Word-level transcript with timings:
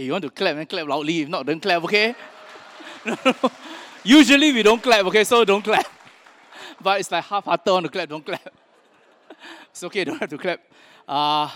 Hey, 0.00 0.06
you 0.06 0.12
want 0.12 0.24
to 0.24 0.30
clap 0.30 0.56
and 0.56 0.66
clap 0.66 0.88
loudly. 0.88 1.20
If 1.20 1.28
not, 1.28 1.44
don't 1.44 1.60
clap, 1.60 1.84
okay? 1.84 2.14
Usually 4.02 4.50
we 4.50 4.62
don't 4.62 4.82
clap, 4.82 5.04
okay? 5.04 5.24
So 5.24 5.44
don't 5.44 5.62
clap. 5.62 5.84
But 6.80 7.00
it's 7.00 7.10
like 7.10 7.22
half-hearted 7.22 7.70
on 7.70 7.82
to 7.82 7.90
clap, 7.90 8.08
don't 8.08 8.24
clap. 8.24 8.50
It's 9.70 9.84
okay, 9.84 10.04
don't 10.04 10.18
have 10.18 10.30
to 10.30 10.38
clap. 10.38 10.62
Uh, 11.06 11.50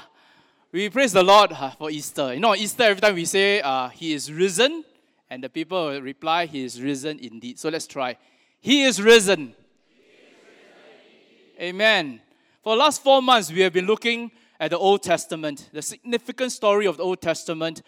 we 0.70 0.91
praise 0.91 1.14
the 1.14 1.22
Lord 1.22 1.52
uh, 1.52 1.70
for 1.70 1.91
Easter. 1.91 2.34
You 2.34 2.41
know, 2.41 2.54
Easter, 2.54 2.82
every 2.82 3.00
time 3.00 3.14
we 3.14 3.25
say 3.25 3.62
uh, 3.62 3.88
He 3.88 4.12
is 4.12 4.30
risen, 4.30 4.84
and 5.30 5.42
the 5.42 5.48
people 5.48 5.86
will 5.86 6.02
reply, 6.02 6.45
He 6.45 6.64
is 6.64 6.82
risen 6.82 7.18
indeed. 7.20 7.58
So 7.58 7.70
let's 7.70 7.86
try. 7.86 8.18
He 8.61 8.82
is 8.82 9.00
risen. 9.00 9.54
Amen. 11.58 12.20
For 12.62 12.76
the 12.76 12.80
last 12.80 13.02
four 13.02 13.22
months, 13.22 13.50
we 13.50 13.61
have 13.61 13.72
been 13.72 13.87
looking 13.87 14.30
at 14.61 14.70
the 14.70 14.79
Old 14.79 15.02
Testament, 15.02 15.70
the 15.73 15.80
significant 15.80 16.52
story 16.52 16.87
of 16.87 16.98
the 16.98 17.05
Old 17.05 17.23
Testament, 17.23 17.80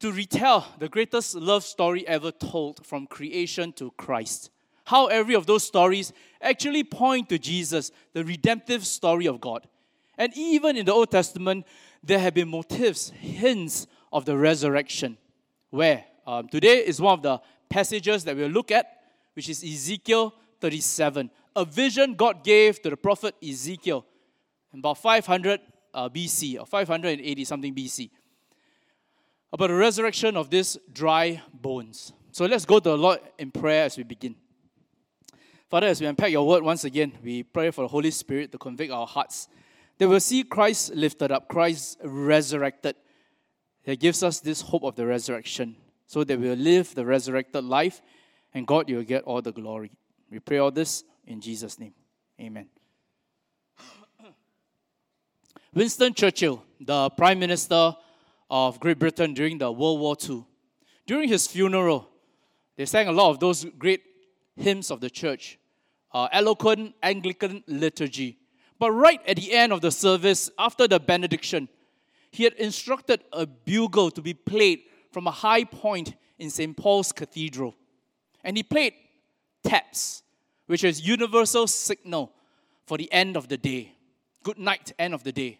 to 0.00 0.12
retell 0.12 0.66
the 0.78 0.88
greatest 0.88 1.34
love 1.34 1.64
story 1.64 2.06
ever 2.06 2.30
told 2.30 2.84
from 2.86 3.06
creation 3.06 3.72
to 3.74 3.90
Christ. 3.92 4.50
How 4.84 5.06
every 5.06 5.34
of 5.34 5.46
those 5.46 5.64
stories 5.64 6.12
actually 6.40 6.84
point 6.84 7.28
to 7.30 7.38
Jesus, 7.38 7.90
the 8.12 8.24
redemptive 8.24 8.86
story 8.86 9.26
of 9.26 9.40
God. 9.40 9.66
And 10.18 10.32
even 10.36 10.76
in 10.76 10.86
the 10.86 10.92
Old 10.92 11.10
Testament, 11.10 11.66
there 12.02 12.18
have 12.18 12.34
been 12.34 12.48
motifs, 12.48 13.10
hints 13.10 13.86
of 14.12 14.24
the 14.24 14.36
resurrection. 14.36 15.16
Where 15.70 16.04
um, 16.26 16.48
today 16.48 16.78
is 16.78 17.00
one 17.00 17.14
of 17.14 17.22
the 17.22 17.40
passages 17.68 18.24
that 18.24 18.36
we'll 18.36 18.48
look 18.48 18.70
at, 18.70 18.86
which 19.34 19.48
is 19.48 19.64
Ezekiel 19.64 20.34
37, 20.60 21.30
a 21.56 21.64
vision 21.64 22.14
God 22.14 22.44
gave 22.44 22.80
to 22.82 22.90
the 22.90 22.96
prophet 22.96 23.34
Ezekiel 23.42 24.04
about 24.72 24.98
500 24.98 25.60
uh, 25.94 26.08
BC 26.08 26.60
or 26.60 26.66
580 26.66 27.44
something 27.44 27.74
BC 27.74 28.10
about 29.54 29.68
the 29.68 29.74
resurrection 29.74 30.36
of 30.36 30.50
these 30.50 30.76
dry 30.92 31.40
bones. 31.52 32.12
So 32.32 32.44
let's 32.44 32.64
go 32.64 32.80
to 32.80 32.90
the 32.90 32.98
Lord 32.98 33.20
in 33.38 33.52
prayer 33.52 33.84
as 33.84 33.96
we 33.96 34.02
begin. 34.02 34.34
Father, 35.70 35.86
as 35.86 36.00
we 36.00 36.08
unpack 36.08 36.32
your 36.32 36.44
word 36.44 36.64
once 36.64 36.82
again, 36.82 37.12
we 37.22 37.44
pray 37.44 37.70
for 37.70 37.82
the 37.82 37.88
Holy 37.88 38.10
Spirit 38.10 38.50
to 38.50 38.58
convict 38.58 38.92
our 38.92 39.06
hearts. 39.06 39.46
That 39.98 40.08
we'll 40.08 40.18
see 40.18 40.42
Christ 40.42 40.92
lifted 40.96 41.30
up, 41.30 41.48
Christ 41.48 41.98
resurrected. 42.02 42.96
That 43.84 44.00
gives 44.00 44.24
us 44.24 44.40
this 44.40 44.60
hope 44.60 44.82
of 44.82 44.96
the 44.96 45.06
resurrection 45.06 45.76
so 46.08 46.24
that 46.24 46.40
we'll 46.40 46.56
live 46.56 46.92
the 46.96 47.06
resurrected 47.06 47.62
life 47.62 48.02
and 48.54 48.66
God, 48.66 48.88
you'll 48.88 49.04
get 49.04 49.22
all 49.22 49.40
the 49.40 49.52
glory. 49.52 49.92
We 50.30 50.40
pray 50.40 50.58
all 50.58 50.72
this 50.72 51.04
in 51.26 51.40
Jesus' 51.40 51.78
name. 51.78 51.94
Amen. 52.40 52.66
Winston 55.72 56.12
Churchill, 56.12 56.64
the 56.80 57.08
Prime 57.10 57.38
Minister 57.38 57.94
of 58.50 58.80
Great 58.80 58.98
Britain 58.98 59.34
during 59.34 59.58
the 59.58 59.70
World 59.70 60.00
War 60.00 60.16
II. 60.28 60.44
During 61.06 61.28
his 61.28 61.46
funeral, 61.46 62.08
they 62.76 62.86
sang 62.86 63.08
a 63.08 63.12
lot 63.12 63.30
of 63.30 63.40
those 63.40 63.64
great 63.78 64.02
hymns 64.56 64.90
of 64.90 65.00
the 65.00 65.10
church, 65.10 65.58
uh, 66.12 66.28
eloquent 66.32 66.94
Anglican 67.02 67.62
liturgy. 67.66 68.38
But 68.78 68.92
right 68.92 69.20
at 69.26 69.36
the 69.36 69.52
end 69.52 69.72
of 69.72 69.80
the 69.80 69.90
service, 69.90 70.50
after 70.58 70.88
the 70.88 70.98
benediction, 70.98 71.68
he 72.30 72.44
had 72.44 72.54
instructed 72.54 73.22
a 73.32 73.46
bugle 73.46 74.10
to 74.10 74.20
be 74.20 74.34
played 74.34 74.80
from 75.12 75.26
a 75.26 75.30
high 75.30 75.64
point 75.64 76.14
in 76.38 76.50
St. 76.50 76.76
Paul's 76.76 77.12
Cathedral. 77.12 77.74
And 78.42 78.56
he 78.56 78.62
played 78.62 78.94
taps, 79.62 80.22
which 80.66 80.82
is 80.84 81.06
universal 81.06 81.66
signal 81.66 82.32
for 82.86 82.98
the 82.98 83.10
end 83.12 83.36
of 83.36 83.48
the 83.48 83.56
day. 83.56 83.92
Good 84.42 84.58
night, 84.58 84.92
end 84.98 85.14
of 85.14 85.22
the 85.22 85.32
day. 85.32 85.58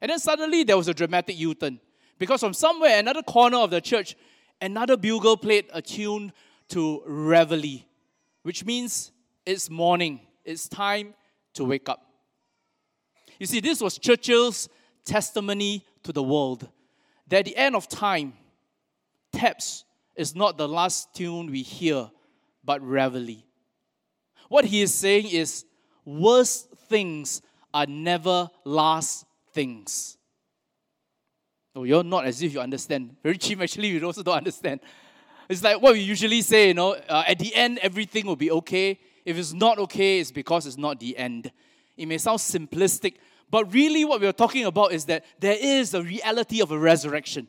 And 0.00 0.10
then 0.10 0.18
suddenly 0.18 0.64
there 0.64 0.76
was 0.76 0.88
a 0.88 0.94
dramatic 0.94 1.38
U 1.38 1.54
turn. 1.54 1.80
Because 2.18 2.40
from 2.40 2.54
somewhere, 2.54 2.98
another 2.98 3.22
corner 3.22 3.58
of 3.58 3.70
the 3.70 3.80
church, 3.80 4.16
another 4.60 4.96
bugle 4.96 5.36
played 5.36 5.66
a 5.72 5.82
tune 5.82 6.32
to 6.68 7.02
reveille, 7.06 7.80
which 8.42 8.64
means 8.64 9.12
it's 9.44 9.70
morning, 9.70 10.20
it's 10.44 10.68
time 10.68 11.14
to 11.54 11.64
wake 11.64 11.88
up. 11.88 12.02
You 13.38 13.46
see, 13.46 13.60
this 13.60 13.80
was 13.80 13.98
Churchill's 13.98 14.68
testimony 15.04 15.84
to 16.02 16.12
the 16.12 16.22
world 16.22 16.68
that 17.28 17.40
at 17.40 17.44
the 17.44 17.56
end 17.56 17.76
of 17.76 17.88
time, 17.88 18.32
taps 19.32 19.84
is 20.16 20.34
not 20.34 20.56
the 20.56 20.68
last 20.68 21.14
tune 21.14 21.50
we 21.50 21.62
hear, 21.62 22.10
but 22.64 22.80
reveille. 22.82 23.42
What 24.48 24.64
he 24.64 24.82
is 24.82 24.94
saying 24.94 25.28
is, 25.28 25.64
worst 26.04 26.70
things 26.88 27.42
are 27.74 27.86
never 27.86 28.48
last 28.64 29.26
things. 29.52 30.15
You're 31.84 32.04
not 32.04 32.24
as 32.26 32.42
if 32.42 32.52
you 32.54 32.60
understand. 32.60 33.16
Very 33.22 33.38
cheap, 33.38 33.60
actually, 33.60 33.88
you 33.88 34.04
also 34.04 34.22
don't 34.22 34.36
understand. 34.36 34.80
It's 35.48 35.62
like 35.62 35.80
what 35.80 35.92
we 35.92 36.00
usually 36.00 36.42
say, 36.42 36.68
you 36.68 36.74
know, 36.74 36.92
uh, 37.08 37.24
at 37.26 37.38
the 37.38 37.54
end, 37.54 37.78
everything 37.82 38.26
will 38.26 38.36
be 38.36 38.50
okay. 38.50 38.98
If 39.24 39.36
it's 39.36 39.52
not 39.52 39.78
okay, 39.78 40.20
it's 40.20 40.32
because 40.32 40.66
it's 40.66 40.78
not 40.78 41.00
the 41.00 41.16
end. 41.16 41.50
It 41.96 42.06
may 42.06 42.18
sound 42.18 42.38
simplistic, 42.38 43.14
but 43.50 43.72
really 43.72 44.04
what 44.04 44.20
we're 44.20 44.32
talking 44.32 44.64
about 44.64 44.92
is 44.92 45.04
that 45.06 45.24
there 45.38 45.56
is 45.58 45.94
a 45.94 46.02
reality 46.02 46.60
of 46.60 46.70
a 46.72 46.78
resurrection. 46.78 47.48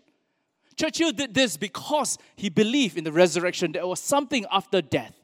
Churchill 0.75 1.11
did 1.11 1.33
this 1.33 1.57
because 1.57 2.17
he 2.35 2.49
believed 2.49 2.97
in 2.97 3.03
the 3.03 3.11
resurrection. 3.11 3.71
There 3.71 3.88
was 3.88 3.99
something 3.99 4.45
after 4.51 4.81
death. 4.81 5.15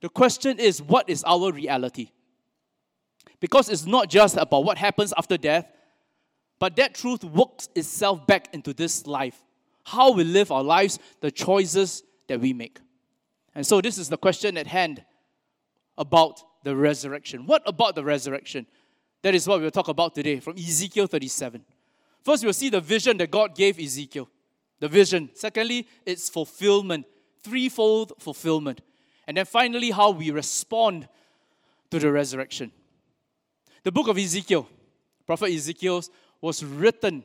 The 0.00 0.08
question 0.08 0.60
is, 0.60 0.80
what 0.80 1.08
is 1.08 1.24
our 1.24 1.52
reality? 1.52 2.10
Because 3.40 3.68
it's 3.68 3.86
not 3.86 4.08
just 4.08 4.36
about 4.36 4.64
what 4.64 4.78
happens 4.78 5.12
after 5.16 5.36
death, 5.36 5.66
but 6.58 6.76
that 6.76 6.94
truth 6.94 7.24
works 7.24 7.68
itself 7.74 8.26
back 8.26 8.48
into 8.52 8.72
this 8.72 9.06
life. 9.06 9.42
How 9.84 10.12
we 10.12 10.24
live 10.24 10.50
our 10.52 10.62
lives, 10.62 10.98
the 11.20 11.30
choices 11.30 12.02
that 12.26 12.40
we 12.40 12.52
make. 12.52 12.78
And 13.54 13.66
so, 13.66 13.80
this 13.80 13.98
is 13.98 14.08
the 14.08 14.18
question 14.18 14.56
at 14.56 14.66
hand 14.66 15.04
about 15.96 16.42
the 16.64 16.76
resurrection. 16.76 17.46
What 17.46 17.62
about 17.66 17.94
the 17.94 18.04
resurrection? 18.04 18.66
That 19.22 19.34
is 19.34 19.48
what 19.48 19.60
we'll 19.60 19.70
talk 19.70 19.88
about 19.88 20.14
today 20.14 20.40
from 20.40 20.56
Ezekiel 20.56 21.06
37. 21.06 21.64
First, 22.24 22.44
we'll 22.44 22.52
see 22.52 22.68
the 22.68 22.80
vision 22.80 23.16
that 23.18 23.30
God 23.30 23.54
gave 23.56 23.78
Ezekiel. 23.78 24.28
The 24.80 24.88
vision. 24.88 25.30
Secondly, 25.34 25.88
its 26.06 26.28
fulfillment, 26.28 27.06
threefold 27.42 28.12
fulfillment. 28.18 28.80
And 29.26 29.36
then 29.36 29.44
finally, 29.44 29.90
how 29.90 30.10
we 30.10 30.30
respond 30.30 31.08
to 31.90 31.98
the 31.98 32.12
resurrection. 32.12 32.70
The 33.82 33.92
book 33.92 34.08
of 34.08 34.18
Ezekiel, 34.18 34.68
Prophet 35.26 35.50
Ezekiel 35.50 36.02
was 36.40 36.64
written 36.64 37.24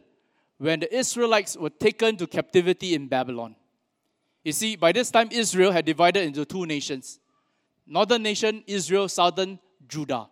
when 0.58 0.80
the 0.80 0.96
Israelites 0.96 1.58
were 1.58 1.70
taken 1.70 2.18
to 2.18 2.28
captivity 2.28 2.94
in 2.96 3.08
Babylon. 3.08 3.56
You 4.44 4.52
see, 4.52 4.76
by 4.76 4.92
this 4.92 5.12
time, 5.12 5.30
Israel 5.32 5.72
had 5.72 5.86
divided 5.86 6.24
into 6.24 6.46
two 6.46 6.66
nations 6.66 7.20
northern 7.86 8.24
nation, 8.24 8.64
Israel, 8.66 9.10
southern 9.10 9.60
Judah. 9.88 10.28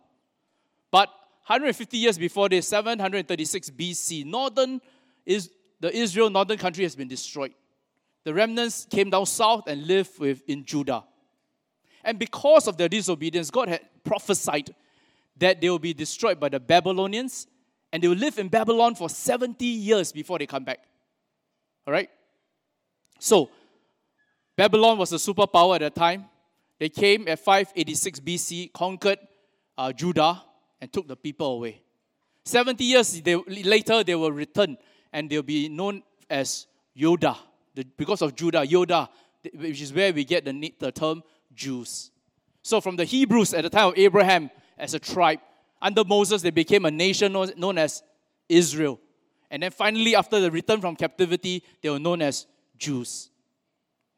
But 0.89 1.09
150 1.47 1.97
years 1.97 2.17
before 2.17 2.47
this, 2.47 2.67
736 2.67 3.69
BC, 3.71 4.25
northern 4.25 4.79
is 5.25 5.49
the 5.81 5.93
Israel 5.95 6.29
northern 6.29 6.57
country 6.57 6.83
has 6.83 6.95
been 6.95 7.07
destroyed. 7.07 7.53
The 8.23 8.33
remnants 8.33 8.85
came 8.89 9.09
down 9.09 9.25
south 9.25 9.67
and 9.67 9.85
lived 9.87 10.19
with, 10.19 10.43
in 10.47 10.63
Judah. 10.63 11.03
And 12.03 12.19
because 12.19 12.67
of 12.67 12.77
their 12.77 12.87
disobedience, 12.87 13.49
God 13.49 13.67
had 13.67 13.81
prophesied 14.03 14.73
that 15.37 15.59
they 15.59 15.69
will 15.69 15.79
be 15.79 15.93
destroyed 15.93 16.39
by 16.39 16.49
the 16.49 16.59
Babylonians 16.59 17.47
and 17.91 18.01
they 18.01 18.07
will 18.07 18.17
live 18.17 18.39
in 18.39 18.47
Babylon 18.47 18.95
for 18.95 19.09
70 19.09 19.65
years 19.65 20.11
before 20.11 20.39
they 20.39 20.45
come 20.45 20.63
back. 20.63 20.79
All 21.85 21.93
right? 21.93 22.09
So, 23.19 23.49
Babylon 24.55 24.97
was 24.97 25.11
a 25.13 25.17
superpower 25.17 25.75
at 25.75 25.81
that 25.81 25.95
time. 25.95 26.25
They 26.79 26.89
came 26.89 27.27
at 27.27 27.39
586 27.39 28.19
BC, 28.21 28.73
conquered 28.73 29.19
uh, 29.77 29.91
Judah, 29.91 30.41
and 30.79 30.91
took 30.91 31.07
the 31.07 31.15
people 31.15 31.47
away. 31.47 31.81
70 32.45 32.83
years 32.83 33.21
they, 33.21 33.35
later, 33.35 34.03
they 34.03 34.15
will 34.15 34.31
return 34.31 34.77
and 35.13 35.29
they'll 35.29 35.43
be 35.43 35.69
known 35.69 36.01
as 36.29 36.67
Yoda. 36.97 37.37
The, 37.75 37.85
because 37.97 38.21
of 38.21 38.35
Judah, 38.35 38.65
Yoda, 38.65 39.09
which 39.53 39.81
is 39.81 39.93
where 39.93 40.11
we 40.11 40.23
get 40.23 40.45
the, 40.45 40.73
the 40.79 40.91
term 40.91 41.23
Jews. 41.53 42.11
So, 42.63 42.81
from 42.81 42.95
the 42.95 43.05
Hebrews 43.05 43.53
at 43.53 43.63
the 43.63 43.69
time 43.69 43.89
of 43.89 43.97
Abraham 43.97 44.49
as 44.77 44.93
a 44.93 44.99
tribe, 44.99 45.39
under 45.81 46.03
Moses, 46.03 46.41
they 46.41 46.51
became 46.51 46.85
a 46.85 46.91
nation 46.91 47.33
known 47.33 47.77
as 47.77 48.03
Israel. 48.47 48.99
And 49.49 49.63
then 49.63 49.71
finally, 49.71 50.15
after 50.15 50.39
the 50.39 50.51
return 50.51 50.79
from 50.79 50.95
captivity, 50.95 51.63
they 51.81 51.89
were 51.89 51.99
known 51.99 52.21
as 52.21 52.45
Jews. 52.77 53.29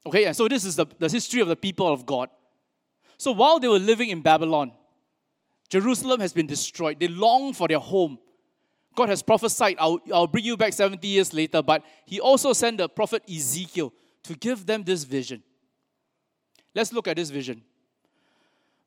Okay, 0.05 0.25
and 0.25 0.35
so 0.35 0.47
this 0.47 0.65
is 0.65 0.75
the, 0.75 0.85
the 0.99 1.09
history 1.09 1.41
of 1.41 1.47
the 1.47 1.55
people 1.55 1.91
of 1.91 2.05
God. 2.05 2.29
So 3.17 3.31
while 3.31 3.59
they 3.59 3.67
were 3.67 3.79
living 3.79 4.09
in 4.09 4.21
Babylon, 4.21 4.73
Jerusalem 5.69 6.19
has 6.19 6.33
been 6.33 6.45
destroyed. 6.45 6.99
They 6.99 7.07
long 7.07 7.53
for 7.53 7.67
their 7.67 7.79
home. 7.79 8.19
God 8.95 9.09
has 9.09 9.23
prophesied, 9.23 9.77
I'll, 9.79 9.99
I'll 10.13 10.27
bring 10.27 10.45
you 10.45 10.55
back 10.55 10.73
70 10.73 11.07
years 11.07 11.33
later, 11.33 11.63
but 11.63 11.83
He 12.05 12.19
also 12.19 12.53
sent 12.53 12.77
the 12.77 12.89
prophet 12.89 13.23
Ezekiel 13.27 13.91
to 14.23 14.35
give 14.35 14.65
them 14.65 14.83
this 14.83 15.03
vision. 15.03 15.41
Let's 16.75 16.93
look 16.93 17.07
at 17.07 17.15
this 17.15 17.29
vision. 17.29 17.63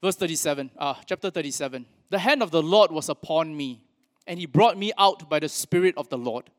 Verse 0.02 0.16
37, 0.16 0.70
uh, 0.78 0.94
chapter 1.06 1.30
37. 1.30 1.86
The 2.10 2.18
hand 2.18 2.42
of 2.42 2.50
the 2.50 2.62
Lord 2.62 2.92
was 2.92 3.08
upon 3.08 3.56
me, 3.56 3.82
and 4.26 4.38
he 4.38 4.46
brought 4.46 4.78
me 4.78 4.92
out 4.96 5.28
by 5.28 5.38
the 5.38 5.48
Spirit 5.48 5.94
of 5.96 6.08
the 6.08 6.18
Lord. 6.18 6.50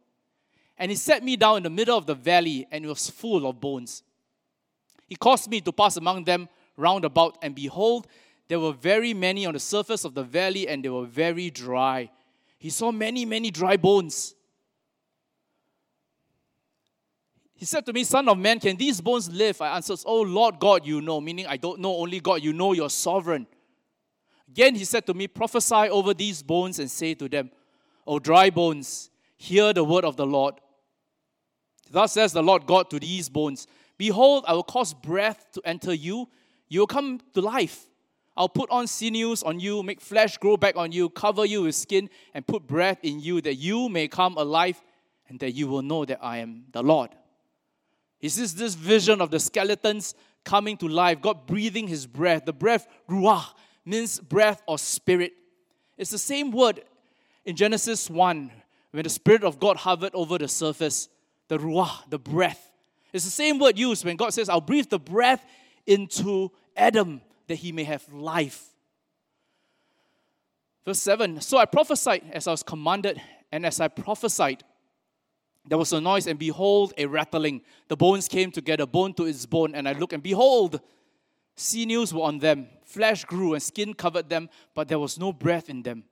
And 0.78 0.92
he 0.92 0.98
set 0.98 1.24
me 1.24 1.36
down 1.36 1.58
in 1.58 1.64
the 1.64 1.70
middle 1.70 1.98
of 1.98 2.06
the 2.06 2.16
valley, 2.16 2.68
and 2.72 2.86
it 2.86 2.88
was 2.88 3.10
full 3.10 3.48
of 3.48 3.60
bones. 3.60 4.04
He 5.08 5.16
caused 5.16 5.50
me 5.50 5.62
to 5.62 5.72
pass 5.72 5.98
among 5.98 6.26
them 6.26 6.50
round 6.76 7.06
about, 7.06 7.38
and 7.42 7.56
behold, 7.56 8.08
there 8.48 8.60
were 8.60 8.74
very 8.74 9.14
many 9.14 9.46
on 9.46 9.54
the 9.54 9.60
surface 9.60 10.06
of 10.06 10.14
the 10.14 10.24
valley, 10.24 10.68
and 10.68 10.84
they 10.84 10.90
were 10.90 11.06
very 11.06 11.50
dry. 11.50 12.10
He 12.58 12.70
saw 12.70 12.92
many, 12.92 13.26
many 13.26 13.52
dry 13.52 13.78
bones. 13.78 14.36
He 17.56 17.66
said 17.66 17.86
to 17.88 17.94
me, 17.94 18.04
Son 18.04 18.30
of 18.30 18.38
man, 18.38 18.60
can 18.60 18.78
these 18.78 19.02
bones 19.02 19.30
live? 19.30 19.62
I 19.62 19.76
answered, 19.76 20.00
Oh 20.06 20.22
Lord 20.22 20.60
God, 20.60 20.86
you 20.86 21.02
know, 21.02 21.20
meaning 21.20 21.48
I 21.48 21.58
don't 21.58 21.80
know 21.80 21.96
only 21.98 22.20
God, 22.20 22.44
you 22.44 22.54
know 22.54 22.74
you're 22.74 22.90
sovereign. 22.90 23.48
Again, 24.50 24.76
he 24.76 24.86
said 24.86 25.06
to 25.08 25.14
me, 25.14 25.28
Prophesy 25.28 25.90
over 25.90 26.14
these 26.14 26.42
bones 26.42 26.80
and 26.80 26.90
say 26.90 27.14
to 27.16 27.28
them, 27.28 27.52
O 28.06 28.20
dry 28.20 28.50
bones, 28.50 29.10
hear 29.36 29.74
the 29.74 29.84
word 29.84 30.06
of 30.06 30.16
the 30.16 30.26
Lord. 30.26 30.56
Thus 31.90 32.14
says 32.14 32.34
the 32.34 32.44
Lord 32.44 32.66
God 32.66 32.90
to 32.90 33.00
these 33.00 33.30
bones 33.30 33.68
Behold, 33.98 34.46
I 34.48 34.54
will 34.54 34.64
cause 34.64 34.94
breath 34.94 35.48
to 35.54 35.62
enter 35.66 35.94
you, 35.94 36.30
you 36.70 36.82
will 36.82 36.88
come 36.88 37.20
to 37.34 37.42
life. 37.42 37.88
I'll 38.36 38.50
put 38.50 38.70
on 38.70 38.86
sinews 38.86 39.42
on 39.42 39.60
you, 39.60 39.82
make 39.82 40.00
flesh 40.00 40.38
grow 40.38 40.58
back 40.58 40.76
on 40.76 40.92
you, 40.92 41.10
cover 41.10 41.44
you 41.44 41.64
with 41.64 41.74
skin, 41.74 42.08
and 42.36 42.46
put 42.46 42.68
breath 42.68 43.00
in 43.02 43.20
you, 43.20 43.42
that 43.42 43.56
you 43.56 43.90
may 43.90 44.08
come 44.08 44.38
alive, 44.38 44.80
and 45.28 45.40
that 45.40 45.54
you 45.54 45.68
will 45.68 45.82
know 45.82 46.06
that 46.06 46.20
I 46.22 46.38
am 46.38 46.66
the 46.72 46.84
Lord. 46.84 47.10
Is 48.22 48.36
this 48.36 48.54
this 48.54 48.76
vision 48.76 49.22
of 49.22 49.32
the 49.32 49.40
skeletons 49.40 50.14
coming 50.48 50.78
to 50.78 50.88
life, 50.88 51.22
God 51.22 51.46
breathing 51.46 51.88
his 51.88 52.08
breath. 52.08 52.46
The 52.46 52.54
breath, 52.54 52.88
ruah, 53.10 53.46
means 53.88 54.20
breath 54.20 54.62
or 54.68 54.78
spirit. 54.78 55.34
It's 55.98 56.12
the 56.12 56.18
same 56.18 56.52
word 56.52 56.84
in 57.46 57.56
Genesis 57.56 58.10
1 58.10 58.52
when 58.92 59.04
the 59.04 59.10
Spirit 59.10 59.44
of 59.44 59.60
God 59.60 59.78
hovered 59.78 60.12
over 60.14 60.38
the 60.38 60.48
surface, 60.48 61.10
the 61.48 61.58
ruah, 61.58 62.08
the 62.10 62.20
breath. 62.20 62.72
It's 63.14 63.26
the 63.26 63.32
same 63.32 63.60
word 63.60 63.80
used 63.80 64.06
when 64.06 64.18
God 64.18 64.34
says, 64.34 64.50
I'll 64.50 64.62
breathe 64.62 64.90
the 64.90 65.00
breath 65.00 65.44
into 65.86 66.52
Adam 66.76 67.22
that 67.48 67.56
he 67.56 67.72
may 67.72 67.86
have 67.86 68.08
life. 68.12 68.66
Verse 70.86 71.00
7 71.00 71.42
So 71.42 71.58
I 71.58 71.66
prophesied 71.66 72.24
as 72.32 72.48
I 72.48 72.52
was 72.52 72.64
commanded, 72.64 73.22
and 73.52 73.66
as 73.66 73.80
I 73.80 73.88
prophesied, 73.88 74.64
there 75.66 75.78
was 75.78 75.92
a 75.92 76.00
noise, 76.00 76.28
and 76.28 76.40
behold, 76.40 76.94
a 76.98 77.06
rattling. 77.06 77.62
The 77.88 77.98
bones 77.98 78.28
came 78.28 78.52
together, 78.52 78.86
bone 78.86 79.14
to 79.16 79.26
its 79.26 79.46
bone, 79.46 79.76
and 79.76 79.88
I 79.88 79.94
looked, 79.94 80.14
and 80.14 80.24
behold, 80.24 80.80
sinews 81.56 82.14
were 82.14 82.24
on 82.24 82.40
them. 82.40 82.68
Flesh 82.98 83.26
grew, 83.26 83.54
and 83.54 83.62
skin 83.62 83.94
covered 83.94 84.28
them, 84.28 84.50
but 84.74 84.88
there 84.88 84.98
was 84.98 85.20
no 85.20 85.32
breath 85.32 85.70
in 85.70 85.84
them. 85.84 86.04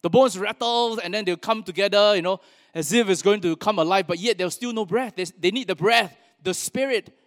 The 0.00 0.08
bones 0.08 0.38
rattled, 0.38 1.00
and 1.02 1.12
then 1.12 1.24
they'll 1.24 1.36
come 1.36 1.64
together, 1.64 2.14
you 2.14 2.22
know, 2.22 2.38
as 2.72 2.92
if 2.92 3.08
it's 3.08 3.20
going 3.20 3.40
to 3.40 3.56
come 3.56 3.80
alive, 3.80 4.06
but 4.06 4.20
yet 4.20 4.38
there's 4.38 4.54
still 4.54 4.72
no 4.72 4.86
breath. 4.86 5.14
They, 5.16 5.24
they 5.24 5.50
need 5.50 5.66
the 5.66 5.74
breath, 5.74 6.16
the 6.40 6.54
spirit. 6.54 7.18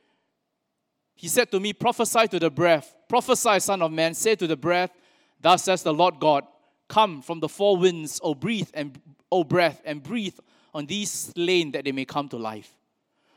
He 1.16 1.28
said 1.28 1.52
to 1.52 1.60
me, 1.60 1.74
Prophesy 1.74 2.30
to 2.30 2.40
the 2.40 2.50
breath. 2.50 2.96
Prophesy, 3.10 3.60
Son 3.60 3.82
of 3.82 3.92
Man. 3.92 4.14
Say 4.14 4.36
to 4.36 4.48
the 4.48 4.56
breath, 4.56 4.92
Thus 5.42 5.66
says 5.66 5.84
the 5.84 5.94
Lord 5.94 6.18
God, 6.22 6.46
Come 6.88 7.22
from 7.22 7.42
the 7.42 7.50
four 7.50 7.76
winds, 7.76 8.22
O 8.24 8.34
breathe 8.34 8.70
and 8.74 8.98
O 9.30 9.44
breath, 9.44 9.82
and 9.84 10.02
breathe 10.02 10.40
on 10.74 10.86
these 10.86 11.12
slain 11.12 11.72
that 11.74 11.84
they 11.84 11.92
may 11.92 12.06
come 12.06 12.30
to 12.30 12.38
life. 12.38 12.72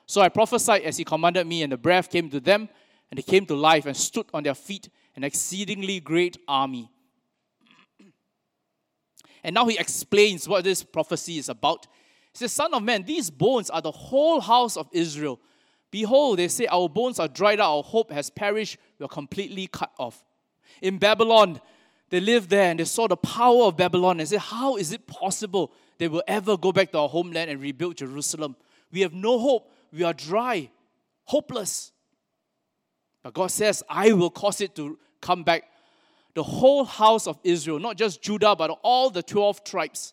So 0.07 0.21
I 0.21 0.29
prophesied 0.29 0.83
as 0.83 0.97
he 0.97 1.05
commanded 1.05 1.45
me, 1.45 1.65
and 1.65 1.73
the 1.73 1.77
breath 1.77 2.09
came 2.09 2.31
to 2.31 2.39
them, 2.39 2.69
and 3.11 3.19
they 3.19 3.23
came 3.23 3.47
to 3.47 3.57
life 3.57 3.87
and 3.87 3.97
stood 3.97 4.27
on 4.33 4.45
their 4.45 4.55
feet, 4.55 4.89
an 5.17 5.25
exceedingly 5.25 5.99
great 6.01 6.37
army. 6.47 6.91
And 9.43 9.55
now 9.55 9.67
he 9.67 9.79
explains 9.79 10.49
what 10.49 10.65
this 10.65 10.83
prophecy 10.83 11.39
is 11.39 11.49
about. 11.49 11.87
He 12.33 12.39
says, 12.39 12.53
Son 12.53 12.73
of 12.75 12.83
man, 12.83 13.05
these 13.05 13.31
bones 13.31 13.71
are 13.71 13.81
the 13.81 13.91
whole 13.91 14.41
house 14.41 14.77
of 14.77 14.89
Israel. 14.93 15.41
Behold, 15.91 16.39
they 16.39 16.49
say, 16.49 16.67
Our 16.67 16.89
bones 16.89 17.19
are 17.19 17.29
dried 17.29 17.61
out, 17.61 17.77
our 17.77 17.83
hope 17.83 18.11
has 18.11 18.29
perished, 18.29 18.77
we 18.99 19.05
are 19.05 19.09
completely 19.09 19.67
cut 19.69 19.93
off. 19.99 20.25
In 20.83 20.99
Babylon, 20.99 21.61
they 22.11 22.21
lived 22.21 22.51
there 22.51 22.71
and 22.71 22.79
they 22.79 22.85
saw 22.85 23.09
the 23.09 23.17
power 23.17 23.65
of 23.65 23.77
Babylon 23.77 24.21
and 24.21 24.29
said, 24.29 24.41
How 24.41 24.77
is 24.77 24.93
it 24.93 25.07
possible 25.07 25.73
they 25.99 26.09
will 26.09 26.23
ever 26.27 26.57
go 26.57 26.73
back 26.73 26.93
to 26.93 26.99
our 26.99 27.09
homeland 27.09 27.51
and 27.51 27.61
rebuild 27.61 27.97
Jerusalem? 27.97 28.57
We 28.93 29.01
have 29.01 29.15
no 29.15 29.39
hope. 29.39 29.73
We 29.93 30.03
are 30.03 30.13
dry, 30.13 30.71
hopeless. 31.25 31.93
But 33.23 33.35
God 33.35 33.51
says, 33.51 33.83
I 33.89 34.13
will 34.13 34.31
cause 34.31 34.61
it 34.61 34.75
to 34.77 34.99
come 35.21 35.43
back. 35.43 35.65
The 36.35 36.43
whole 36.43 36.85
house 36.85 37.27
of 37.27 37.39
Israel, 37.43 37.79
not 37.79 37.97
just 37.97 38.23
Judah, 38.23 38.55
but 38.55 38.71
all 38.83 39.11
the 39.11 39.23
12 39.23 39.65
tribes. 39.65 40.13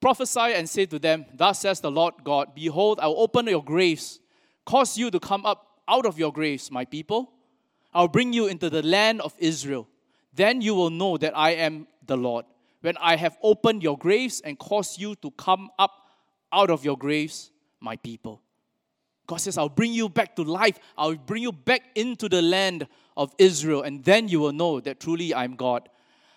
Prophesy 0.00 0.52
and 0.54 0.68
say 0.68 0.86
to 0.86 0.98
them, 0.98 1.26
Thus 1.34 1.60
says 1.60 1.80
the 1.80 1.90
Lord 1.90 2.14
God, 2.22 2.54
Behold, 2.54 3.00
I 3.00 3.06
will 3.06 3.20
open 3.20 3.46
your 3.46 3.64
graves, 3.64 4.20
cause 4.64 4.96
you 4.96 5.10
to 5.10 5.18
come 5.18 5.44
up 5.44 5.80
out 5.88 6.06
of 6.06 6.18
your 6.18 6.32
graves, 6.32 6.70
my 6.70 6.84
people. 6.84 7.32
I'll 7.92 8.08
bring 8.08 8.32
you 8.32 8.46
into 8.46 8.68
the 8.68 8.82
land 8.82 9.20
of 9.22 9.34
Israel. 9.38 9.88
Then 10.34 10.60
you 10.60 10.74
will 10.74 10.90
know 10.90 11.16
that 11.16 11.36
I 11.36 11.52
am 11.52 11.88
the 12.04 12.16
Lord. 12.16 12.44
When 12.82 12.96
I 12.98 13.16
have 13.16 13.36
opened 13.42 13.82
your 13.82 13.96
graves 13.96 14.40
and 14.42 14.58
caused 14.58 15.00
you 15.00 15.14
to 15.16 15.30
come 15.32 15.70
up 15.78 15.92
out 16.52 16.70
of 16.70 16.84
your 16.84 16.96
graves, 16.96 17.50
my 17.80 17.96
people. 17.96 18.42
God 19.26 19.36
says, 19.36 19.58
I'll 19.58 19.68
bring 19.68 19.92
you 19.92 20.08
back 20.08 20.36
to 20.36 20.42
life. 20.42 20.78
I'll 20.96 21.14
bring 21.14 21.42
you 21.42 21.52
back 21.52 21.82
into 21.94 22.28
the 22.28 22.42
land 22.42 22.86
of 23.16 23.34
Israel, 23.38 23.82
and 23.82 24.04
then 24.04 24.28
you 24.28 24.40
will 24.40 24.52
know 24.52 24.80
that 24.80 25.00
truly 25.00 25.34
I'm 25.34 25.56
God. 25.56 25.88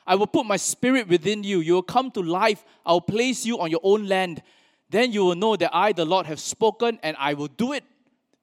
I 0.08 0.16
will 0.16 0.28
put 0.28 0.46
my 0.46 0.58
spirit 0.58 1.08
within 1.08 1.44
you. 1.44 1.60
You 1.60 1.74
will 1.74 1.84
come 1.84 2.10
to 2.12 2.22
life. 2.22 2.66
I'll 2.86 3.02
place 3.02 3.46
you 3.46 3.60
on 3.60 3.70
your 3.70 3.82
own 3.84 4.08
land. 4.08 4.42
Then 4.90 5.12
you 5.12 5.24
will 5.24 5.36
know 5.36 5.56
that 5.56 5.70
I, 5.72 5.92
the 5.94 6.06
Lord, 6.06 6.26
have 6.26 6.40
spoken, 6.40 7.00
and 7.04 7.16
I 7.20 7.36
will 7.36 7.48
do 7.48 7.74
it, 7.74 7.84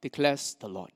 declares 0.01 0.55
the 0.59 0.69
Lord. 0.69 0.91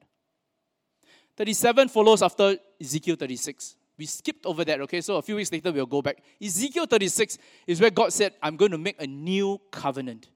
37 1.35 1.89
follows 1.89 2.21
after 2.21 2.57
Ezekiel 2.79 3.15
36. 3.15 3.75
We 3.97 4.05
skipped 4.05 4.45
over 4.45 4.63
that, 4.63 4.79
okay? 4.81 5.01
So 5.01 5.17
a 5.17 5.21
few 5.21 5.35
weeks 5.35 5.51
later, 5.51 5.71
we'll 5.71 5.85
go 5.85 6.01
back. 6.01 6.23
Ezekiel 6.41 6.85
36 6.85 7.37
is 7.67 7.81
where 7.81 7.89
God 7.89 8.13
said, 8.13 8.33
I'm 8.41 8.55
going 8.55 8.71
to 8.71 8.77
make 8.77 9.01
a 9.01 9.07
new 9.07 9.59
covenant. 9.71 10.29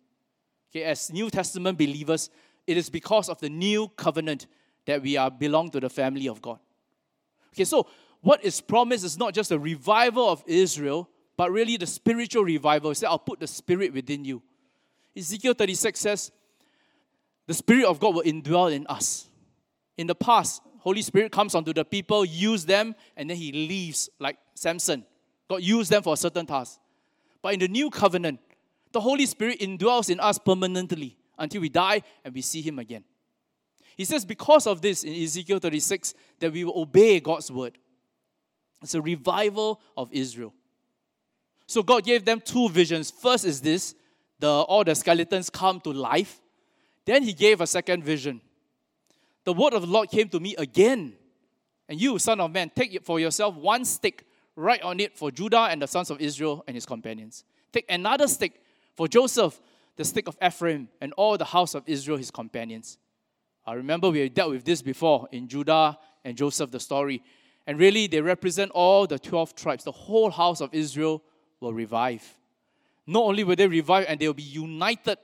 Okay, 0.72 0.84
as 0.84 1.12
New 1.12 1.30
Testament 1.30 1.78
believers, 1.78 2.30
it 2.68 2.78
is 2.78 2.90
because 2.90 3.30
of 3.30 3.40
the 3.40 3.50
new 3.50 3.88
covenant 3.90 4.48
that 4.86 5.02
we 5.02 5.18
are 5.18 5.32
belong 5.32 5.70
to 5.72 5.80
the 5.80 5.90
family 5.90 6.28
of 6.28 6.42
God. 6.42 6.60
Okay, 7.54 7.66
so 7.66 7.88
what 8.22 8.44
is 8.44 8.62
promised 8.62 9.06
is 9.06 9.18
not 9.18 9.34
just 9.34 9.52
a 9.52 9.60
revival 9.60 10.30
of 10.30 10.44
Israel, 10.46 11.10
but 11.38 11.52
really 11.52 11.78
the 11.78 11.88
spiritual 11.88 12.44
revival. 12.44 12.92
He 12.92 12.96
said, 12.96 13.08
I'll 13.08 13.20
put 13.20 13.40
the 13.40 13.48
spirit 13.48 13.94
within 13.94 14.26
you. 14.26 14.42
Ezekiel 15.16 15.54
36 15.54 16.00
says, 16.00 16.32
the 17.48 17.54
Spirit 17.54 17.86
of 17.86 18.00
God 18.00 18.16
will 18.16 18.24
indwell 18.24 18.74
in 18.74 18.88
us. 18.88 19.30
In 19.98 20.08
the 20.08 20.16
past, 20.16 20.62
Holy 20.80 21.02
Spirit 21.02 21.32
comes 21.32 21.56
onto 21.56 21.74
the 21.74 21.86
people, 21.86 22.26
use 22.26 22.66
them, 22.66 22.96
and 23.16 23.30
then 23.30 23.38
he 23.38 23.52
leaves, 23.52 24.10
like 24.20 24.38
Samson. 24.56 25.06
God 25.48 25.62
used 25.62 25.92
them 25.92 26.04
for 26.04 26.14
a 26.14 26.18
certain 26.18 26.46
task. 26.46 26.80
But 27.42 27.54
in 27.54 27.60
the 27.60 27.68
new 27.68 27.90
covenant, 27.90 28.40
the 28.92 29.00
Holy 29.00 29.26
Spirit 29.26 29.60
indwells 29.60 30.10
in 30.10 30.20
us 30.20 30.40
permanently 30.40 31.18
until 31.38 31.62
we 31.62 31.70
die 31.70 32.02
and 32.24 32.34
we 32.34 32.42
see 32.42 32.62
Him 32.62 32.80
again. 32.80 33.04
He 33.96 34.06
says, 34.06 34.26
because 34.26 34.68
of 34.68 34.82
this 34.82 35.04
in 35.04 35.14
Ezekiel 35.14 35.60
36, 35.60 36.14
that 36.40 36.52
we 36.52 36.66
will 36.66 36.82
obey 36.82 37.20
God's 37.20 37.50
word. 37.50 37.78
It's 38.82 38.94
a 38.94 39.02
revival 39.02 39.80
of 39.96 40.10
Israel. 40.12 40.54
So 41.66 41.82
God 41.82 42.04
gave 42.04 42.26
them 42.26 42.42
two 42.42 42.70
visions. 42.70 43.10
First 43.10 43.46
is 43.46 43.62
this 43.62 43.96
the, 44.40 44.50
all 44.50 44.84
the 44.84 44.94
skeletons 44.94 45.50
come 45.50 45.80
to 45.82 45.92
life. 45.92 46.42
Then 47.06 47.24
He 47.24 47.34
gave 47.34 47.62
a 47.62 47.68
second 47.68 48.04
vision. 48.04 48.42
The 49.46 49.54
word 49.54 49.74
of 49.74 49.84
the 49.84 49.88
Lord 49.88 50.10
came 50.10 50.28
to 50.30 50.40
me 50.40 50.56
again. 50.58 51.14
And 51.88 52.02
you, 52.02 52.18
son 52.20 52.40
of 52.42 52.52
man, 52.52 52.72
take 52.76 53.04
for 53.04 53.20
yourself 53.20 53.56
one 53.56 53.86
stick, 53.86 54.26
write 54.56 54.82
on 54.82 55.00
it 55.00 55.16
for 55.16 55.32
Judah 55.32 55.68
and 55.70 55.82
the 55.82 55.88
sons 55.88 56.10
of 56.10 56.20
Israel 56.20 56.64
and 56.68 56.76
his 56.76 56.86
companions. 56.86 57.44
Take 57.72 57.86
another 57.90 58.28
stick 58.28 58.62
for 58.96 59.08
Joseph 59.08 59.60
the 59.96 60.06
stick 60.06 60.28
of 60.28 60.38
Ephraim, 60.46 60.90
and 61.02 61.14
all 61.14 61.38
the 61.38 61.46
house 61.46 61.74
of 61.74 61.84
Israel, 61.88 62.18
his 62.18 62.32
companions. 62.32 62.98
I 63.66 63.74
remember 63.74 64.10
we 64.10 64.28
dealt 64.30 64.52
with 64.52 64.66
this 64.66 64.82
before 64.82 65.28
in 65.32 65.48
Judah 65.48 65.98
and 66.24 66.38
Joseph, 66.38 66.72
the 66.72 66.80
story. 66.80 67.24
And 67.66 67.80
really, 67.80 68.08
they 68.08 68.22
represent 68.22 68.72
all 68.72 69.08
the 69.08 69.18
12 69.18 69.56
tribes. 69.56 69.84
The 69.84 69.92
whole 69.92 70.30
house 70.30 70.62
of 70.62 70.74
Israel 70.74 71.24
will 71.60 71.74
revive. 71.74 72.24
Not 73.08 73.24
only 73.24 73.44
will 73.44 73.56
they 73.56 73.68
revive 73.68 74.06
and 74.08 74.20
they 74.20 74.28
will 74.28 74.34
be 74.34 74.44
united, 74.44 75.18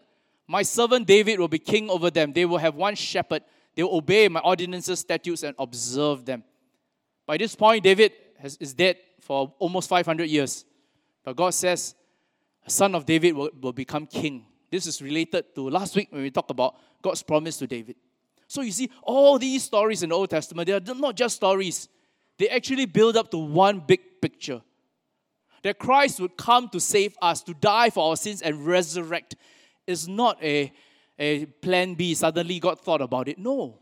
my 0.47 0.63
servant 0.63 1.07
David 1.07 1.39
will 1.39 1.47
be 1.47 1.59
king 1.59 1.89
over 1.89 2.09
them. 2.09 2.33
They 2.33 2.45
will 2.45 2.57
have 2.57 2.75
one 2.75 2.95
shepherd. 2.95 3.43
They 3.75 3.83
will 3.83 3.95
obey 3.95 4.27
my 4.27 4.39
ordinances, 4.41 4.99
statutes, 4.99 5.43
and 5.43 5.55
observe 5.57 6.25
them. 6.25 6.43
By 7.25 7.37
this 7.37 7.55
point, 7.55 7.83
David 7.83 8.11
has, 8.39 8.57
is 8.57 8.73
dead 8.73 8.97
for 9.19 9.53
almost 9.59 9.87
500 9.87 10.25
years. 10.25 10.65
But 11.23 11.35
God 11.35 11.53
says, 11.53 11.95
a 12.65 12.69
son 12.69 12.95
of 12.95 13.05
David 13.05 13.33
will, 13.33 13.49
will 13.61 13.73
become 13.73 14.05
king. 14.07 14.45
This 14.71 14.87
is 14.87 15.01
related 15.01 15.53
to 15.53 15.69
last 15.69 15.95
week 15.95 16.07
when 16.11 16.21
we 16.21 16.31
talked 16.31 16.49
about 16.49 16.77
God's 17.01 17.21
promise 17.21 17.57
to 17.57 17.67
David. 17.67 17.97
So 18.47 18.61
you 18.61 18.71
see, 18.71 18.89
all 19.03 19.37
these 19.37 19.63
stories 19.63 20.01
in 20.01 20.09
the 20.09 20.15
Old 20.15 20.29
Testament, 20.29 20.67
they 20.67 20.73
are 20.73 20.95
not 20.95 21.15
just 21.15 21.35
stories, 21.35 21.89
they 22.37 22.47
actually 22.49 22.85
build 22.85 23.17
up 23.17 23.29
to 23.31 23.37
one 23.37 23.81
big 23.81 24.21
picture. 24.21 24.61
That 25.63 25.77
Christ 25.77 26.19
would 26.19 26.37
come 26.37 26.69
to 26.69 26.79
save 26.79 27.15
us, 27.21 27.43
to 27.43 27.53
die 27.53 27.91
for 27.91 28.09
our 28.09 28.15
sins 28.15 28.41
and 28.41 28.65
resurrect. 28.65 29.35
is 29.85 30.07
not 30.07 30.41
a, 30.41 30.71
a 31.19 31.45
plan 31.45 31.93
B. 31.93 32.15
Suddenly 32.15 32.59
God 32.59 32.79
thought 32.79 33.01
about 33.01 33.27
it. 33.27 33.37
No. 33.37 33.77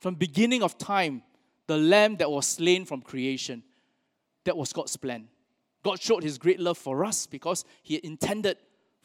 From 0.00 0.16
beginning 0.16 0.62
of 0.62 0.76
time, 0.78 1.22
the 1.66 1.76
lamb 1.76 2.16
that 2.16 2.30
was 2.30 2.46
slain 2.46 2.84
from 2.84 3.02
creation, 3.02 3.62
that 4.44 4.56
was 4.56 4.72
God's 4.72 4.96
plan. 4.96 5.28
God 5.82 6.00
showed 6.00 6.22
his 6.22 6.38
great 6.38 6.60
love 6.60 6.76
for 6.76 7.04
us 7.04 7.26
because 7.26 7.64
he 7.82 8.00
intended 8.02 8.58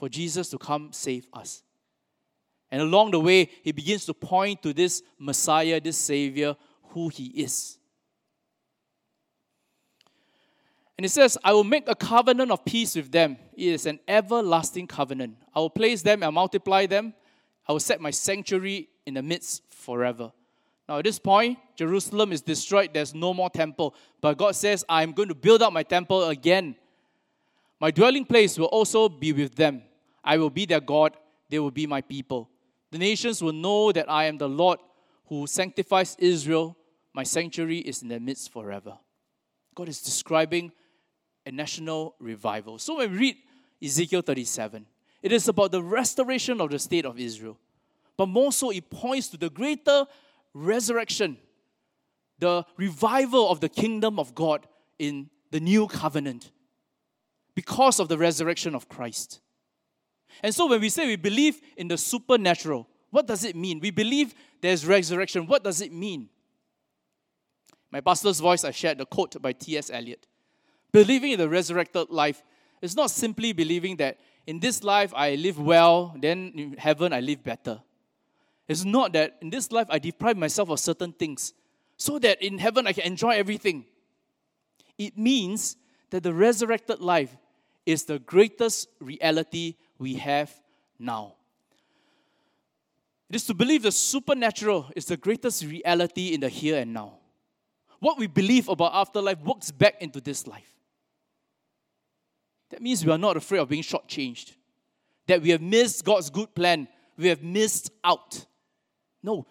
for 0.04 0.10
Jesus 0.10 0.50
to 0.50 0.58
come 0.58 0.92
save 0.92 1.26
us. 1.32 1.64
And 2.70 2.82
along 2.82 3.12
the 3.12 3.22
way, 3.22 3.50
he 3.64 3.72
begins 3.72 4.04
to 4.08 4.14
point 4.14 4.62
to 4.64 4.74
this 4.74 5.02
Messiah, 5.18 5.80
this 5.80 5.96
Savior, 5.98 6.58
who 6.90 7.08
he 7.08 7.28
is. 7.28 7.78
And 10.98 11.06
it 11.06 11.10
says, 11.10 11.38
I 11.42 11.54
will 11.54 11.64
make 11.64 11.88
a 11.88 11.96
covenant 11.96 12.52
of 12.52 12.66
peace 12.66 12.98
with 12.98 13.14
them. 13.14 13.38
It 13.54 13.68
is 13.68 13.86
an 13.86 14.02
everlasting 14.10 14.88
covenant. 14.88 15.38
I 15.56 15.60
will 15.60 15.70
place 15.70 16.02
them 16.02 16.22
and 16.22 16.36
multiply 16.36 16.86
them. 16.86 17.14
I 17.66 17.72
will 17.72 17.80
set 17.80 18.02
my 18.02 18.12
sanctuary 18.12 18.90
in 19.06 19.14
the 19.14 19.24
midst 19.24 19.64
forever. 19.70 20.34
Now, 20.90 20.98
at 20.98 21.06
this 21.06 21.18
point, 21.18 21.60
Jerusalem 21.78 22.34
is 22.34 22.42
destroyed. 22.42 22.90
There's 22.94 23.16
no 23.16 23.34
more 23.34 23.50
temple. 23.50 23.96
But 24.20 24.38
God 24.38 24.54
says, 24.54 24.84
I'm 24.90 25.14
going 25.14 25.30
to 25.30 25.36
build 25.36 25.62
up 25.62 25.72
my 25.72 25.84
temple 25.84 26.28
again. 26.28 26.76
My 27.80 27.90
dwelling 27.90 28.26
place 28.26 28.60
will 28.60 28.66
also 28.66 29.08
be 29.08 29.32
with 29.32 29.56
them. 29.56 29.84
I 30.24 30.38
will 30.38 30.50
be 30.50 30.66
their 30.66 30.80
God. 30.80 31.18
They 31.50 31.60
will 31.60 31.72
be 31.72 31.88
my 31.88 32.02
people. 32.02 32.50
The 32.92 32.98
nations 32.98 33.42
will 33.42 33.54
know 33.54 33.92
that 33.92 34.10
I 34.10 34.26
am 34.26 34.38
the 34.38 34.50
Lord 34.50 34.80
who 35.28 35.48
sanctifies 35.48 36.16
Israel. 36.20 36.78
My 37.14 37.24
sanctuary 37.24 37.80
is 37.80 38.02
in 38.02 38.08
their 38.08 38.20
midst 38.20 38.52
forever. 38.52 38.98
God 39.76 39.90
is 39.90 40.02
describing 40.02 40.72
a 41.46 41.52
national 41.52 42.16
revival. 42.20 42.78
So 42.78 42.98
when 42.98 43.12
we 43.12 43.18
read 43.18 43.38
Ezekiel 43.84 44.22
37, 44.22 44.86
it 45.22 45.32
is 45.32 45.48
about 45.48 45.72
the 45.72 45.82
restoration 45.82 46.62
of 46.62 46.70
the 46.70 46.80
state 46.80 47.06
of 47.06 47.20
Israel. 47.20 47.58
But 48.18 48.28
more 48.28 48.52
so, 48.52 48.70
it 48.70 48.90
points 48.90 49.30
to 49.30 49.38
the 49.38 49.50
greater 49.50 50.06
resurrection, 50.54 51.38
the 52.40 52.66
revival 52.78 53.50
of 53.50 53.60
the 53.60 53.70
kingdom 53.70 54.20
of 54.20 54.36
God 54.36 54.68
in 55.00 55.30
the 55.52 55.60
new 55.60 55.88
covenant 55.88 56.52
because 57.56 58.00
of 58.00 58.08
the 58.08 58.18
resurrection 58.18 58.76
of 58.76 58.88
Christ. 58.88 59.40
And 60.42 60.54
so 60.54 60.68
when 60.68 60.82
we 60.82 60.90
say 60.90 61.08
we 61.08 61.16
believe 61.16 61.62
in 61.78 61.88
the 61.88 61.98
supernatural, 61.98 62.88
what 63.10 63.28
does 63.28 63.44
it 63.44 63.56
mean? 63.56 63.80
We 63.80 63.92
believe 63.92 64.34
there's 64.62 64.86
resurrection. 64.86 65.46
What 65.46 65.64
does 65.64 65.82
it 65.82 65.94
mean? 65.94 66.30
My 67.92 68.02
pastor's 68.02 68.40
voice, 68.40 68.64
I 68.64 68.72
shared 68.72 68.98
the 68.98 69.06
quote 69.06 69.40
by 69.42 69.54
T.S. 69.54 69.92
Eliot. 69.92 70.26
Believing 70.92 71.34
in 71.34 71.40
the 71.40 71.50
resurrected 71.50 72.10
life 72.10 72.42
is 72.82 72.96
not 72.96 73.12
simply 73.12 73.54
believing 73.54 73.98
that 73.98 74.18
in 74.48 74.60
this 74.60 74.84
life 74.84 75.14
I 75.16 75.36
live 75.36 75.60
well, 75.60 76.16
then 76.20 76.52
in 76.56 76.78
heaven 76.78 77.14
I 77.14 77.20
live 77.20 77.44
better. 77.44 77.82
It's 78.68 78.84
not 78.84 79.14
that 79.14 79.38
in 79.42 79.50
this 79.50 79.72
life 79.72 79.88
I 79.90 80.00
deprive 80.00 80.38
myself 80.38 80.70
of 80.70 80.80
certain 80.80 81.14
things 81.14 81.54
so 81.98 82.20
that 82.20 82.42
in 82.42 82.58
heaven 82.58 82.88
I 82.88 82.94
can 82.94 83.04
enjoy 83.04 83.32
everything. 83.32 83.86
It 84.98 85.18
means 85.18 85.78
that 86.10 86.24
the 86.24 86.34
resurrected 86.34 87.00
life 87.00 87.36
is 87.86 88.06
the 88.06 88.20
greatest 88.20 88.88
reality 89.00 89.76
we 89.98 90.16
have 90.16 90.54
now. 91.00 91.36
It 93.30 93.38
is 93.38 93.46
to 93.46 93.54
believe 93.54 93.84
the 93.84 93.92
supernatural 93.92 94.92
is 94.96 95.06
the 95.06 95.18
greatest 95.18 95.64
reality 95.64 96.34
in 96.34 96.42
the 96.42 96.50
here 96.50 96.80
and 96.80 96.94
now. 96.94 97.14
What 98.00 98.20
we 98.20 98.28
believe 98.28 98.70
about 98.70 98.94
afterlife 98.94 99.40
works 99.42 99.72
back 99.72 100.02
into 100.02 100.20
this 100.22 100.46
life. 100.46 100.74
That 102.70 102.82
means 102.82 103.06
we 103.06 103.12
are 103.12 103.18
not 103.18 103.38
afraid 103.38 103.60
of 103.60 103.70
being 103.70 103.84
shortchanged. 103.84 104.54
That 105.28 105.42
we 105.42 105.52
have 105.52 105.62
missed 105.62 106.04
God's 106.04 106.30
good 106.30 106.54
plan. 106.54 106.88
We 107.18 107.28
have 107.28 107.42
missed 107.42 107.92
out. 108.04 108.46
No. 109.22 109.46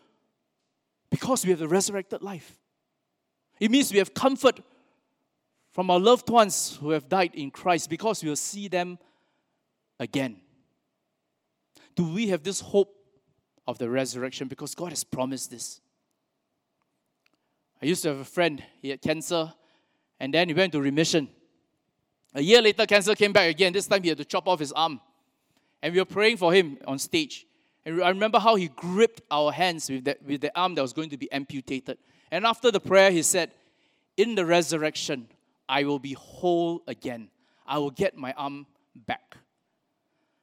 Because 1.08 1.44
we 1.44 1.50
have 1.50 1.60
the 1.60 1.68
resurrected 1.68 2.20
life. 2.22 2.58
It 3.58 3.70
means 3.70 3.92
we 3.92 3.98
have 3.98 4.12
comfort 4.12 4.60
from 5.70 5.90
our 5.90 5.98
loved 5.98 6.28
ones 6.28 6.76
who 6.80 6.90
have 6.90 7.08
died 7.08 7.34
in 7.34 7.50
Christ 7.50 7.88
because 7.88 8.22
we 8.22 8.28
will 8.28 8.36
see 8.36 8.68
them 8.68 8.98
again. 10.02 10.36
Do 11.94 12.04
we 12.04 12.28
have 12.28 12.42
this 12.42 12.60
hope 12.60 12.94
of 13.66 13.78
the 13.78 13.88
resurrection? 13.88 14.48
Because 14.48 14.74
God 14.74 14.90
has 14.90 15.04
promised 15.04 15.50
this. 15.50 15.80
I 17.80 17.86
used 17.86 18.02
to 18.02 18.10
have 18.10 18.18
a 18.18 18.24
friend, 18.24 18.62
he 18.80 18.90
had 18.90 19.00
cancer, 19.00 19.52
and 20.20 20.32
then 20.32 20.48
he 20.48 20.54
went 20.54 20.72
to 20.72 20.80
remission. 20.80 21.28
A 22.34 22.40
year 22.40 22.62
later, 22.62 22.86
cancer 22.86 23.14
came 23.14 23.32
back 23.32 23.50
again. 23.50 23.72
This 23.72 23.86
time 23.86 24.02
he 24.02 24.08
had 24.08 24.18
to 24.18 24.24
chop 24.24 24.46
off 24.46 24.60
his 24.60 24.72
arm. 24.72 25.00
And 25.82 25.92
we 25.92 26.00
were 26.00 26.06
praying 26.06 26.36
for 26.36 26.52
him 26.52 26.78
on 26.86 26.98
stage. 26.98 27.46
And 27.84 28.02
I 28.02 28.08
remember 28.08 28.38
how 28.38 28.54
he 28.54 28.68
gripped 28.68 29.22
our 29.30 29.50
hands 29.50 29.90
with, 29.90 30.04
that, 30.04 30.22
with 30.22 30.40
the 30.40 30.56
arm 30.58 30.76
that 30.76 30.82
was 30.82 30.92
going 30.92 31.10
to 31.10 31.16
be 31.16 31.30
amputated. 31.32 31.98
And 32.30 32.46
after 32.46 32.70
the 32.70 32.80
prayer, 32.80 33.10
he 33.10 33.22
said, 33.22 33.52
In 34.16 34.36
the 34.36 34.46
resurrection, 34.46 35.28
I 35.68 35.84
will 35.84 35.98
be 35.98 36.12
whole 36.12 36.82
again. 36.86 37.28
I 37.66 37.78
will 37.78 37.90
get 37.90 38.16
my 38.16 38.32
arm 38.32 38.66
back. 38.94 39.36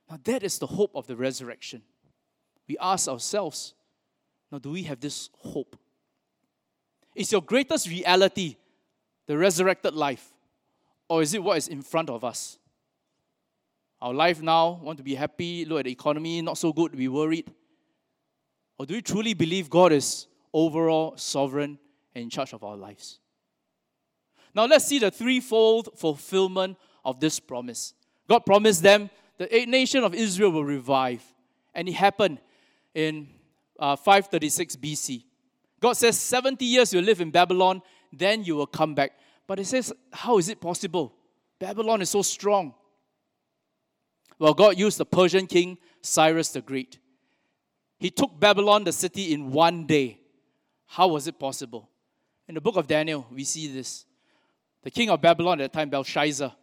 Now, 0.10 0.20
that 0.24 0.44
is 0.44 0.58
the 0.58 0.68
hope 0.68 0.92
of 0.96 1.08
the 1.08 1.16
resurrection. 1.16 1.84
We 2.68 2.78
ask 2.80 3.08
ourselves, 3.08 3.74
now, 4.52 4.58
do 4.58 4.72
we 4.72 4.84
have 4.84 5.00
this 5.00 5.30
hope? 5.38 5.78
Is 7.16 7.32
your 7.32 7.42
greatest 7.42 7.88
reality 7.88 8.56
the 9.28 9.38
resurrected 9.38 9.94
life? 9.94 10.34
Or 11.08 11.22
is 11.22 11.34
it 11.34 11.44
what 11.44 11.58
is 11.58 11.68
in 11.68 11.82
front 11.82 12.10
of 12.10 12.24
us? 12.24 12.58
Our 14.02 14.14
life 14.14 14.42
now, 14.42 14.80
want 14.82 14.98
to 14.98 15.04
be 15.04 15.16
happy, 15.16 15.66
look 15.66 15.80
at 15.80 15.86
the 15.86 15.92
economy, 15.92 16.42
not 16.42 16.58
so 16.58 16.72
good, 16.72 16.96
be 16.96 17.08
worried. 17.08 17.52
Or 18.78 18.86
do 18.86 18.94
we 18.94 19.02
truly 19.02 19.34
believe 19.34 19.70
God 19.70 19.92
is 19.92 20.28
overall 20.54 21.18
sovereign 21.18 21.78
and 22.16 22.24
in 22.24 22.30
charge 22.30 22.54
of 22.54 22.64
our 22.64 22.78
lives? 22.78 23.20
Now 24.56 24.66
let's 24.66 24.86
see 24.86 25.00
the 25.00 25.12
threefold 25.12 25.90
fulfillment 25.98 26.78
of 27.04 27.20
this 27.20 27.40
promise. 27.40 27.94
God 28.28 28.46
promised 28.46 28.82
them 28.82 29.10
the 29.40 29.66
nation 29.66 30.04
of 30.04 30.14
Israel 30.14 30.52
will 30.52 30.66
revive. 30.66 31.24
And 31.74 31.88
it 31.88 31.94
happened 31.94 32.40
in 32.94 33.30
uh, 33.80 33.96
536 33.96 34.76
BC. 34.76 35.24
God 35.80 35.94
says, 35.94 36.20
70 36.20 36.64
years 36.66 36.94
you'll 36.94 37.06
live 37.06 37.22
in 37.22 37.32
Babylon, 37.32 37.82
then 38.12 38.44
you 38.44 38.56
will 38.56 38.68
come 38.68 38.94
back. 38.94 39.14
But 39.48 39.60
it 39.60 39.66
says, 39.66 39.94
how 40.12 40.38
is 40.38 40.50
it 40.50 40.60
possible? 40.60 41.16
Babylon 41.58 42.02
is 42.02 42.10
so 42.10 42.22
strong. 42.22 42.74
Well, 44.38 44.54
God 44.54 44.78
used 44.78 44.98
the 44.98 45.06
Persian 45.06 45.48
king 45.48 45.78
Cyrus 46.02 46.50
the 46.50 46.62
Great. 46.62 47.00
He 47.98 48.10
took 48.10 48.38
Babylon, 48.40 48.84
the 48.84 48.94
city, 48.94 49.34
in 49.34 49.52
one 49.52 49.86
day. 49.86 50.20
How 50.86 51.08
was 51.08 51.28
it 51.28 51.40
possible? 51.40 51.90
In 52.48 52.56
the 52.56 52.62
book 52.62 52.76
of 52.76 52.88
Daniel, 52.88 53.28
we 53.32 53.44
see 53.44 53.68
this. 53.68 54.06
The 54.84 54.92
king 54.92 55.10
of 55.10 55.22
Babylon 55.22 55.62
at 55.62 55.72
the 55.72 55.78
time, 55.78 55.90
Belshazzar, 55.90 56.54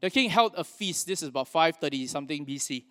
the 0.00 0.10
king 0.10 0.30
held 0.30 0.54
a 0.56 0.64
feast. 0.64 1.06
This 1.06 1.22
is 1.22 1.28
about 1.28 1.48
530 1.48 2.06
something 2.06 2.46
BC, 2.46 2.84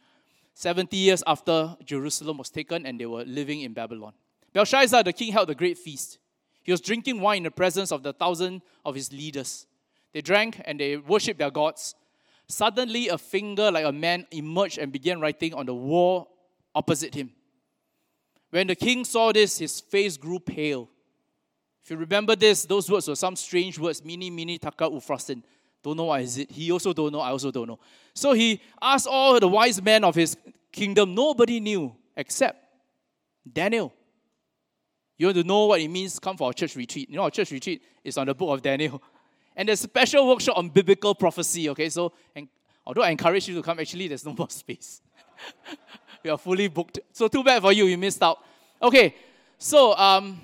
70 0.53 0.97
years 0.97 1.23
after 1.25 1.77
Jerusalem 1.85 2.37
was 2.37 2.49
taken 2.49 2.85
and 2.85 2.99
they 2.99 3.05
were 3.05 3.23
living 3.23 3.61
in 3.61 3.73
Babylon. 3.73 4.13
Belshazzar, 4.53 5.03
the 5.03 5.13
king, 5.13 5.31
held 5.31 5.49
a 5.49 5.55
great 5.55 5.77
feast. 5.77 6.17
He 6.63 6.71
was 6.71 6.81
drinking 6.81 7.21
wine 7.21 7.37
in 7.37 7.43
the 7.43 7.51
presence 7.51 7.91
of 7.91 8.03
the 8.03 8.11
thousand 8.11 8.61
of 8.83 8.95
his 8.95 9.11
leaders. 9.13 9.67
They 10.13 10.21
drank 10.21 10.61
and 10.65 10.79
they 10.79 10.97
worshiped 10.97 11.39
their 11.39 11.51
gods. 11.51 11.95
Suddenly, 12.47 13.09
a 13.09 13.17
finger 13.17 13.71
like 13.71 13.85
a 13.85 13.91
man 13.91 14.25
emerged 14.31 14.77
and 14.77 14.91
began 14.91 15.19
writing 15.19 15.53
on 15.53 15.65
the 15.65 15.75
wall 15.75 16.29
opposite 16.73 17.13
him. 17.13 17.31
When 18.49 18.67
the 18.67 18.75
king 18.75 19.05
saw 19.05 19.31
this, 19.31 19.59
his 19.59 19.79
face 19.79 20.17
grew 20.17 20.39
pale. 20.39 20.89
If 21.83 21.91
you 21.91 21.97
remember 21.97 22.35
this, 22.35 22.65
those 22.65 22.89
words 22.89 23.07
were 23.07 23.15
some 23.15 23.35
strange 23.35 23.77
words, 23.77 24.03
mini, 24.03 24.29
mini, 24.29 24.57
taka, 24.57 24.85
upharsin. 24.85 25.43
Don't 25.87 25.95
know 25.95 26.03
what 26.03 26.19
is 26.19 26.37
it. 26.37 26.51
He 26.51 26.69
also 26.69 26.91
don't 26.91 27.13
know, 27.13 27.21
I 27.21 27.29
also 27.29 27.49
don't 27.49 27.65
know. 27.65 27.79
So 28.13 28.33
he 28.33 28.59
asked 28.81 29.07
all 29.07 29.39
the 29.39 29.47
wise 29.47 29.81
men 29.81 30.03
of 30.03 30.15
his 30.15 30.35
kingdom. 30.69 31.15
Nobody 31.15 31.61
knew 31.61 31.95
except 32.13 32.61
Daniel. 33.49 33.93
You 35.17 35.27
want 35.27 35.37
to 35.37 35.45
know 35.45 35.67
what 35.67 35.79
it 35.79 35.87
means? 35.87 36.19
Come 36.19 36.35
for 36.35 36.47
our 36.47 36.51
church 36.51 36.75
retreat. 36.75 37.09
You 37.09 37.15
know, 37.15 37.23
our 37.23 37.31
church 37.31 37.51
retreat 37.51 37.81
is 38.03 38.17
on 38.17 38.27
the 38.27 38.35
book 38.35 38.49
of 38.49 38.61
Daniel. 38.61 39.01
And 39.55 39.69
there's 39.69 39.79
a 39.79 39.83
special 39.83 40.27
workshop 40.27 40.57
on 40.57 40.69
biblical 40.69 41.15
prophecy, 41.15 41.69
okay? 41.69 41.89
So, 41.89 42.11
and 42.35 42.47
although 42.85 43.01
I 43.01 43.09
encourage 43.09 43.47
you 43.47 43.55
to 43.55 43.63
come, 43.63 43.79
actually, 43.79 44.07
there's 44.07 44.25
no 44.25 44.33
more 44.37 44.49
space. 44.49 45.01
we 46.23 46.29
are 46.29 46.37
fully 46.37 46.67
booked. 46.67 46.99
So, 47.13 47.27
too 47.27 47.43
bad 47.43 47.61
for 47.63 47.71
you, 47.71 47.85
you 47.85 47.97
missed 47.97 48.21
out. 48.21 48.37
Okay, 48.79 49.15
so 49.57 49.95
um, 49.95 50.39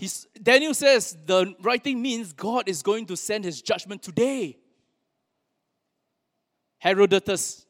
he's, 0.00 0.26
Daniel 0.42 0.74
says 0.74 1.16
the 1.26 1.54
writing 1.60 2.00
means 2.02 2.32
God 2.32 2.68
is 2.68 2.82
going 2.82 3.06
to 3.06 3.16
send 3.16 3.44
his 3.44 3.62
judgment 3.62 4.02
today. 4.02 4.58
Herodotus, 6.78 7.66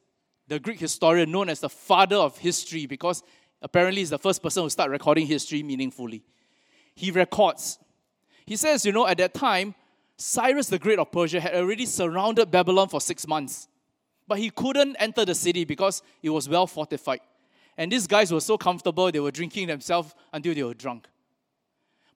the 0.46 0.58
Greek 0.58 0.80
historian 0.80 1.30
known 1.30 1.48
as 1.48 1.60
the 1.60 1.68
father 1.68 2.16
of 2.16 2.38
history 2.38 2.86
because 2.86 3.22
Apparently, 3.62 4.00
he's 4.00 4.10
the 4.10 4.18
first 4.18 4.42
person 4.42 4.62
who 4.62 4.70
started 4.70 4.92
recording 4.92 5.26
history 5.26 5.62
meaningfully. 5.62 6.22
He 6.94 7.10
records. 7.10 7.78
He 8.46 8.56
says, 8.56 8.86
you 8.86 8.92
know, 8.92 9.06
at 9.06 9.18
that 9.18 9.34
time, 9.34 9.74
Cyrus 10.16 10.68
the 10.68 10.78
Great 10.78 10.98
of 10.98 11.12
Persia 11.12 11.40
had 11.40 11.54
already 11.54 11.86
surrounded 11.86 12.50
Babylon 12.50 12.88
for 12.88 13.00
six 13.00 13.26
months. 13.26 13.68
But 14.26 14.38
he 14.38 14.50
couldn't 14.50 14.96
enter 14.96 15.24
the 15.24 15.34
city 15.34 15.64
because 15.64 16.02
it 16.22 16.30
was 16.30 16.48
well 16.48 16.66
fortified. 16.66 17.20
And 17.76 17.92
these 17.92 18.06
guys 18.06 18.32
were 18.32 18.40
so 18.40 18.56
comfortable, 18.56 19.10
they 19.10 19.20
were 19.20 19.30
drinking 19.30 19.68
themselves 19.68 20.14
until 20.32 20.54
they 20.54 20.62
were 20.62 20.74
drunk. 20.74 21.08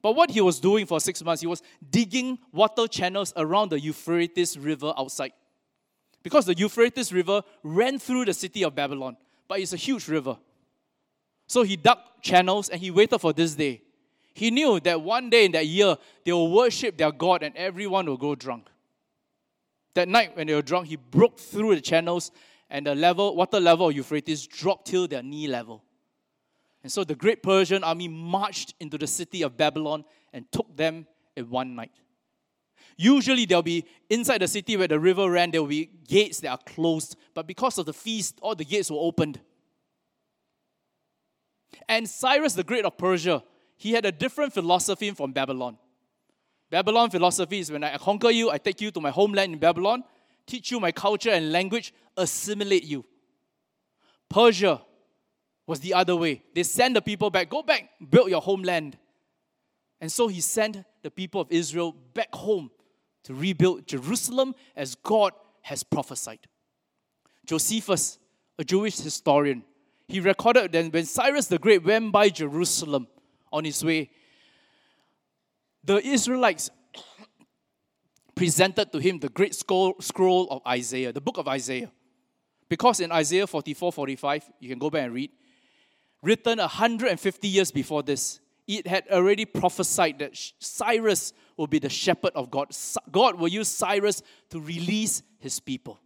But 0.04 0.16
what 0.16 0.30
he 0.30 0.42
was 0.42 0.60
doing 0.60 0.84
for 0.84 1.00
six 1.00 1.24
months, 1.24 1.40
he 1.40 1.46
was 1.46 1.62
digging 1.90 2.38
water 2.52 2.86
channels 2.86 3.32
around 3.38 3.70
the 3.70 3.80
Euphrates 3.80 4.58
River 4.58 4.92
outside. 4.98 5.32
Because 6.22 6.44
the 6.44 6.54
Euphrates 6.54 7.10
River 7.10 7.40
ran 7.62 7.98
through 7.98 8.26
the 8.26 8.34
city 8.34 8.64
of 8.64 8.74
Babylon, 8.74 9.16
but 9.48 9.60
it's 9.60 9.72
a 9.72 9.78
huge 9.78 10.06
river. 10.06 10.36
So 11.46 11.62
he 11.62 11.76
dug 11.76 11.96
channels 12.20 12.68
and 12.68 12.82
he 12.82 12.90
waited 12.90 13.18
for 13.18 13.32
this 13.32 13.54
day. 13.54 13.80
He 14.34 14.50
knew 14.50 14.78
that 14.80 15.00
one 15.00 15.30
day 15.30 15.46
in 15.46 15.52
that 15.52 15.68
year, 15.68 15.96
they 16.26 16.32
will 16.32 16.52
worship 16.52 16.98
their 16.98 17.10
God 17.10 17.42
and 17.42 17.56
everyone 17.56 18.04
will 18.04 18.18
go 18.18 18.34
drunk. 18.34 18.68
That 19.94 20.06
night, 20.06 20.36
when 20.36 20.48
they 20.48 20.54
were 20.54 20.60
drunk, 20.60 20.88
he 20.88 20.96
broke 20.96 21.38
through 21.38 21.76
the 21.76 21.80
channels 21.80 22.30
and 22.68 22.86
the 22.86 22.94
level, 22.94 23.34
water 23.34 23.58
level 23.58 23.88
of 23.88 23.96
Euphrates 23.96 24.46
dropped 24.46 24.88
till 24.88 25.08
their 25.08 25.22
knee 25.22 25.46
level. 25.46 25.82
And 26.84 26.92
so 26.92 27.02
the 27.02 27.14
great 27.14 27.42
Persian 27.42 27.82
army 27.82 28.08
marched 28.08 28.74
into 28.78 28.98
the 28.98 29.06
city 29.06 29.40
of 29.40 29.56
Babylon 29.56 30.04
and 30.34 30.44
took 30.52 30.76
them 30.76 31.06
in 31.34 31.48
one 31.48 31.74
night. 31.74 31.92
Usually, 32.98 33.46
there'll 33.46 33.62
be 33.62 33.86
inside 34.10 34.42
the 34.42 34.46
city 34.46 34.76
where 34.76 34.86
the 34.86 35.00
river 35.00 35.28
ran, 35.28 35.50
there 35.50 35.62
will 35.62 35.68
be 35.68 35.90
gates 36.06 36.40
that 36.40 36.50
are 36.50 36.58
closed. 36.58 37.16
But 37.32 37.46
because 37.46 37.78
of 37.78 37.86
the 37.86 37.94
feast, 37.94 38.38
all 38.42 38.54
the 38.54 38.66
gates 38.66 38.90
were 38.90 38.98
opened. 39.00 39.40
And 41.88 42.08
Cyrus 42.08 42.52
the 42.52 42.62
Great 42.62 42.84
of 42.84 42.98
Persia, 42.98 43.42
he 43.76 43.92
had 43.92 44.04
a 44.04 44.12
different 44.12 44.52
philosophy 44.52 45.10
from 45.10 45.32
Babylon. 45.32 45.78
Babylon 46.70 47.08
philosophy 47.08 47.60
is 47.60 47.72
when 47.72 47.82
I 47.82 47.96
conquer 47.96 48.30
you, 48.30 48.50
I 48.50 48.58
take 48.58 48.80
you 48.82 48.90
to 48.90 49.00
my 49.00 49.10
homeland 49.10 49.54
in 49.54 49.58
Babylon, 49.58 50.04
teach 50.46 50.70
you 50.70 50.78
my 50.80 50.92
culture 50.92 51.30
and 51.30 51.50
language, 51.50 51.94
assimilate 52.16 52.84
you. 52.84 53.06
Persia, 54.28 54.82
was 55.66 55.80
the 55.80 55.94
other 55.94 56.16
way. 56.16 56.42
They 56.54 56.62
sent 56.62 56.94
the 56.94 57.02
people 57.02 57.30
back, 57.30 57.48
go 57.48 57.62
back, 57.62 57.88
build 58.10 58.30
your 58.30 58.40
homeland. 58.40 58.98
And 60.00 60.10
so 60.10 60.28
he 60.28 60.40
sent 60.40 60.84
the 61.02 61.10
people 61.10 61.40
of 61.40 61.50
Israel 61.50 61.94
back 62.12 62.34
home 62.34 62.70
to 63.24 63.34
rebuild 63.34 63.86
Jerusalem 63.86 64.54
as 64.76 64.94
God 64.94 65.32
has 65.62 65.82
prophesied. 65.82 66.40
Josephus, 67.46 68.18
a 68.58 68.64
Jewish 68.64 68.98
historian, 68.98 69.64
he 70.06 70.20
recorded 70.20 70.72
that 70.72 70.92
when 70.92 71.06
Cyrus 71.06 71.46
the 71.46 71.58
Great 71.58 71.82
went 71.84 72.12
by 72.12 72.28
Jerusalem 72.28 73.06
on 73.50 73.64
his 73.64 73.82
way, 73.82 74.10
the 75.82 75.96
Israelites 76.06 76.70
presented 78.34 78.92
to 78.92 78.98
him 78.98 79.18
the 79.18 79.28
great 79.28 79.54
scroll 79.54 80.48
of 80.50 80.62
Isaiah, 80.66 81.12
the 81.12 81.20
book 81.20 81.38
of 81.38 81.48
Isaiah. 81.48 81.90
Because 82.68 83.00
in 83.00 83.12
Isaiah 83.12 83.46
44 83.46 83.92
45, 83.92 84.50
you 84.60 84.68
can 84.68 84.78
go 84.78 84.90
back 84.90 85.04
and 85.04 85.14
read, 85.14 85.30
written 86.24 86.58
150 86.58 87.48
years 87.48 87.70
before 87.70 88.02
this, 88.02 88.40
it 88.66 88.86
had 88.86 89.04
already 89.10 89.44
prophesied 89.44 90.18
that 90.20 90.30
Cyrus 90.58 91.32
will 91.56 91.66
be 91.66 91.78
the 91.78 91.88
shepherd 91.88 92.32
of 92.34 92.50
God. 92.50 92.74
God 93.10 93.38
will 93.38 93.48
use 93.48 93.68
Cyrus 93.68 94.22
to 94.50 94.60
release 94.60 95.22
his 95.38 95.60
people. 95.60 96.00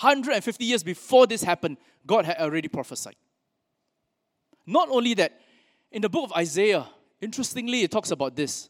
150 0.00 0.64
years 0.64 0.82
before 0.82 1.26
this 1.26 1.42
happened, 1.42 1.76
God 2.06 2.24
had 2.24 2.36
already 2.38 2.68
prophesied. 2.68 3.16
Not 4.66 4.88
only 4.90 5.14
that, 5.14 5.40
in 5.90 6.02
the 6.02 6.08
book 6.08 6.24
of 6.24 6.32
Isaiah, 6.36 6.86
interestingly, 7.20 7.82
it 7.82 7.90
talks 7.90 8.10
about 8.10 8.36
this. 8.36 8.68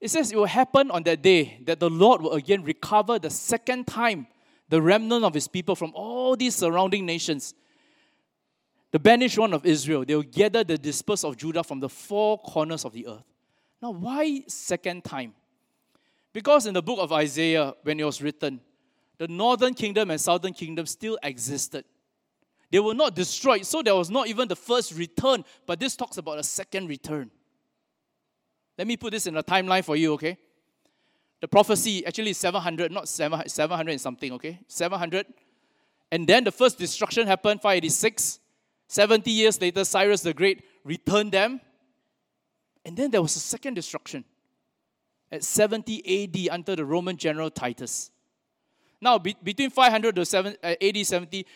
It 0.00 0.10
says 0.10 0.32
it 0.32 0.36
will 0.36 0.46
happen 0.46 0.90
on 0.90 1.04
that 1.04 1.22
day 1.22 1.60
that 1.64 1.80
the 1.80 1.88
Lord 1.88 2.20
will 2.20 2.32
again 2.32 2.62
recover 2.62 3.18
the 3.18 3.30
second 3.30 3.86
time 3.86 4.26
the 4.68 4.82
remnant 4.82 5.24
of 5.24 5.32
his 5.32 5.48
people 5.48 5.76
from 5.76 5.92
all 5.94 6.36
these 6.36 6.54
surrounding 6.54 7.06
nations 7.06 7.54
the 8.92 8.98
banished 8.98 9.38
one 9.38 9.52
of 9.52 9.66
Israel, 9.66 10.04
they 10.04 10.14
will 10.14 10.22
gather 10.22 10.64
the 10.64 10.78
dispersed 10.78 11.24
of 11.24 11.36
Judah 11.36 11.62
from 11.64 11.80
the 11.80 11.88
four 11.88 12.38
corners 12.38 12.84
of 12.84 12.92
the 12.92 13.06
earth. 13.06 13.24
Now, 13.82 13.90
why 13.90 14.42
second 14.46 15.04
time? 15.04 15.34
Because 16.32 16.66
in 16.66 16.74
the 16.74 16.82
book 16.82 16.98
of 17.00 17.12
Isaiah, 17.12 17.74
when 17.82 17.98
it 17.98 18.04
was 18.04 18.22
written, 18.22 18.60
the 19.18 19.28
northern 19.28 19.74
kingdom 19.74 20.10
and 20.10 20.20
southern 20.20 20.52
kingdom 20.52 20.86
still 20.86 21.18
existed. 21.22 21.84
They 22.70 22.80
were 22.80 22.94
not 22.94 23.14
destroyed, 23.14 23.64
so 23.64 23.82
there 23.82 23.94
was 23.94 24.10
not 24.10 24.28
even 24.28 24.48
the 24.48 24.56
first 24.56 24.94
return, 24.94 25.44
but 25.66 25.80
this 25.80 25.96
talks 25.96 26.18
about 26.18 26.38
a 26.38 26.42
second 26.42 26.88
return. 26.88 27.30
Let 28.76 28.86
me 28.86 28.96
put 28.96 29.12
this 29.12 29.26
in 29.26 29.36
a 29.36 29.42
timeline 29.42 29.84
for 29.84 29.96
you, 29.96 30.12
okay? 30.14 30.36
The 31.40 31.48
prophecy 31.48 32.04
actually 32.04 32.30
is 32.30 32.38
700, 32.38 32.92
not 32.92 33.08
700 33.08 33.90
and 33.90 34.00
something, 34.00 34.32
okay? 34.32 34.60
700. 34.68 35.26
And 36.10 36.26
then 36.26 36.44
the 36.44 36.52
first 36.52 36.78
destruction 36.78 37.26
happened, 37.26 37.62
586. 37.62 38.40
70 38.88 39.30
years 39.30 39.60
later, 39.60 39.84
Cyrus 39.84 40.22
the 40.22 40.32
Great 40.32 40.64
returned 40.84 41.32
them. 41.32 41.60
And 42.84 42.96
then 42.96 43.10
there 43.10 43.22
was 43.22 43.34
a 43.34 43.40
second 43.40 43.74
destruction 43.74 44.24
at 45.30 45.42
70 45.42 46.24
AD 46.24 46.54
under 46.54 46.76
the 46.76 46.84
Roman 46.84 47.16
general 47.16 47.50
Titus. 47.50 48.10
Now, 49.00 49.18
be, 49.18 49.36
between 49.42 49.70
500 49.70 50.14
to 50.14 50.24
7, 50.24 50.56
uh, 50.62 50.74
AD 50.80 51.06
70, 51.06 51.46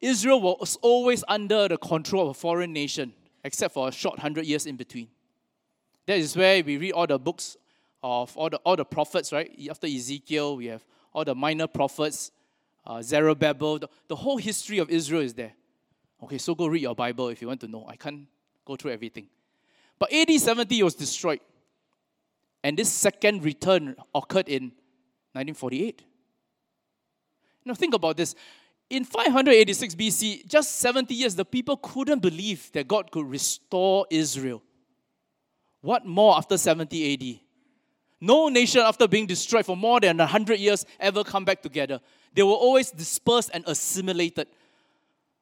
Israel 0.00 0.40
was 0.40 0.78
always 0.80 1.24
under 1.28 1.68
the 1.68 1.76
control 1.76 2.24
of 2.24 2.28
a 2.30 2.34
foreign 2.34 2.72
nation, 2.72 3.12
except 3.44 3.74
for 3.74 3.88
a 3.88 3.92
short 3.92 4.18
hundred 4.18 4.46
years 4.46 4.64
in 4.64 4.76
between. 4.76 5.08
That 6.06 6.18
is 6.18 6.36
where 6.36 6.62
we 6.62 6.78
read 6.78 6.92
all 6.92 7.06
the 7.06 7.18
books 7.18 7.56
of 8.02 8.34
all 8.36 8.48
the, 8.48 8.56
all 8.58 8.76
the 8.76 8.84
prophets, 8.84 9.32
right? 9.32 9.50
After 9.68 9.86
Ezekiel, 9.86 10.56
we 10.56 10.66
have 10.66 10.84
all 11.12 11.24
the 11.24 11.34
minor 11.34 11.66
prophets, 11.66 12.30
uh, 12.86 13.02
Zerubbabel. 13.02 13.80
The, 13.80 13.88
the 14.08 14.16
whole 14.16 14.38
history 14.38 14.78
of 14.78 14.88
Israel 14.88 15.20
is 15.20 15.34
there. 15.34 15.52
Okay, 16.22 16.38
so 16.38 16.54
go 16.54 16.66
read 16.66 16.82
your 16.82 16.94
Bible 16.94 17.28
if 17.28 17.40
you 17.40 17.48
want 17.48 17.60
to 17.60 17.68
know. 17.68 17.86
I 17.88 17.96
can't 17.96 18.26
go 18.64 18.76
through 18.76 18.92
everything. 18.92 19.28
But 19.98 20.12
AD 20.12 20.30
70 20.30 20.82
was 20.82 20.94
destroyed. 20.94 21.40
And 22.62 22.76
this 22.76 22.90
second 22.90 23.42
return 23.42 23.96
occurred 24.14 24.48
in 24.48 24.64
1948. 25.32 26.02
Now, 27.64 27.74
think 27.74 27.94
about 27.94 28.16
this. 28.16 28.34
In 28.88 29.04
586 29.04 29.94
BC, 29.94 30.48
just 30.48 30.78
70 30.78 31.14
years, 31.14 31.34
the 31.34 31.44
people 31.44 31.76
couldn't 31.76 32.20
believe 32.20 32.70
that 32.72 32.88
God 32.88 33.10
could 33.10 33.26
restore 33.26 34.06
Israel. 34.10 34.62
What 35.80 36.04
more 36.04 36.36
after 36.36 36.58
70 36.58 37.14
AD? 37.14 37.40
No 38.20 38.48
nation, 38.48 38.82
after 38.82 39.08
being 39.08 39.26
destroyed 39.26 39.64
for 39.64 39.76
more 39.76 40.00
than 40.00 40.18
100 40.18 40.58
years, 40.58 40.84
ever 40.98 41.24
come 41.24 41.44
back 41.44 41.62
together. 41.62 42.00
They 42.34 42.42
were 42.42 42.50
always 42.50 42.90
dispersed 42.90 43.50
and 43.54 43.64
assimilated. 43.66 44.48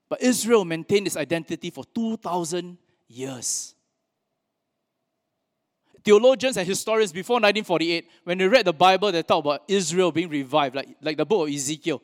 But 0.09 0.23
Israel 0.23 0.64
maintained 0.64 1.07
its 1.07 1.16
identity 1.16 1.71
for 1.71 1.85
2,000 1.85 2.79
years. 3.09 3.75
Theologians 6.05 6.57
and 6.57 6.66
historians 6.66 7.12
before 7.12 7.35
1948, 7.35 8.09
when 8.25 8.38
they 8.38 8.49
read 8.49 8.64
the 8.64 8.73
Bible, 8.73 9.12
they 9.12 9.23
talk 9.23 9.44
about 9.44 9.64
Israel 9.68 10.11
being 10.11 10.29
revived, 10.29 10.75
like, 10.75 10.88
like 11.03 11.16
the 11.16 11.27
book 11.27 11.49
of 11.49 11.55
Ezekiel, 11.55 12.01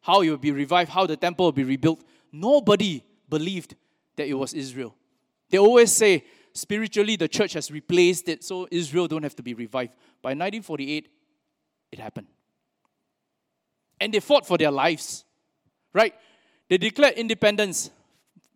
how 0.00 0.20
it 0.20 0.30
will 0.30 0.36
be 0.36 0.52
revived, 0.52 0.90
how 0.90 1.06
the 1.06 1.16
temple 1.16 1.46
will 1.46 1.52
be 1.52 1.64
rebuilt. 1.64 2.04
Nobody 2.30 3.02
believed 3.28 3.74
that 4.16 4.28
it 4.28 4.34
was 4.34 4.54
Israel. 4.54 4.94
They 5.50 5.58
always 5.58 5.90
say, 5.90 6.24
spiritually, 6.52 7.16
the 7.16 7.26
church 7.26 7.54
has 7.54 7.70
replaced 7.70 8.28
it, 8.28 8.44
so 8.44 8.68
Israel 8.70 9.08
don't 9.08 9.22
have 9.22 9.34
to 9.36 9.42
be 9.42 9.54
revived. 9.54 9.92
By 10.22 10.30
1948, 10.30 11.08
it 11.90 11.98
happened. 11.98 12.26
And 14.00 14.14
they 14.14 14.20
fought 14.20 14.46
for 14.46 14.58
their 14.58 14.70
lives, 14.70 15.24
right? 15.92 16.14
They 16.68 16.78
declared 16.78 17.14
independence 17.14 17.90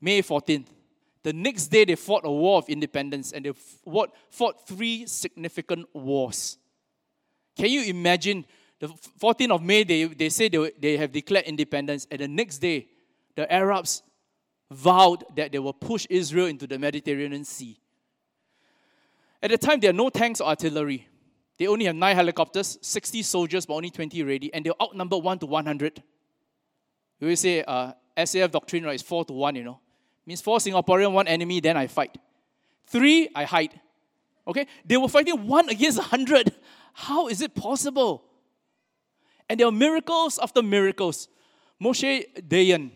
May 0.01 0.23
14th. 0.23 0.67
The 1.23 1.33
next 1.33 1.69
day, 1.69 1.85
they 1.85 1.95
fought 1.95 2.25
a 2.25 2.31
war 2.31 2.59
of 2.59 2.69
independence 2.69 3.33
and 3.33 3.45
they 3.45 3.53
fought, 3.53 4.13
three 4.67 5.07
significant 5.07 5.87
wars. 5.95 6.59
Can 7.57 7.71
you 7.71 7.85
imagine? 7.85 8.45
The 8.81 8.89
14th 8.89 9.53
of 9.53 9.63
May, 9.63 9.85
they, 9.85 10.05
they 10.05 10.29
say 10.29 10.49
they, 10.49 10.73
they 10.79 10.97
have 10.97 11.13
declared 11.13 11.45
independence, 11.45 12.09
and 12.11 12.21
the 12.21 12.27
next 12.27 12.59
day, 12.59 12.89
the 13.37 13.51
Arabs 13.53 14.03
vowed 14.73 15.25
that 15.37 15.53
they 15.53 15.61
will 15.61 15.73
push 15.73 16.07
Israel 16.11 16.47
into 16.47 16.67
the 16.67 16.79
Mediterranean 16.79 17.45
Sea. 17.45 17.79
At 19.41 19.51
the 19.51 19.59
time, 19.59 19.79
there 19.79 19.91
are 19.91 19.95
no 19.95 20.11
tanks 20.11 20.41
or 20.41 20.49
artillery. 20.49 21.07
They 21.59 21.69
only 21.69 21.85
have 21.85 21.95
nine 21.95 22.17
helicopters, 22.17 22.79
60 22.81 23.23
soldiers, 23.23 23.67
but 23.67 23.75
only 23.75 23.91
20 23.91 24.23
ready, 24.25 24.53
and 24.53 24.67
they're 24.67 24.83
outnumbered 24.83 25.23
1 25.23 25.39
to 25.41 25.47
100. 25.47 26.03
We 27.21 27.29
will 27.29 27.37
say 27.37 27.63
uh, 27.63 27.93
SAF 28.17 28.51
doctrine, 28.51 28.85
right, 28.85 28.95
is 28.95 29.03
four 29.03 29.25
to 29.25 29.33
one, 29.33 29.55
you 29.55 29.65
know. 29.65 29.81
Means 30.27 30.41
four 30.41 30.59
Singaporean, 30.59 31.13
one 31.13 31.27
enemy, 31.27 31.61
then 31.61 31.77
I 31.77 31.87
fight. 31.87 32.17
Three, 32.87 33.29
I 33.35 33.45
hide. 33.45 33.81
Okay? 34.47 34.67
They 34.85 34.97
were 34.97 35.09
fighting 35.09 35.47
one 35.47 35.69
against 35.69 35.99
a 35.99 36.03
hundred. 36.03 36.53
How 36.93 37.29
is 37.29 37.41
it 37.41 37.55
possible? 37.55 38.25
And 39.49 39.59
there 39.59 39.67
are 39.67 39.73
miracles 39.73 40.39
after 40.39 40.63
miracles. 40.63 41.29
Moshe 41.83 42.25
Dayan, 42.41 42.91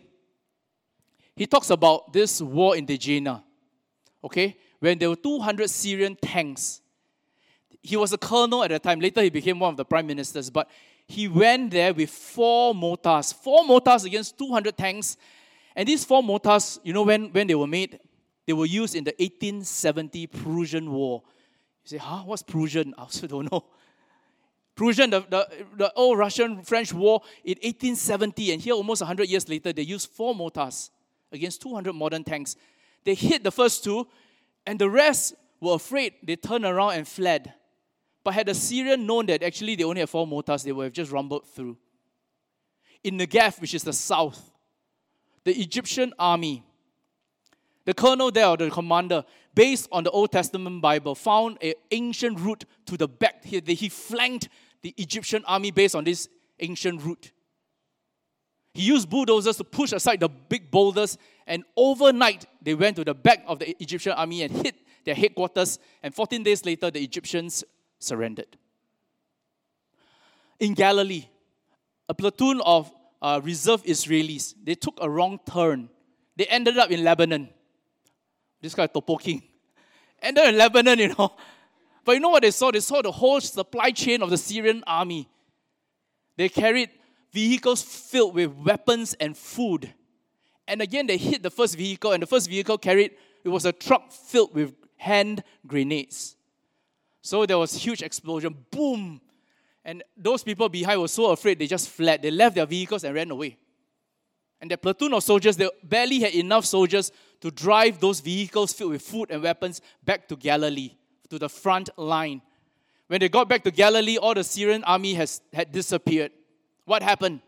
he 1.35 1.45
talks 1.45 1.69
about 1.69 2.13
this 2.13 2.41
war 2.41 2.75
in 2.75 2.85
Degania. 2.85 3.43
Okay? 4.23 4.57
When 4.79 4.97
there 4.97 5.09
were 5.09 5.15
200 5.15 5.69
Syrian 5.69 6.15
tanks. 6.15 6.81
He 7.83 7.95
was 7.95 8.11
a 8.11 8.17
colonel 8.17 8.63
at 8.63 8.69
the 8.69 8.79
time. 8.79 8.99
Later, 8.99 9.21
he 9.21 9.29
became 9.29 9.59
one 9.59 9.71
of 9.71 9.77
the 9.77 9.85
prime 9.85 10.07
ministers. 10.07 10.49
But 10.49 10.69
he 11.07 11.27
went 11.27 11.71
there 11.71 11.93
with 11.93 12.09
four 12.09 12.75
mortars, 12.75 13.31
four 13.31 13.65
mortars 13.65 14.03
against 14.03 14.37
200 14.37 14.77
tanks. 14.77 15.17
And 15.75 15.87
these 15.87 16.03
four 16.03 16.21
mortars, 16.21 16.79
you 16.83 16.91
know, 16.91 17.03
when, 17.03 17.31
when 17.31 17.47
they 17.47 17.55
were 17.55 17.67
made, 17.67 17.99
they 18.45 18.53
were 18.53 18.65
used 18.65 18.95
in 18.95 19.03
the 19.03 19.13
1870 19.17 20.27
Prussian 20.27 20.91
War. 20.91 21.21
You 21.83 21.89
say, 21.89 21.97
huh, 21.97 22.23
what's 22.25 22.43
Prussian? 22.43 22.93
I 22.97 23.03
also 23.03 23.27
don't 23.27 23.51
know. 23.51 23.65
Prussian, 24.75 25.09
the, 25.09 25.21
the, 25.29 25.47
the 25.75 25.93
old 25.93 26.19
Russian 26.19 26.61
French 26.61 26.93
war 26.93 27.21
in 27.43 27.57
1870, 27.63 28.51
and 28.51 28.61
here 28.61 28.73
almost 28.73 29.01
100 29.01 29.27
years 29.27 29.49
later, 29.49 29.73
they 29.73 29.81
used 29.81 30.09
four 30.11 30.35
mortars 30.35 30.91
against 31.31 31.61
200 31.61 31.93
modern 31.93 32.23
tanks. 32.23 32.55
They 33.03 33.15
hit 33.15 33.43
the 33.43 33.51
first 33.51 33.83
two, 33.83 34.07
and 34.65 34.77
the 34.77 34.89
rest 34.89 35.33
were 35.59 35.75
afraid. 35.75 36.13
They 36.21 36.35
turned 36.35 36.65
around 36.65 36.93
and 36.93 37.07
fled. 37.07 37.53
But 38.27 38.33
had 38.33 38.47
the 38.47 38.53
Syrian 38.55 39.07
known 39.07 39.25
that 39.27 39.41
actually 39.41 39.75
they 39.75 39.85
only 39.85 40.01
had 40.01 40.09
four 40.09 40.27
mortars, 40.27 40.61
they 40.61 40.73
would 40.73 40.83
have 40.83 40.91
just 40.91 41.13
rumbled 41.13 41.47
through. 41.47 41.77
In 43.01 43.17
Negev, 43.17 43.61
which 43.61 43.73
is 43.73 43.83
the 43.83 43.93
south, 43.93 44.51
the 45.45 45.57
Egyptian 45.57 46.11
army, 46.19 46.61
the 47.85 47.93
colonel 47.93 48.29
there, 48.29 48.47
or 48.47 48.57
the 48.57 48.69
commander, 48.69 49.23
based 49.55 49.87
on 49.93 50.03
the 50.03 50.11
Old 50.11 50.33
Testament 50.33 50.81
Bible, 50.81 51.15
found 51.15 51.57
an 51.61 51.75
ancient 51.89 52.37
route 52.41 52.65
to 52.87 52.97
the 52.97 53.07
back. 53.07 53.45
He, 53.45 53.61
he 53.61 53.87
flanked 53.87 54.49
the 54.81 54.93
Egyptian 54.97 55.45
army 55.45 55.71
based 55.71 55.95
on 55.95 56.03
this 56.03 56.27
ancient 56.59 57.01
route. 57.03 57.31
He 58.73 58.81
used 58.81 59.09
bulldozers 59.09 59.55
to 59.55 59.63
push 59.63 59.93
aside 59.93 60.19
the 60.19 60.27
big 60.27 60.69
boulders, 60.69 61.17
and 61.47 61.63
overnight 61.77 62.45
they 62.61 62.73
went 62.73 62.97
to 62.97 63.05
the 63.05 63.15
back 63.15 63.45
of 63.47 63.59
the 63.59 63.81
Egyptian 63.81 64.11
army 64.11 64.41
and 64.41 64.51
hit 64.51 64.75
their 65.05 65.15
headquarters. 65.15 65.79
And 66.03 66.13
14 66.13 66.43
days 66.43 66.65
later, 66.65 66.91
the 66.91 67.01
Egyptians 67.01 67.63
surrendered. 67.99 68.57
In 70.59 70.73
Galilee, 70.73 71.25
a 72.09 72.13
platoon 72.13 72.61
of 72.61 72.91
uh, 73.21 73.41
reserve 73.43 73.83
Israelis, 73.83 74.53
they 74.63 74.75
took 74.75 74.97
a 75.01 75.09
wrong 75.09 75.39
turn. 75.49 75.89
They 76.35 76.45
ended 76.45 76.77
up 76.77 76.91
in 76.91 77.03
Lebanon. 77.03 77.49
This 78.61 78.73
guy, 78.73 78.87
Topo 78.87 79.17
King. 79.17 79.43
Ended 80.21 80.47
in 80.47 80.57
Lebanon, 80.57 80.97
you 80.97 81.09
know. 81.09 81.35
But 82.07 82.13
you 82.13 82.19
know 82.21 82.29
what 82.29 82.41
they 82.41 82.51
saw? 82.51 82.71
They 82.71 82.79
saw 82.79 83.01
the 83.01 83.11
whole 83.11 83.41
supply 83.41 83.91
chain 83.91 84.21
of 84.21 84.29
the 84.29 84.37
Syrian 84.37 84.81
army. 84.87 85.27
They 86.37 86.47
carried 86.47 86.89
vehicles 87.33 87.81
filled 87.81 88.33
with 88.33 88.53
weapons 88.53 89.13
and 89.19 89.37
food. 89.37 89.93
And 90.67 90.81
again, 90.81 91.05
they 91.05 91.17
hit 91.17 91.43
the 91.43 91.51
first 91.51 91.77
vehicle, 91.77 92.13
and 92.13 92.23
the 92.23 92.27
first 92.27 92.49
vehicle 92.49 92.77
carried, 92.77 93.11
it 93.43 93.49
was 93.49 93.65
a 93.65 93.71
truck 93.73 94.11
filled 94.11 94.55
with 94.55 94.73
hand 94.95 95.43
grenades. 95.65 96.36
So 97.27 97.45
there 97.45 97.57
was 97.57 97.73
huge 97.73 98.03
explosion, 98.03 98.55
boom. 98.71 99.19
And 99.83 100.01
those 100.15 100.43
people 100.43 100.69
behind 100.69 101.01
were 101.01 101.09
so 101.09 101.31
afraid 101.31 101.59
they 101.59 101.67
just 101.67 101.89
fled. 101.89 102.21
They 102.21 102.31
left 102.31 102.55
their 102.55 102.65
vehicles 102.65 103.03
and 103.03 103.13
ran 103.13 103.29
away. 103.29 103.57
And 104.61 104.71
that 104.71 104.81
platoon 104.81 105.13
of 105.13 105.21
soldiers, 105.21 105.57
they 105.57 105.69
barely 105.83 106.21
had 106.21 106.33
enough 106.33 106.63
soldiers 106.63 107.11
to 107.41 107.51
drive 107.51 107.99
those 107.99 108.21
vehicles 108.21 108.71
filled 108.71 108.91
with 108.91 109.01
food 109.01 109.29
and 109.29 109.43
weapons 109.43 109.81
back 110.05 110.25
to 110.29 110.37
Galilee, 110.37 110.91
to 111.29 111.37
the 111.37 111.49
front 111.49 111.89
line. 111.97 112.41
When 113.07 113.19
they 113.19 113.27
got 113.27 113.49
back 113.49 113.61
to 113.65 113.71
Galilee, 113.71 114.17
all 114.17 114.33
the 114.33 114.45
Syrian 114.45 114.85
army 114.85 115.13
has, 115.15 115.41
had 115.51 115.73
disappeared. 115.73 116.31
What 116.85 117.03
happened? 117.03 117.41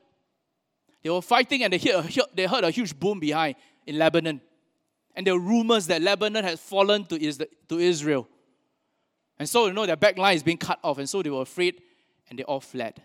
They 1.03 1.09
were 1.09 1.21
fighting 1.21 1.63
and 1.63 1.71
they, 1.71 1.89
a, 1.89 2.03
they 2.33 2.47
heard 2.47 2.65
a 2.65 2.69
huge 2.69 2.99
boom 2.99 3.21
behind 3.21 3.55
in 3.87 3.97
Lebanon. 3.97 4.41
And 5.15 5.25
there 5.25 5.35
were 5.35 5.39
rumors 5.39 5.87
that 5.87 6.01
Lebanon 6.01 6.43
had 6.43 6.59
fallen 6.59 7.05
to, 7.05 7.47
to 7.69 7.79
Israel. 7.79 8.27
And 9.39 9.47
so, 9.47 9.67
you 9.67 9.73
know, 9.73 9.85
their 9.85 9.95
back 9.95 10.17
line 10.17 10.35
is 10.35 10.43
being 10.43 10.57
cut 10.57 10.79
off. 10.83 10.97
And 10.97 11.09
so 11.09 11.23
they 11.23 11.29
were 11.29 11.41
afraid 11.41 11.81
and 12.29 12.37
they 12.37 12.43
all 12.43 12.59
fled. 12.59 13.01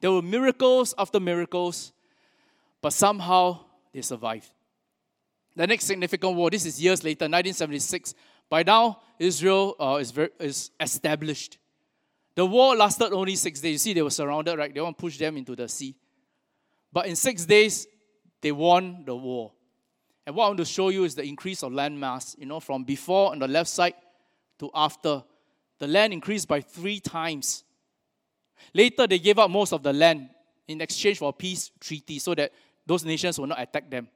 There 0.00 0.10
were 0.10 0.22
miracles 0.22 0.94
after 0.96 1.20
miracles, 1.20 1.92
but 2.80 2.92
somehow 2.92 3.60
they 3.92 4.00
survived. 4.00 4.50
The 5.54 5.66
next 5.66 5.84
significant 5.84 6.34
war, 6.34 6.50
this 6.50 6.66
is 6.66 6.82
years 6.82 7.04
later, 7.04 7.24
1976. 7.24 8.14
By 8.48 8.62
now, 8.62 9.00
Israel 9.18 9.74
uh, 9.78 9.98
is, 10.00 10.10
very, 10.10 10.30
is 10.40 10.70
established. 10.80 11.58
The 12.34 12.44
war 12.44 12.76
lasted 12.76 13.12
only 13.12 13.36
six 13.36 13.60
days. 13.60 13.72
You 13.72 13.78
see, 13.78 13.92
they 13.94 14.02
were 14.02 14.10
surrounded, 14.10 14.58
right? 14.58 14.72
They 14.72 14.80
want 14.80 14.96
to 14.96 15.00
push 15.00 15.18
them 15.18 15.36
into 15.36 15.56
the 15.56 15.68
sea. 15.68 15.96
But 16.92 17.06
in 17.06 17.16
six 17.16 17.44
days, 17.46 17.86
they 18.42 18.52
won 18.52 19.04
the 19.04 19.16
war. 19.16 19.52
And 20.26 20.36
what 20.36 20.44
I 20.44 20.48
want 20.48 20.58
to 20.58 20.64
show 20.64 20.90
you 20.90 21.04
is 21.04 21.14
the 21.14 21.24
increase 21.24 21.62
of 21.62 21.72
land 21.72 21.98
mass, 21.98 22.36
you 22.38 22.46
know, 22.46 22.60
from 22.60 22.84
before 22.84 23.32
on 23.32 23.38
the 23.38 23.48
left 23.48 23.70
side 23.70 23.94
to 24.58 24.70
after. 24.74 25.22
The 25.78 25.86
land 25.86 26.12
increased 26.12 26.48
by 26.48 26.60
three 26.60 27.00
times. 27.00 27.64
Later, 28.72 29.06
they 29.06 29.18
gave 29.18 29.38
up 29.38 29.50
most 29.50 29.72
of 29.72 29.82
the 29.82 29.92
land 29.92 30.30
in 30.66 30.80
exchange 30.80 31.18
for 31.18 31.28
a 31.28 31.32
peace 31.32 31.70
treaty 31.78 32.18
so 32.18 32.34
that 32.34 32.52
those 32.86 33.04
nations 33.04 33.38
will 33.38 33.46
not 33.46 33.60
attack 33.60 33.90
them. 33.90 34.08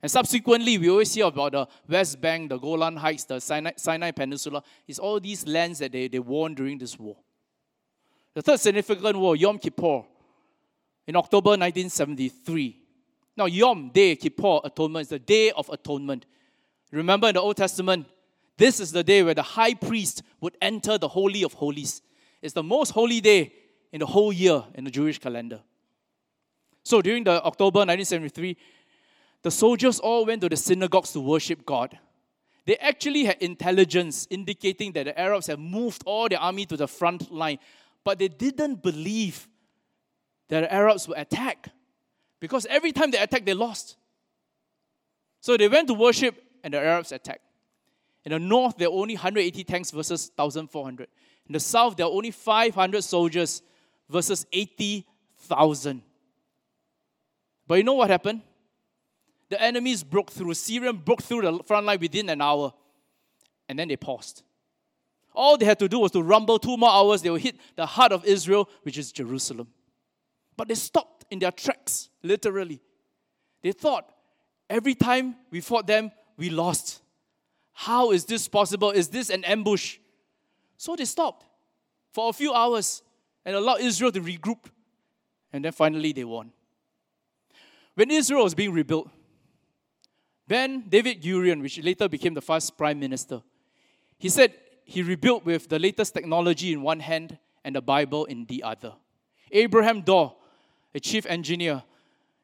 And 0.00 0.10
subsequently, 0.10 0.78
we 0.78 0.88
always 0.88 1.12
hear 1.12 1.26
about 1.26 1.52
the 1.52 1.66
West 1.88 2.20
Bank, 2.20 2.50
the 2.50 2.58
Golan 2.58 2.96
Heights, 2.96 3.24
the 3.24 3.40
Sinai, 3.40 3.72
Sinai 3.76 4.12
Peninsula. 4.12 4.62
It's 4.86 5.00
all 5.00 5.18
these 5.18 5.46
lands 5.46 5.80
that 5.80 5.90
they, 5.90 6.06
they 6.06 6.20
won 6.20 6.54
during 6.54 6.78
this 6.78 6.98
war. 6.98 7.16
The 8.34 8.42
third 8.42 8.60
significant 8.60 9.16
war, 9.16 9.34
Yom 9.34 9.58
Kippur, 9.58 10.04
in 11.06 11.16
October 11.16 11.50
1973. 11.50 12.80
Now, 13.36 13.46
Yom 13.46 13.90
Day 13.92 14.14
Kippur 14.14 14.60
Atonement 14.62 15.02
is 15.02 15.08
the 15.08 15.18
Day 15.18 15.50
of 15.50 15.68
Atonement. 15.70 16.26
Remember 16.92 17.28
in 17.28 17.34
the 17.34 17.40
Old 17.40 17.56
Testament, 17.56 18.06
this 18.58 18.80
is 18.80 18.92
the 18.92 19.02
day 19.02 19.22
where 19.22 19.34
the 19.34 19.42
high 19.42 19.72
priest 19.72 20.22
would 20.40 20.56
enter 20.60 20.98
the 20.98 21.08
Holy 21.08 21.42
of 21.42 21.54
Holies. 21.54 22.02
It's 22.42 22.52
the 22.52 22.62
most 22.62 22.90
holy 22.90 23.20
day 23.22 23.52
in 23.92 24.00
the 24.00 24.06
whole 24.06 24.32
year 24.32 24.62
in 24.74 24.84
the 24.84 24.90
Jewish 24.90 25.18
calendar. 25.18 25.60
So 26.84 27.00
during 27.00 27.24
the 27.24 27.42
October 27.42 27.78
1973, 27.78 28.56
the 29.42 29.50
soldiers 29.50 29.98
all 29.98 30.26
went 30.26 30.42
to 30.42 30.50
the 30.50 30.56
synagogues 30.56 31.12
to 31.12 31.20
worship 31.20 31.64
God. 31.64 31.98
They 32.66 32.76
actually 32.76 33.24
had 33.24 33.38
intelligence 33.40 34.26
indicating 34.28 34.92
that 34.92 35.04
the 35.04 35.18
Arabs 35.18 35.46
had 35.46 35.58
moved 35.58 36.02
all 36.04 36.28
their 36.28 36.38
army 36.38 36.66
to 36.66 36.76
the 36.76 36.86
front 36.86 37.32
line 37.32 37.58
but 38.08 38.18
they 38.18 38.28
didn't 38.28 38.82
believe 38.82 39.46
that 40.48 40.62
the 40.62 40.72
Arabs 40.72 41.06
would 41.06 41.18
attack 41.18 41.68
because 42.40 42.64
every 42.70 42.90
time 42.90 43.10
they 43.10 43.18
attacked, 43.18 43.44
they 43.44 43.52
lost. 43.52 43.96
So 45.42 45.58
they 45.58 45.68
went 45.68 45.88
to 45.88 45.94
worship 45.94 46.42
and 46.64 46.72
the 46.72 46.78
Arabs 46.78 47.12
attacked. 47.12 47.42
In 48.28 48.32
the 48.32 48.46
north, 48.46 48.76
there 48.76 48.88
are 48.88 48.92
only 48.92 49.14
180 49.14 49.64
tanks 49.64 49.90
versus 49.90 50.30
1,400. 50.36 51.08
In 51.46 51.54
the 51.54 51.60
south, 51.60 51.96
there 51.96 52.04
are 52.04 52.12
only 52.12 52.30
500 52.30 53.02
soldiers 53.02 53.62
versus 54.06 54.44
80,000. 54.52 56.02
But 57.66 57.76
you 57.76 57.84
know 57.84 57.94
what 57.94 58.10
happened? 58.10 58.42
The 59.48 59.58
enemies 59.62 60.04
broke 60.04 60.30
through. 60.30 60.52
Syrian 60.52 60.98
broke 60.98 61.22
through 61.22 61.40
the 61.40 61.62
front 61.64 61.86
line 61.86 61.98
within 62.00 62.28
an 62.28 62.42
hour. 62.42 62.74
And 63.66 63.78
then 63.78 63.88
they 63.88 63.96
paused. 63.96 64.42
All 65.34 65.56
they 65.56 65.64
had 65.64 65.78
to 65.78 65.88
do 65.88 66.00
was 66.00 66.10
to 66.10 66.22
rumble 66.22 66.58
two 66.58 66.76
more 66.76 66.90
hours, 66.90 67.22
they 67.22 67.30
would 67.30 67.40
hit 67.40 67.56
the 67.76 67.86
heart 67.86 68.12
of 68.12 68.26
Israel, 68.26 68.68
which 68.82 68.98
is 68.98 69.10
Jerusalem. 69.10 69.68
But 70.54 70.68
they 70.68 70.74
stopped 70.74 71.24
in 71.30 71.38
their 71.38 71.52
tracks, 71.52 72.10
literally. 72.22 72.82
They 73.62 73.72
thought, 73.72 74.06
every 74.68 74.94
time 74.94 75.36
we 75.50 75.62
fought 75.62 75.86
them, 75.86 76.12
we 76.36 76.50
lost. 76.50 77.00
How 77.80 78.10
is 78.10 78.24
this 78.24 78.48
possible? 78.48 78.90
Is 78.90 79.06
this 79.06 79.30
an 79.30 79.44
ambush? 79.44 79.98
So 80.76 80.96
they 80.96 81.04
stopped 81.04 81.46
for 82.10 82.28
a 82.28 82.32
few 82.32 82.52
hours 82.52 83.04
and 83.44 83.54
allowed 83.54 83.80
Israel 83.80 84.10
to 84.10 84.20
regroup. 84.20 84.64
And 85.52 85.64
then 85.64 85.70
finally 85.70 86.12
they 86.12 86.24
won. 86.24 86.50
When 87.94 88.10
Israel 88.10 88.42
was 88.42 88.56
being 88.56 88.72
rebuilt, 88.72 89.08
Ben 90.48 90.88
David 90.88 91.22
Gurion, 91.22 91.62
which 91.62 91.80
later 91.80 92.08
became 92.08 92.34
the 92.34 92.40
first 92.40 92.76
prime 92.76 92.98
minister, 92.98 93.42
he 94.18 94.28
said 94.28 94.54
he 94.84 95.02
rebuilt 95.02 95.44
with 95.44 95.68
the 95.68 95.78
latest 95.78 96.14
technology 96.14 96.72
in 96.72 96.82
one 96.82 96.98
hand 96.98 97.38
and 97.64 97.76
the 97.76 97.80
Bible 97.80 98.24
in 98.24 98.44
the 98.46 98.64
other. 98.64 98.94
Abraham 99.52 100.00
Dow, 100.00 100.34
a 100.92 100.98
chief 100.98 101.26
engineer, 101.26 101.84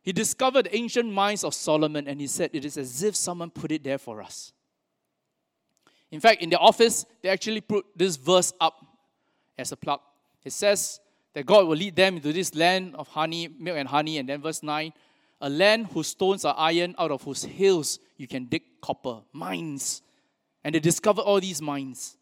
he 0.01 0.13
discovered 0.13 0.69
ancient 0.71 1.13
mines 1.13 1.43
of 1.43 1.55
Solomon 1.55 2.07
and 2.07 2.21
he 2.21 2.29
said 2.29 2.51
it 2.53 2.65
is 2.65 2.79
as 2.79 3.03
if 3.03 3.17
someone 3.17 3.51
put 3.51 3.73
it 3.73 3.83
there 3.83 3.99
for 3.99 4.23
us. 4.23 4.53
In 6.15 6.21
fact, 6.21 6.43
in 6.43 6.49
their 6.49 6.63
office, 6.63 7.05
they 7.23 7.29
actually 7.29 7.61
put 7.61 7.87
this 7.97 8.15
verse 8.15 8.53
up 8.61 8.87
as 9.59 9.73
a 9.73 9.77
plug. 9.77 9.99
It 10.45 10.53
says 10.53 11.01
that 11.33 11.45
God 11.45 11.67
will 11.67 11.77
lead 11.77 11.97
them 11.97 12.15
into 12.15 12.33
this 12.33 12.55
land 12.55 12.95
of 12.95 13.09
honey, 13.09 13.49
milk 13.49 13.77
and 13.77 13.89
honey, 13.89 14.19
and 14.19 14.29
then 14.29 14.41
verse 14.41 14.63
9, 14.63 14.93
a 15.41 15.51
land 15.51 15.89
whose 15.89 16.07
stones 16.07 16.45
are 16.45 16.55
iron, 16.57 16.95
out 16.99 17.11
of 17.11 17.21
whose 17.23 17.43
hills 17.43 17.99
you 18.17 18.29
can 18.29 18.45
dig 18.45 18.63
copper, 18.81 19.23
mines. 19.33 20.03
And 20.63 20.77
they 20.77 20.79
discovered 20.79 21.23
all 21.23 21.41
these 21.41 21.61
mines. 21.61 22.17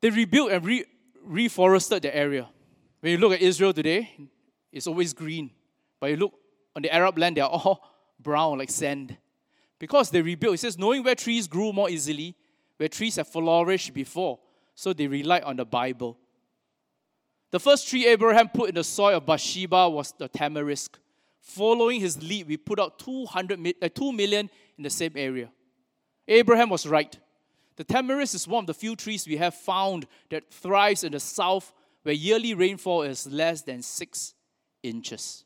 They 0.00 0.08
rebuilt 0.08 0.52
and 0.52 0.64
re- 0.64 0.86
reforested 1.28 2.00
the 2.00 2.16
area. 2.16 2.48
When 3.00 3.12
you 3.12 3.18
look 3.18 3.34
at 3.34 3.42
Israel 3.42 3.74
today, 3.74 4.10
it's 4.72 4.86
always 4.86 5.12
green. 5.12 5.50
But 6.00 6.12
you 6.12 6.16
look 6.16 6.32
on 6.74 6.80
the 6.80 6.94
Arab 6.94 7.18
land, 7.18 7.36
they 7.36 7.42
are 7.42 7.50
all 7.50 7.86
brown 8.18 8.56
like 8.56 8.70
sand. 8.70 9.18
Because 9.80 10.10
they 10.10 10.22
rebuilt, 10.22 10.54
it 10.54 10.58
says, 10.58 10.78
knowing 10.78 11.02
where 11.02 11.16
trees 11.16 11.48
grew 11.48 11.72
more 11.72 11.90
easily, 11.90 12.36
where 12.76 12.88
trees 12.88 13.16
have 13.16 13.26
flourished 13.26 13.92
before. 13.92 14.38
So 14.76 14.92
they 14.92 15.08
relied 15.08 15.42
on 15.42 15.56
the 15.56 15.64
Bible. 15.64 16.18
The 17.50 17.58
first 17.58 17.88
tree 17.88 18.06
Abraham 18.06 18.50
put 18.50 18.68
in 18.68 18.74
the 18.76 18.84
soil 18.84 19.16
of 19.16 19.26
Beersheba 19.26 19.88
was 19.88 20.12
the 20.16 20.28
tamarisk. 20.28 20.90
Following 21.40 22.00
his 22.00 22.22
lead, 22.22 22.46
we 22.46 22.58
put 22.58 22.78
out 22.78 22.98
200, 22.98 23.74
uh, 23.82 23.88
2 23.88 24.12
million 24.12 24.50
in 24.76 24.84
the 24.84 24.90
same 24.90 25.12
area. 25.16 25.50
Abraham 26.28 26.68
was 26.68 26.86
right. 26.86 27.18
The 27.76 27.84
tamarisk 27.84 28.34
is 28.34 28.46
one 28.46 28.64
of 28.64 28.66
the 28.66 28.74
few 28.74 28.94
trees 28.94 29.26
we 29.26 29.38
have 29.38 29.54
found 29.54 30.06
that 30.28 30.52
thrives 30.52 31.02
in 31.02 31.12
the 31.12 31.20
south 31.20 31.72
where 32.02 32.14
yearly 32.14 32.52
rainfall 32.52 33.02
is 33.02 33.26
less 33.26 33.62
than 33.62 33.82
six 33.82 34.34
inches. 34.82 35.44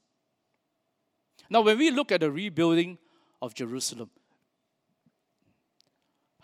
Now, 1.49 1.61
when 1.61 1.79
we 1.79 1.93
look 1.93 2.11
at 2.11 2.21
the 2.21 2.31
rebuilding 2.31 2.99
of 3.41 3.55
Jerusalem, 3.55 4.11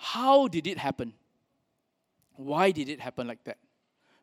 how 0.03 0.49
did 0.49 0.67
it 0.67 0.79
happen? 0.79 1.13
Why 2.35 2.71
did 2.71 2.89
it 2.89 3.01
happen 3.01 3.27
like 3.27 3.45
that? 3.45 3.59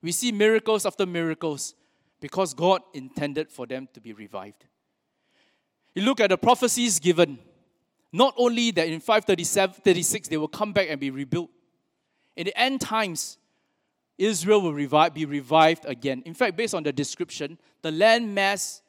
We 0.02 0.12
see 0.12 0.32
miracles 0.32 0.88
after 0.88 1.06
miracles 1.06 1.76
because 2.20 2.56
God 2.56 2.82
intended 2.96 3.52
for 3.52 3.68
them 3.68 3.88
to 3.94 4.02
be 4.02 4.12
revived. 4.12 4.66
You 5.94 6.02
look 6.02 6.20
at 6.20 6.32
the 6.32 6.38
prophecies 6.38 7.00
given, 7.00 7.38
not 8.12 8.34
only 8.38 8.72
that 8.72 8.88
in 8.88 9.00
537 9.00 9.82
36 9.84 10.28
they 10.28 10.38
will 10.38 10.48
come 10.48 10.74
back 10.74 10.88
and 10.90 11.00
be 11.00 11.12
rebuilt, 11.12 11.52
in 12.36 12.46
the 12.46 12.60
end 12.60 12.82
times, 12.82 13.38
Israel 14.18 14.62
will 14.62 14.74
revive, 14.74 15.14
be 15.14 15.26
revived 15.26 15.86
again. 15.86 16.24
In 16.26 16.34
fact, 16.34 16.58
based 16.58 16.74
on 16.74 16.82
the 16.82 16.92
description, 16.92 17.60
the 17.84 17.92
land 17.92 18.34
mass 18.34 18.82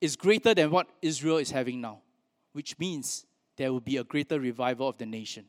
is 0.00 0.14
greater 0.14 0.54
than 0.54 0.70
what 0.70 0.86
Israel 1.02 1.38
is 1.38 1.50
having 1.50 1.80
now, 1.80 2.02
which 2.52 2.78
means 2.78 3.26
there 3.56 3.72
will 3.72 3.80
be 3.80 3.96
a 3.96 4.04
greater 4.04 4.38
revival 4.38 4.88
of 4.88 4.96
the 4.96 5.06
nation. 5.06 5.46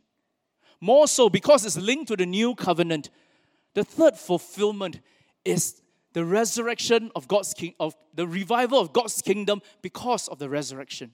More 0.82 1.08
so, 1.08 1.30
because 1.30 1.66
it's 1.66 1.78
linked 1.78 2.08
to 2.08 2.18
the 2.18 2.26
new 2.26 2.56
covenant, 2.56 3.12
the 3.76 3.84
third 3.84 4.18
fulfillment 4.18 5.00
is 5.46 5.82
the 6.14 6.26
resurrection 6.26 7.12
of 7.16 7.28
God's 7.28 7.54
king, 7.54 7.76
of 7.80 7.96
the 8.16 8.28
revival 8.28 8.80
of 8.80 8.92
God's 8.92 9.22
kingdom 9.22 9.62
because 9.82 10.28
of 10.28 10.40
the 10.40 10.50
resurrection. 10.50 11.14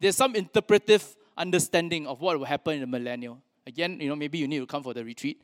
There's 0.00 0.16
some 0.16 0.34
interpretive 0.34 1.16
understanding 1.36 2.06
of 2.06 2.20
what 2.20 2.38
will 2.38 2.44
happen 2.44 2.74
in 2.74 2.80
the 2.80 2.86
millennial. 2.86 3.40
Again, 3.66 4.00
you 4.00 4.08
know, 4.08 4.16
maybe 4.16 4.38
you 4.38 4.48
need 4.48 4.58
to 4.58 4.66
come 4.66 4.82
for 4.82 4.92
the 4.92 5.04
retreat. 5.04 5.40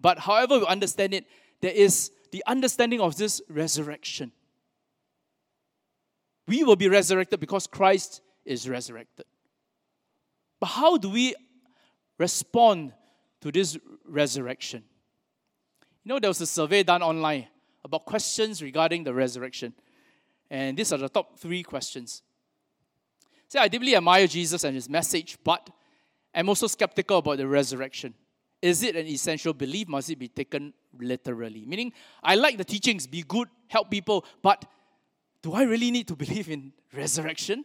But 0.00 0.18
however 0.18 0.58
we 0.58 0.66
understand 0.66 1.14
it, 1.14 1.26
there 1.60 1.72
is 1.72 2.10
the 2.32 2.42
understanding 2.46 3.00
of 3.00 3.16
this 3.16 3.40
resurrection. 3.48 4.32
We 6.46 6.64
will 6.64 6.76
be 6.76 6.88
resurrected 6.88 7.40
because 7.40 7.66
Christ 7.66 8.20
is 8.44 8.68
resurrected. 8.68 9.26
But 10.60 10.66
how 10.66 10.96
do 10.96 11.08
we 11.10 11.34
respond 12.18 12.92
to 13.40 13.52
this 13.52 13.78
resurrection? 14.04 14.82
You 16.04 16.10
know, 16.10 16.18
there 16.18 16.30
was 16.30 16.40
a 16.40 16.46
survey 16.46 16.82
done 16.82 17.02
online 17.02 17.48
about 17.84 18.04
questions 18.04 18.62
regarding 18.62 19.04
the 19.04 19.14
resurrection. 19.14 19.72
And 20.50 20.76
these 20.76 20.92
are 20.92 20.98
the 20.98 21.08
top 21.08 21.38
three 21.38 21.62
questions. 21.62 22.22
Say, 23.48 23.58
I 23.58 23.68
deeply 23.68 23.96
admire 23.96 24.26
Jesus 24.26 24.64
and 24.64 24.74
his 24.74 24.88
message, 24.88 25.38
but 25.42 25.70
I'm 26.34 26.48
also 26.48 26.66
skeptical 26.66 27.18
about 27.18 27.38
the 27.38 27.46
resurrection. 27.46 28.14
Is 28.60 28.82
it 28.82 28.96
an 28.96 29.06
essential 29.06 29.52
belief? 29.52 29.88
Must 29.88 30.10
it 30.10 30.18
be 30.18 30.28
taken 30.28 30.72
literally? 30.98 31.64
Meaning, 31.66 31.92
I 32.22 32.34
like 32.34 32.58
the 32.58 32.64
teachings, 32.64 33.06
be 33.06 33.22
good, 33.22 33.48
help 33.68 33.90
people, 33.90 34.24
but 34.42 34.64
do 35.42 35.52
I 35.52 35.62
really 35.62 35.90
need 35.90 36.08
to 36.08 36.16
believe 36.24 36.50
in 36.50 36.72
resurrection? 36.92 37.64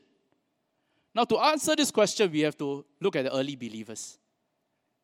Now, 1.14 1.26
to 1.26 1.38
answer 1.40 1.76
this 1.76 1.92
question, 1.92 2.32
we 2.32 2.42
have 2.42 2.58
to 2.58 2.86
look 3.00 3.16
at 3.16 3.26
the 3.26 3.36
early 3.36 3.56
believers. 3.56 4.18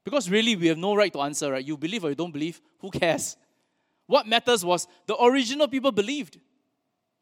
Because 0.07 0.29
really, 0.29 0.55
we 0.55 0.67
have 0.67 0.77
no 0.77 0.95
right 0.95 1.11
to 1.11 1.19
answer, 1.19 1.51
right? 1.51 1.65
You 1.65 1.75
believe 1.75 2.05
or 2.05 2.07
you 2.07 2.15
don't 2.15 2.31
believe, 2.31 2.61
who 2.79 2.89
cares? 2.89 3.35
What 4.05 4.25
matters 4.25 4.63
was 4.63 4.87
the 5.05 5.21
original 5.21 5.67
people 5.67 5.91
believed. 5.91 6.39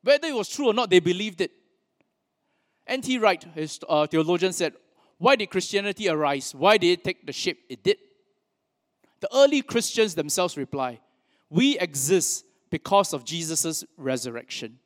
Whether 0.03 0.27
it 0.27 0.35
was 0.35 0.47
true 0.47 0.67
or 0.67 0.73
not, 0.75 0.91
they 0.91 0.99
believed 0.99 1.41
it. 1.41 1.49
N.T. 2.85 3.17
Wright, 3.17 3.43
his 3.55 3.79
uh, 3.89 4.05
theologian, 4.05 4.53
said, 4.53 4.73
Why 5.17 5.35
did 5.35 5.49
Christianity 5.49 6.09
arise? 6.09 6.53
Why 6.53 6.77
did 6.77 6.89
it 6.99 7.03
take 7.03 7.25
the 7.25 7.33
shape 7.33 7.57
it 7.69 7.81
did? 7.81 7.97
The 9.19 9.29
early 9.35 9.63
Christians 9.63 10.13
themselves 10.13 10.55
reply, 10.55 10.99
We 11.49 11.79
exist 11.79 12.45
because 12.69 13.13
of 13.13 13.25
Jesus' 13.25 13.83
resurrection. 13.97 14.77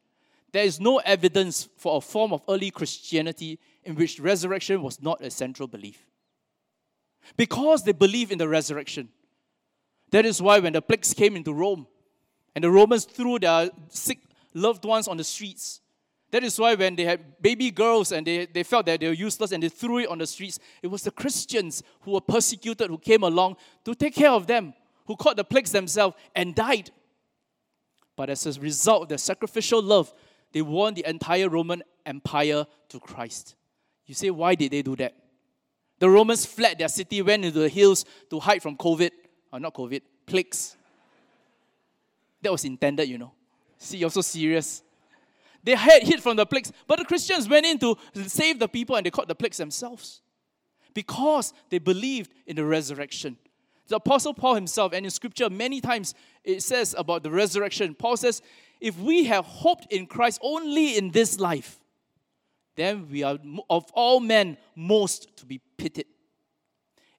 There 0.54 0.64
is 0.64 0.80
no 0.80 1.00
evidence 1.00 1.68
for 1.76 1.98
a 1.98 2.02
form 2.02 2.32
of 2.32 2.44
early 2.48 2.72
Christianity 2.72 3.60
in 3.84 3.96
which 3.96 4.22
resurrection 4.22 4.82
was 4.82 5.02
not 5.02 5.22
a 5.22 5.30
central 5.30 5.68
belief. 5.68 6.09
Because 7.38 7.84
they 7.84 7.92
believe 7.92 8.32
in 8.32 8.38
the 8.38 8.48
resurrection. 8.48 9.10
That 10.12 10.26
is 10.26 10.42
why 10.42 10.60
when 10.60 10.74
the 10.74 10.82
plagues 10.82 11.13
came 11.13 11.36
into 11.36 11.54
Rome 11.54 11.88
and 12.56 12.63
the 12.63 12.72
Romans 12.72 13.06
threw 13.06 13.39
their 13.39 13.70
sick 13.89 14.20
loved 14.54 14.86
ones 14.86 15.08
on 15.08 15.18
the 15.18 15.24
streets, 15.24 15.82
that 16.32 16.44
is 16.44 16.60
why 16.60 16.76
when 16.76 16.96
they 16.96 17.06
had 17.06 17.42
baby 17.42 17.72
girls 17.72 18.12
and 18.12 18.26
they, 18.26 18.46
they 18.46 18.63
felt 18.63 18.86
that 18.86 19.00
they 19.00 19.08
were 19.08 19.13
useless 19.13 19.52
and 19.52 19.63
they 19.63 19.70
threw 19.70 20.00
it 20.00 20.10
on 20.10 20.20
the 20.20 20.28
streets, 20.28 20.60
it 20.82 20.88
was 20.88 21.04
the 21.04 21.12
Christians 21.12 21.82
who 22.02 22.12
were 22.12 22.22
persecuted 22.22 22.89
who 22.89 22.98
came 22.98 23.24
along 23.24 23.56
to 23.86 23.96
take 23.96 24.15
care 24.15 24.32
of 24.32 24.46
them, 24.46 24.74
who 25.06 25.15
caught 25.15 25.38
the 25.38 25.44
plagues 25.44 25.72
themselves 25.72 26.15
and 26.36 26.54
died. 26.54 26.92
But 28.15 28.30
as 28.30 28.46
a 28.46 28.60
result 28.60 29.04
of 29.04 29.10
their 29.10 29.18
sacrificial 29.18 29.82
love, 29.82 30.13
they 30.52 30.62
won 30.62 30.94
the 30.94 31.08
entire 31.08 31.50
Roman 31.50 31.84
Empire 32.06 32.65
to 32.89 33.00
Christ. 33.00 33.56
You 34.06 34.13
say, 34.13 34.30
why 34.30 34.56
did 34.56 34.72
they 34.72 34.82
do 34.82 34.96
that? 34.98 35.15
The 36.00 36.10
Romans 36.10 36.46
fled 36.46 36.80
their 36.80 36.88
city, 36.88 37.22
went 37.22 37.46
into 37.46 37.60
the 37.60 37.70
hills 37.70 38.06
to 38.30 38.40
hide 38.40 38.62
from 38.62 38.78
COVID, 38.78 39.12
or 39.52 39.58
uh, 39.58 39.60
not 39.60 39.74
COVID, 39.74 40.02
plagues. 40.26 40.78
That 42.42 42.52
was 42.52 42.64
intended, 42.64 43.08
you 43.08 43.18
know. 43.18 43.34
See, 43.78 43.98
you're 43.98 44.10
so 44.10 44.22
serious. 44.22 44.82
They 45.64 45.76
had 45.76 46.04
hid 46.04 46.24
from 46.24 46.38
the 46.38 46.46
plagues, 46.46 46.72
but 46.88 47.00
the 47.00 47.06
Christians 47.06 47.50
went 47.50 47.66
in 47.66 47.78
to 47.80 47.98
save 48.28 48.60
the 48.60 48.68
people 48.68 48.96
and 48.96 49.06
they 49.06 49.12
caught 49.12 49.28
the 49.28 49.36
plagues 49.36 49.58
themselves 49.58 50.22
because 50.94 51.54
they 51.70 51.80
believed 51.80 52.32
in 52.48 52.56
the 52.56 52.66
resurrection. 52.66 53.38
The 53.88 53.98
Apostle 53.98 54.34
Paul 54.34 54.56
himself, 54.56 54.94
and 54.94 55.06
in 55.06 55.10
scripture, 55.10 55.50
many 55.50 55.82
times 55.82 56.14
it 56.44 56.62
says 56.62 56.96
about 56.98 57.24
the 57.24 57.32
resurrection. 57.32 57.96
Paul 57.96 58.18
says, 58.18 58.42
if 58.80 58.98
we 59.00 59.26
have 59.26 59.46
hoped 59.46 59.92
in 59.92 60.06
Christ 60.06 60.40
only 60.42 60.98
in 60.98 61.12
this 61.12 61.40
life, 61.40 61.79
then 62.80 63.10
we 63.12 63.24
are 63.24 63.38
of 63.70 63.92
all 63.94 64.20
men 64.20 64.58
most 64.74 65.36
to 65.38 65.46
be 65.46 65.60
pitied. 65.78 66.06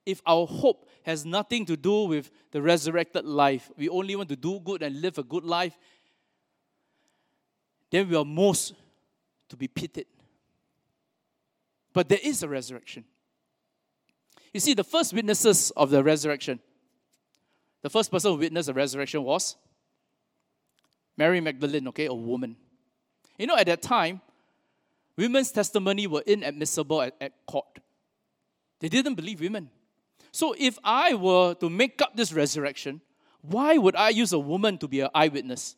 If 0.07 0.23
our 0.27 0.47
hope 0.47 0.89
has 1.03 1.27
nothing 1.27 1.67
to 1.67 1.77
do 1.77 2.05
with 2.05 2.31
the 2.51 2.63
resurrected 2.63 3.27
life, 3.27 3.71
we 3.77 3.89
only 3.89 4.17
want 4.17 4.31
to 4.31 4.37
do 4.37 4.59
good 4.61 4.83
and 4.83 5.01
live 5.03 5.19
a 5.19 5.23
good 5.23 5.45
life, 5.45 5.77
then 7.91 8.09
we 8.09 8.17
are 8.17 8.25
most 8.25 8.73
to 9.51 9.57
be 9.57 9.69
pitied. 9.69 10.07
But 11.93 12.09
there 12.09 12.21
is 12.23 12.43
a 12.43 12.49
resurrection. 12.49 13.05
You 14.55 14.61
see, 14.61 14.75
the 14.75 14.85
first 14.85 15.13
witnesses 15.13 15.71
of 15.73 15.91
the 15.91 16.03
resurrection, 16.03 16.61
the 17.83 17.91
first 17.91 18.11
person 18.11 18.33
who 18.33 18.39
witnessed 18.39 18.69
the 18.69 18.75
resurrection 18.75 19.23
was 19.25 19.57
Mary 21.17 21.41
Magdalene, 21.41 21.87
okay, 21.89 22.07
a 22.07 22.15
woman. 22.15 22.57
You 23.39 23.47
know, 23.47 23.57
at 23.57 23.67
that 23.67 23.83
time, 23.83 24.23
women's 25.17 25.53
testimony 25.53 26.07
were 26.07 26.23
inadmissible 26.27 27.03
at, 27.03 27.15
at 27.21 27.33
court. 27.47 27.79
They 28.81 28.89
didn't 28.89 29.15
believe 29.15 29.41
women. 29.41 29.71
So 30.33 30.55
if 30.59 30.79
I 30.85 31.15
were 31.15 31.55
to 31.55 31.69
make 31.69 32.01
up 32.01 32.17
this 32.17 32.33
resurrection, 32.33 33.01
why 33.43 33.77
would 33.77 33.97
I 33.97 34.11
use 34.11 34.33
a 34.33 34.39
woman 34.39 34.79
to 34.79 34.89
be 34.89 35.01
an 35.01 35.11
eyewitness? 35.15 35.77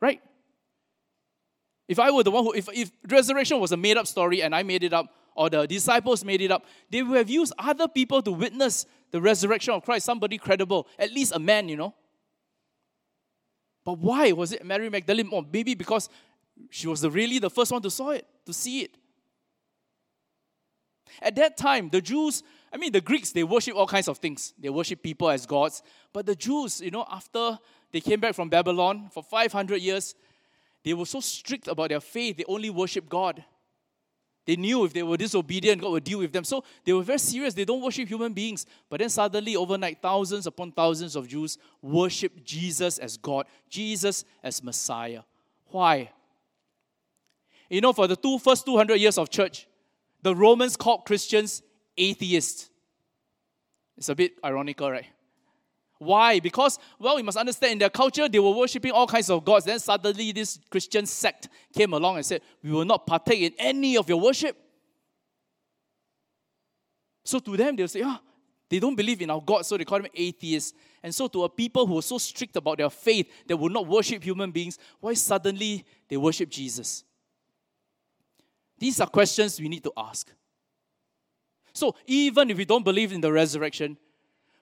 Right? 0.00 0.20
If 1.88 1.98
I 1.98 2.10
were 2.10 2.22
the 2.22 2.30
one 2.30 2.44
who, 2.44 2.52
if, 2.52 2.68
if 2.72 2.92
resurrection 3.08 3.58
was 3.58 3.72
a 3.72 3.76
made 3.76 3.96
up 3.96 4.06
story 4.06 4.42
and 4.42 4.54
I 4.54 4.62
made 4.62 4.84
it 4.84 4.92
up, 4.92 5.12
or 5.34 5.48
the 5.48 5.66
disciples 5.66 6.24
made 6.24 6.40
it 6.40 6.50
up, 6.50 6.64
they 6.90 7.02
would 7.02 7.16
have 7.16 7.30
used 7.30 7.52
other 7.58 7.88
people 7.88 8.20
to 8.22 8.30
witness 8.30 8.86
the 9.10 9.20
resurrection 9.20 9.74
of 9.74 9.84
Christ, 9.84 10.04
somebody 10.04 10.38
credible, 10.38 10.86
at 10.98 11.12
least 11.12 11.34
a 11.34 11.38
man, 11.38 11.68
you 11.68 11.76
know. 11.76 11.94
But 13.84 13.98
why 13.98 14.32
was 14.32 14.52
it 14.52 14.64
Mary 14.64 14.90
Magdalene? 14.90 15.30
Or 15.32 15.44
maybe 15.50 15.74
because 15.74 16.08
she 16.70 16.86
was 16.86 17.00
the, 17.00 17.10
really 17.10 17.38
the 17.38 17.50
first 17.50 17.72
one 17.72 17.82
to 17.82 17.90
saw 17.90 18.10
it, 18.10 18.26
to 18.46 18.52
see 18.52 18.82
it. 18.82 18.96
At 21.20 21.34
that 21.36 21.56
time, 21.56 21.88
the 21.90 22.00
Jews, 22.00 22.42
I 22.72 22.76
mean, 22.76 22.92
the 22.92 23.00
Greeks, 23.00 23.32
they 23.32 23.44
worship 23.44 23.74
all 23.74 23.86
kinds 23.86 24.08
of 24.08 24.18
things. 24.18 24.54
They 24.58 24.68
worship 24.68 25.02
people 25.02 25.28
as 25.28 25.46
gods. 25.46 25.82
But 26.12 26.26
the 26.26 26.34
Jews, 26.34 26.80
you 26.80 26.90
know, 26.90 27.06
after 27.10 27.58
they 27.92 28.00
came 28.00 28.20
back 28.20 28.34
from 28.34 28.48
Babylon 28.48 29.10
for 29.12 29.22
500 29.22 29.80
years, 29.80 30.14
they 30.84 30.94
were 30.94 31.06
so 31.06 31.20
strict 31.20 31.68
about 31.68 31.90
their 31.90 32.00
faith, 32.00 32.36
they 32.36 32.44
only 32.46 32.70
worship 32.70 33.08
God. 33.08 33.44
They 34.46 34.56
knew 34.56 34.84
if 34.84 34.92
they 34.92 35.02
were 35.02 35.16
disobedient, 35.16 35.82
God 35.82 35.92
would 35.92 36.04
deal 36.04 36.18
with 36.18 36.32
them. 36.32 36.44
So 36.44 36.64
they 36.84 36.92
were 36.92 37.02
very 37.02 37.18
serious. 37.18 37.54
They 37.54 37.64
don't 37.64 37.82
worship 37.82 38.08
human 38.08 38.32
beings. 38.32 38.66
But 38.88 39.00
then 39.00 39.10
suddenly, 39.10 39.54
overnight, 39.54 40.00
thousands 40.00 40.46
upon 40.46 40.72
thousands 40.72 41.14
of 41.14 41.28
Jews 41.28 41.58
worship 41.82 42.42
Jesus 42.42 42.98
as 42.98 43.16
God, 43.16 43.46
Jesus 43.68 44.24
as 44.42 44.62
Messiah. 44.62 45.22
Why? 45.66 46.10
You 47.70 47.80
know, 47.80 47.92
for 47.92 48.08
the 48.08 48.16
two, 48.16 48.38
first 48.38 48.66
200 48.66 48.96
years 48.96 49.16
of 49.16 49.30
church, 49.30 49.66
the 50.22 50.34
Romans 50.34 50.76
called 50.76 51.04
Christians 51.04 51.62
atheists. 51.96 52.68
It's 53.96 54.08
a 54.08 54.14
bit 54.14 54.32
ironical, 54.44 54.90
right? 54.90 55.06
Why? 55.98 56.40
Because, 56.40 56.78
well, 56.98 57.16
we 57.16 57.22
must 57.22 57.36
understand 57.36 57.72
in 57.72 57.78
their 57.78 57.90
culture, 57.90 58.28
they 58.28 58.38
were 58.38 58.52
worshipping 58.52 58.90
all 58.90 59.06
kinds 59.06 59.30
of 59.30 59.44
gods. 59.44 59.66
Then 59.66 59.78
suddenly, 59.78 60.32
this 60.32 60.58
Christian 60.70 61.06
sect 61.06 61.48
came 61.72 61.92
along 61.92 62.16
and 62.16 62.26
said, 62.26 62.40
We 62.62 62.72
will 62.72 62.86
not 62.86 63.06
partake 63.06 63.40
in 63.40 63.52
any 63.58 63.96
of 63.96 64.08
your 64.08 64.18
worship. 64.18 64.56
So 67.22 67.38
to 67.38 67.56
them, 67.56 67.76
they'll 67.76 67.86
say, 67.86 68.02
Ah, 68.02 68.20
they 68.70 68.80
don't 68.80 68.96
believe 68.96 69.20
in 69.20 69.30
our 69.30 69.42
God, 69.42 69.66
so 69.66 69.76
they 69.76 69.84
call 69.84 69.98
them 69.98 70.10
atheists. 70.14 70.72
And 71.02 71.14
so, 71.14 71.28
to 71.28 71.44
a 71.44 71.48
people 71.50 71.86
who 71.86 71.98
are 71.98 72.02
so 72.02 72.16
strict 72.16 72.56
about 72.56 72.78
their 72.78 72.90
faith 72.90 73.30
that 73.46 73.56
will 73.56 73.68
not 73.68 73.86
worship 73.86 74.24
human 74.24 74.50
beings, 74.50 74.78
why 75.00 75.12
suddenly 75.14 75.84
they 76.08 76.16
worship 76.16 76.48
Jesus? 76.48 77.04
These 78.80 79.00
are 79.00 79.06
questions 79.06 79.60
we 79.60 79.68
need 79.68 79.84
to 79.84 79.92
ask. 79.96 80.32
So, 81.72 81.94
even 82.06 82.50
if 82.50 82.56
we 82.56 82.64
don't 82.64 82.84
believe 82.84 83.12
in 83.12 83.20
the 83.20 83.30
resurrection, 83.30 83.96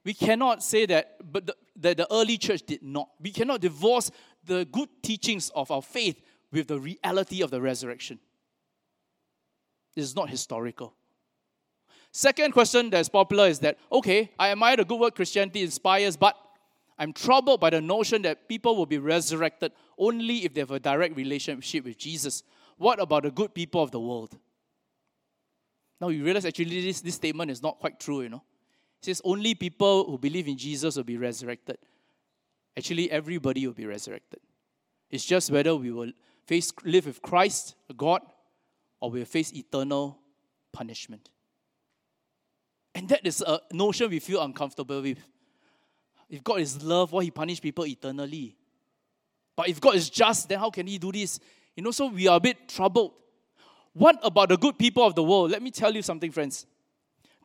we 0.04 0.12
cannot 0.12 0.62
say 0.62 0.84
that, 0.86 1.16
but 1.32 1.46
the, 1.46 1.56
that 1.76 1.96
the 1.96 2.12
early 2.12 2.36
church 2.36 2.62
did 2.66 2.82
not. 2.82 3.08
We 3.20 3.30
cannot 3.30 3.60
divorce 3.60 4.10
the 4.44 4.66
good 4.70 4.88
teachings 5.02 5.50
of 5.54 5.70
our 5.70 5.82
faith 5.82 6.20
with 6.52 6.66
the 6.66 6.80
reality 6.80 7.42
of 7.42 7.50
the 7.50 7.60
resurrection. 7.60 8.18
This 9.94 10.04
is 10.04 10.16
not 10.16 10.28
historical. 10.28 10.94
Second 12.10 12.52
question 12.52 12.90
that's 12.90 13.08
popular 13.08 13.46
is 13.46 13.60
that, 13.60 13.78
okay, 13.92 14.32
I 14.38 14.50
admire 14.50 14.76
the 14.76 14.84
good 14.84 14.98
work 14.98 15.14
Christianity 15.14 15.62
inspires, 15.62 16.16
but 16.16 16.36
I'm 16.98 17.12
troubled 17.12 17.60
by 17.60 17.70
the 17.70 17.80
notion 17.80 18.22
that 18.22 18.48
people 18.48 18.76
will 18.76 18.86
be 18.86 18.98
resurrected 18.98 19.72
only 19.96 20.44
if 20.44 20.54
they 20.54 20.60
have 20.60 20.70
a 20.70 20.80
direct 20.80 21.16
relationship 21.16 21.84
with 21.84 21.98
Jesus. 21.98 22.42
What 22.78 23.00
about 23.00 23.24
the 23.24 23.30
good 23.30 23.52
people 23.52 23.82
of 23.82 23.90
the 23.90 24.00
world? 24.00 24.36
Now 26.00 26.08
you 26.08 26.24
realize 26.24 26.44
actually 26.44 26.80
this, 26.80 27.00
this 27.00 27.16
statement 27.16 27.50
is 27.50 27.60
not 27.60 27.78
quite 27.78 27.98
true, 27.98 28.22
you 28.22 28.28
know. 28.28 28.42
It 29.02 29.06
says 29.06 29.20
only 29.24 29.54
people 29.54 30.04
who 30.04 30.16
believe 30.16 30.48
in 30.48 30.56
Jesus 30.56 30.96
will 30.96 31.04
be 31.04 31.16
resurrected. 31.16 31.78
Actually, 32.76 33.10
everybody 33.10 33.66
will 33.66 33.74
be 33.74 33.86
resurrected. 33.86 34.40
It's 35.10 35.24
just 35.24 35.50
whether 35.50 35.74
we 35.74 35.90
will 35.90 36.12
face 36.46 36.72
live 36.84 37.06
with 37.06 37.20
Christ, 37.20 37.74
God, 37.96 38.22
or 39.00 39.10
we 39.10 39.18
will 39.20 39.26
face 39.26 39.52
eternal 39.52 40.18
punishment. 40.72 41.28
And 42.94 43.08
that 43.08 43.26
is 43.26 43.40
a 43.40 43.60
notion 43.72 44.10
we 44.10 44.20
feel 44.20 44.42
uncomfortable 44.42 45.02
with. 45.02 45.18
If 46.28 46.44
God 46.44 46.60
is 46.60 46.82
love, 46.82 47.10
why 47.10 47.24
He 47.24 47.30
punish 47.30 47.60
people 47.60 47.86
eternally? 47.86 48.56
But 49.56 49.68
if 49.68 49.80
God 49.80 49.96
is 49.96 50.08
just, 50.08 50.48
then 50.48 50.60
how 50.60 50.70
can 50.70 50.86
He 50.86 50.98
do 50.98 51.10
this? 51.10 51.40
You 51.78 51.84
know, 51.84 51.92
so 51.92 52.08
we 52.08 52.26
are 52.26 52.38
a 52.38 52.40
bit 52.40 52.68
troubled. 52.68 53.12
What 53.92 54.18
about 54.24 54.48
the 54.48 54.56
good 54.56 54.80
people 54.80 55.04
of 55.04 55.14
the 55.14 55.22
world? 55.22 55.52
Let 55.52 55.62
me 55.62 55.70
tell 55.70 55.94
you 55.94 56.02
something, 56.02 56.32
friends. 56.32 56.66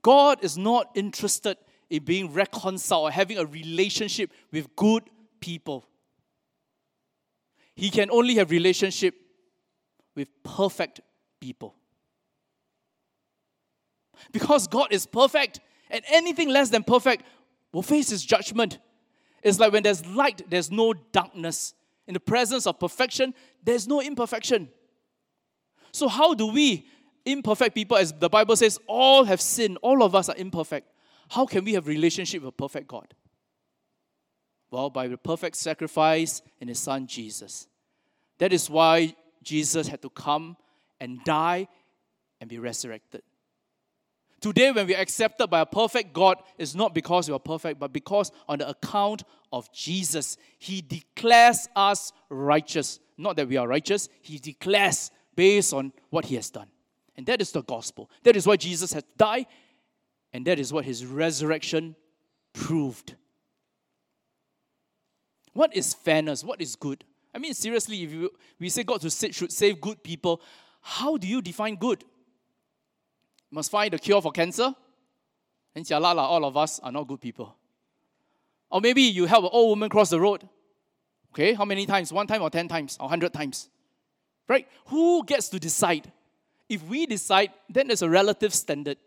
God 0.01 0.43
is 0.43 0.57
not 0.57 0.89
interested 0.95 1.55
in 1.87 2.03
being 2.03 2.33
reconciled 2.33 3.03
or 3.03 3.11
having 3.11 3.37
a 3.37 3.45
relationship 3.45 4.31
with 4.51 4.75
good 4.75 5.03
people. 5.39 5.85
He 7.75 7.91
can 7.91 8.09
only 8.09 8.33
have 8.37 8.49
relationship 8.49 9.13
with 10.15 10.29
perfect 10.41 11.01
people. 11.39 11.75
Because 14.31 14.67
God 14.67 14.87
is 14.89 15.05
perfect, 15.05 15.59
and 15.91 16.03
anything 16.07 16.49
less 16.49 16.71
than 16.71 16.83
perfect 16.83 17.23
will 17.71 17.83
face 17.83 18.09
his 18.09 18.25
judgment. 18.25 18.79
It's 19.43 19.59
like 19.59 19.71
when 19.71 19.83
there's 19.83 20.03
light, 20.07 20.41
there's 20.49 20.71
no 20.71 20.95
darkness. 21.11 21.75
In 22.07 22.13
the 22.13 22.19
presence 22.19 22.67
of 22.67 22.79
perfection, 22.79 23.33
there's 23.63 23.87
no 23.87 24.01
imperfection. 24.01 24.69
So, 25.91 26.07
how 26.07 26.33
do 26.33 26.47
we 26.47 26.87
imperfect 27.25 27.75
people, 27.75 27.97
as 27.97 28.13
the 28.13 28.29
Bible 28.29 28.55
says, 28.55 28.79
all 28.87 29.23
have 29.25 29.41
sinned, 29.41 29.77
all 29.81 30.03
of 30.03 30.15
us 30.15 30.29
are 30.29 30.35
imperfect. 30.35 30.87
How 31.29 31.45
can 31.45 31.63
we 31.63 31.73
have 31.73 31.87
relationship 31.87 32.41
with 32.41 32.49
a 32.49 32.51
perfect 32.51 32.87
God? 32.87 33.13
Well, 34.71 34.89
by 34.89 35.07
the 35.07 35.17
perfect 35.17 35.55
sacrifice 35.55 36.41
in 36.59 36.67
his 36.67 36.79
son 36.79 37.07
Jesus. 37.07 37.67
That 38.39 38.51
is 38.51 38.69
why 38.69 39.15
Jesus 39.43 39.87
had 39.87 40.01
to 40.01 40.09
come 40.09 40.57
and 40.99 41.23
die 41.23 41.67
and 42.41 42.49
be 42.49 42.59
resurrected. 42.59 43.21
Today, 44.43 44.73
when 44.73 44.87
we 44.87 44.93
are 44.93 44.99
accepted 44.99 45.47
by 45.47 45.61
a 45.61 45.65
perfect 45.65 46.11
God, 46.11 46.35
it's 46.57 46.75
not 46.75 46.93
because 46.93 47.29
we 47.29 47.33
are 47.33 47.39
perfect, 47.39 47.79
but 47.79 47.93
because 47.93 48.29
on 48.49 48.59
the 48.59 48.67
account 48.67 49.23
of 49.53 49.71
Jesus, 49.71 50.35
He 50.59 50.81
declares 50.81 51.69
us 51.77 52.11
righteous. 52.29 52.99
Not 53.17 53.37
that 53.37 53.47
we 53.47 53.55
are 53.55 53.65
righteous, 53.65 54.09
He 54.21 54.39
declares 54.39 55.11
based 55.33 55.73
on 55.73 55.93
what 56.09 56.25
He 56.25 56.35
has 56.35 56.49
done. 56.49 56.67
And 57.15 57.25
that 57.27 57.39
is 57.39 57.53
the 57.53 57.63
gospel. 57.63 58.09
That 58.23 58.35
is 58.35 58.45
why 58.45 58.57
Jesus 58.57 58.91
had 58.91 59.05
died, 59.15 59.45
and 60.33 60.45
that 60.45 60.59
is 60.59 60.73
what 60.73 60.83
his 60.83 61.05
resurrection 61.05 61.95
proved. 62.51 63.15
What 65.53 65.73
is 65.73 65.93
fairness? 65.93 66.43
What 66.43 66.59
is 66.59 66.75
good? 66.75 67.05
I 67.33 67.37
mean, 67.37 67.53
seriously, 67.53 68.03
if 68.03 68.11
you, 68.11 68.29
we 68.59 68.67
say 68.67 68.83
God 68.83 69.01
should 69.09 69.53
save 69.53 69.79
good 69.79 70.03
people, 70.03 70.41
how 70.81 71.15
do 71.15 71.27
you 71.27 71.41
define 71.41 71.77
good? 71.77 72.03
Must 73.53 73.69
find 73.69 73.93
the 73.93 73.99
cure 73.99 74.19
for 74.19 74.31
cancer? 74.31 74.73
And 75.75 75.91
all 75.91 76.43
of 76.43 76.57
us 76.57 76.79
are 76.79 76.91
not 76.91 77.07
good 77.07 77.21
people. 77.21 77.55
Or 78.71 78.81
maybe 78.81 79.03
you 79.03 79.27
help 79.27 79.43
an 79.43 79.51
old 79.53 79.69
woman 79.69 79.89
cross 79.89 80.09
the 80.09 80.19
road. 80.19 80.49
Okay, 81.31 81.53
how 81.53 81.63
many 81.63 81.85
times? 81.85 82.11
One 82.11 82.25
time 82.25 82.41
or 82.41 82.49
ten 82.49 82.67
times 82.67 82.97
or 82.99 83.07
hundred 83.07 83.31
times? 83.31 83.69
Right? 84.47 84.67
Who 84.87 85.23
gets 85.23 85.49
to 85.49 85.59
decide? 85.59 86.11
If 86.67 86.83
we 86.83 87.05
decide, 87.05 87.51
then 87.69 87.87
there's 87.87 88.01
a 88.01 88.09
relative 88.09 88.55
standard. 88.55 88.97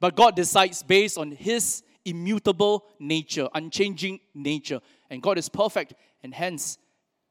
But 0.00 0.16
God 0.16 0.34
decides 0.34 0.82
based 0.82 1.16
on 1.16 1.30
His 1.30 1.84
immutable 2.04 2.86
nature, 2.98 3.48
unchanging 3.54 4.18
nature. 4.34 4.80
And 5.08 5.22
God 5.22 5.38
is 5.38 5.48
perfect, 5.48 5.94
and 6.24 6.34
hence 6.34 6.78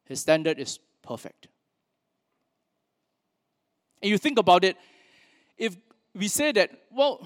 His 0.05 0.21
standard 0.21 0.59
is 0.59 0.79
perfect. 1.01 1.49
And 4.01 4.09
you 4.09 4.17
think 4.17 4.39
about 4.39 4.63
it, 4.63 4.77
if 5.57 5.75
we 6.15 6.27
say 6.27 6.51
that, 6.53 6.71
well, 6.91 7.25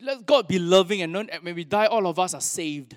let 0.00 0.26
God 0.26 0.48
be 0.48 0.58
loving 0.58 1.02
and 1.02 1.14
when 1.14 1.54
we 1.54 1.64
die, 1.64 1.86
all 1.86 2.06
of 2.06 2.18
us 2.18 2.34
are 2.34 2.40
saved. 2.40 2.96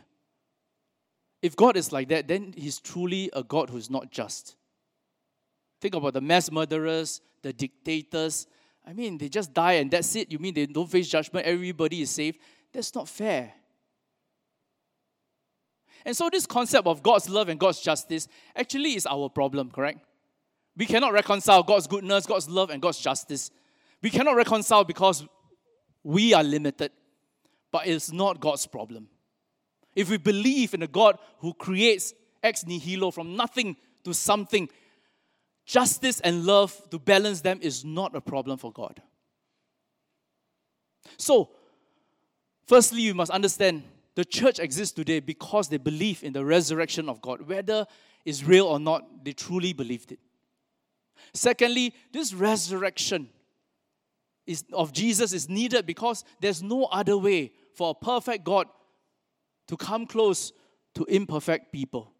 If 1.41 1.55
God 1.55 1.77
is 1.77 1.91
like 1.91 2.09
that, 2.09 2.27
then 2.27 2.53
He's 2.57 2.79
truly 2.79 3.29
a 3.33 3.43
God 3.43 3.69
who's 3.69 3.89
not 3.89 4.11
just. 4.11 4.55
Think 5.79 5.95
about 5.95 6.13
the 6.13 6.21
mass 6.21 6.51
murderers, 6.51 7.21
the 7.41 7.53
dictators. 7.53 8.47
I 8.85 8.93
mean, 8.93 9.17
they 9.17 9.29
just 9.29 9.53
die 9.53 9.73
and 9.73 9.89
that's 9.89 10.15
it. 10.15 10.31
You 10.31 10.39
mean 10.39 10.53
they 10.53 10.65
don't 10.65 10.89
face 10.89 11.07
judgment? 11.07 11.45
Everybody 11.45 12.01
is 12.01 12.09
saved? 12.09 12.39
That's 12.73 12.93
not 12.93 13.07
fair. 13.07 13.53
And 16.05 16.15
so, 16.15 16.29
this 16.29 16.45
concept 16.45 16.87
of 16.87 17.03
God's 17.03 17.29
love 17.29 17.49
and 17.49 17.59
God's 17.59 17.81
justice 17.81 18.27
actually 18.55 18.95
is 18.95 19.05
our 19.05 19.29
problem, 19.29 19.69
correct? 19.69 19.99
We 20.75 20.85
cannot 20.85 21.11
reconcile 21.11 21.61
God's 21.63 21.87
goodness, 21.87 22.25
God's 22.25 22.49
love, 22.49 22.69
and 22.69 22.81
God's 22.81 22.99
justice. 22.99 23.51
We 24.01 24.09
cannot 24.09 24.35
reconcile 24.35 24.83
because 24.83 25.25
we 26.03 26.33
are 26.33 26.43
limited, 26.43 26.91
but 27.71 27.87
it's 27.87 28.11
not 28.11 28.39
God's 28.39 28.65
problem. 28.65 29.07
If 29.95 30.09
we 30.09 30.17
believe 30.17 30.73
in 30.73 30.83
a 30.83 30.87
God 30.87 31.17
who 31.39 31.53
creates 31.53 32.13
ex 32.41 32.65
nihilo 32.65 33.11
from 33.11 33.35
nothing 33.35 33.75
to 34.03 34.13
something, 34.13 34.69
justice 35.65 36.19
and 36.21 36.45
love 36.45 36.81
to 36.89 36.99
balance 36.99 37.41
them 37.41 37.59
is 37.61 37.83
not 37.83 38.15
a 38.15 38.21
problem 38.21 38.57
for 38.57 38.71
God. 38.71 39.01
So, 41.17 41.49
firstly, 42.65 43.01
you 43.01 43.13
must 43.13 43.31
understand 43.31 43.83
the 44.15 44.25
church 44.25 44.59
exists 44.59 44.93
today 44.93 45.19
because 45.19 45.69
they 45.69 45.77
believe 45.77 46.23
in 46.23 46.33
the 46.33 46.45
resurrection 46.45 47.09
of 47.09 47.21
God. 47.21 47.41
Whether 47.41 47.85
it's 48.25 48.43
real 48.43 48.65
or 48.67 48.79
not, 48.79 49.23
they 49.23 49.33
truly 49.33 49.73
believed 49.73 50.11
it. 50.11 50.19
Secondly, 51.33 51.93
this 52.11 52.33
resurrection 52.33 53.29
is, 54.49 54.63
of 54.73 54.91
Jesus 54.91 55.31
is 55.31 55.47
needed 55.47 55.85
because 55.85 56.25
there's 56.41 56.63
no 56.63 56.85
other 56.85 57.17
way 57.17 57.51
for 57.75 57.91
a 57.91 57.93
perfect 57.93 58.43
God 58.43 58.67
to 59.67 59.77
come 59.77 60.07
close 60.07 60.51
to 60.95 61.05
imperfect 61.05 61.71
people. 61.71 62.11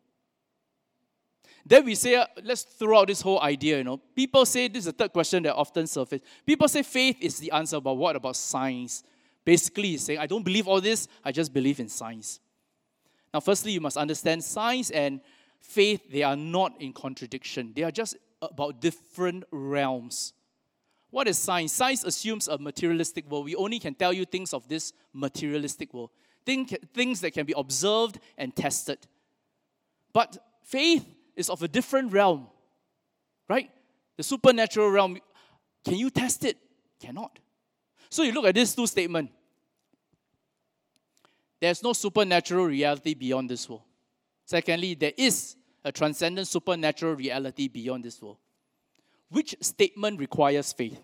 Then 1.66 1.86
we 1.86 1.96
say, 1.96 2.16
uh, 2.16 2.28
let's 2.44 2.62
throw 2.62 3.00
out 3.00 3.08
this 3.08 3.22
whole 3.22 3.42
idea, 3.42 3.80
you 3.80 3.84
know. 3.84 3.98
People 4.16 4.46
say, 4.46 4.68
this 4.68 4.82
is 4.82 4.86
the 4.86 4.92
third 4.92 5.12
question 5.12 5.44
that 5.44 5.56
often 5.56 5.88
surfaces. 5.88 6.26
People 6.46 6.68
say 6.68 6.84
faith 6.84 7.18
is 7.20 7.40
the 7.40 7.52
answer, 7.52 7.82
but 7.82 7.96
what 7.96 8.16
about 8.16 8.36
science? 8.36 9.04
Basically, 9.44 9.98
saying, 9.98 10.20
I 10.20 10.28
don't 10.28 10.44
believe 10.44 10.68
all 10.68 10.80
this, 10.80 11.08
I 11.24 11.32
just 11.32 11.52
believe 11.52 11.80
in 11.80 11.90
science. 11.90 12.40
Now, 13.34 13.40
firstly, 13.40 13.72
you 13.72 13.82
must 13.82 13.98
understand 13.98 14.44
science 14.44 14.92
and 14.92 15.22
faith, 15.60 16.02
they 16.12 16.24
are 16.24 16.36
not 16.36 16.80
in 16.80 16.94
contradiction. 16.94 17.74
They 17.76 17.84
are 17.84 17.92
just 17.92 18.16
about 18.42 18.82
different 18.82 19.44
realms. 19.52 20.34
What 21.12 21.28
is 21.28 21.38
science? 21.38 21.74
Science 21.74 22.04
assumes 22.04 22.48
a 22.48 22.58
materialistic 22.58 23.30
world. 23.30 23.46
We 23.46 23.56
only 23.56 23.80
can 23.80 23.96
tell 23.96 24.14
you 24.14 24.26
things 24.26 24.54
of 24.54 24.68
this 24.68 24.94
materialistic 25.14 25.94
world, 25.94 26.12
Think, 26.46 26.76
things 26.94 27.22
that 27.22 27.32
can 27.32 27.46
be 27.46 27.54
observed 27.56 28.20
and 28.38 28.56
tested. 28.56 29.00
But 30.14 30.38
faith 30.64 31.06
is 31.36 31.50
of 31.50 31.62
a 31.64 31.68
different 31.68 32.12
realm, 32.12 32.48
right? 33.48 33.70
The 34.18 34.24
supernatural 34.24 34.90
realm. 34.90 35.18
Can 35.84 35.96
you 35.96 36.10
test 36.10 36.46
it? 36.46 36.58
Cannot. 37.00 37.40
So 38.10 38.24
you 38.24 38.32
look 38.32 38.46
at 38.46 38.56
these 38.56 38.74
two 38.74 38.88
statements. 38.88 39.32
there's 41.60 41.84
no 41.84 41.94
supernatural 41.94 42.66
reality 42.66 43.14
beyond 43.14 43.50
this 43.50 43.68
world. 43.68 43.84
Secondly, 44.46 44.94
there 44.96 45.14
is 45.18 45.56
a 45.84 45.92
transcendent 45.92 46.48
supernatural 46.48 47.16
reality 47.16 47.68
beyond 47.68 48.04
this 48.04 48.22
world. 48.22 48.38
Which 49.30 49.56
statement 49.62 50.20
requires 50.20 50.74
faith? 50.74 51.00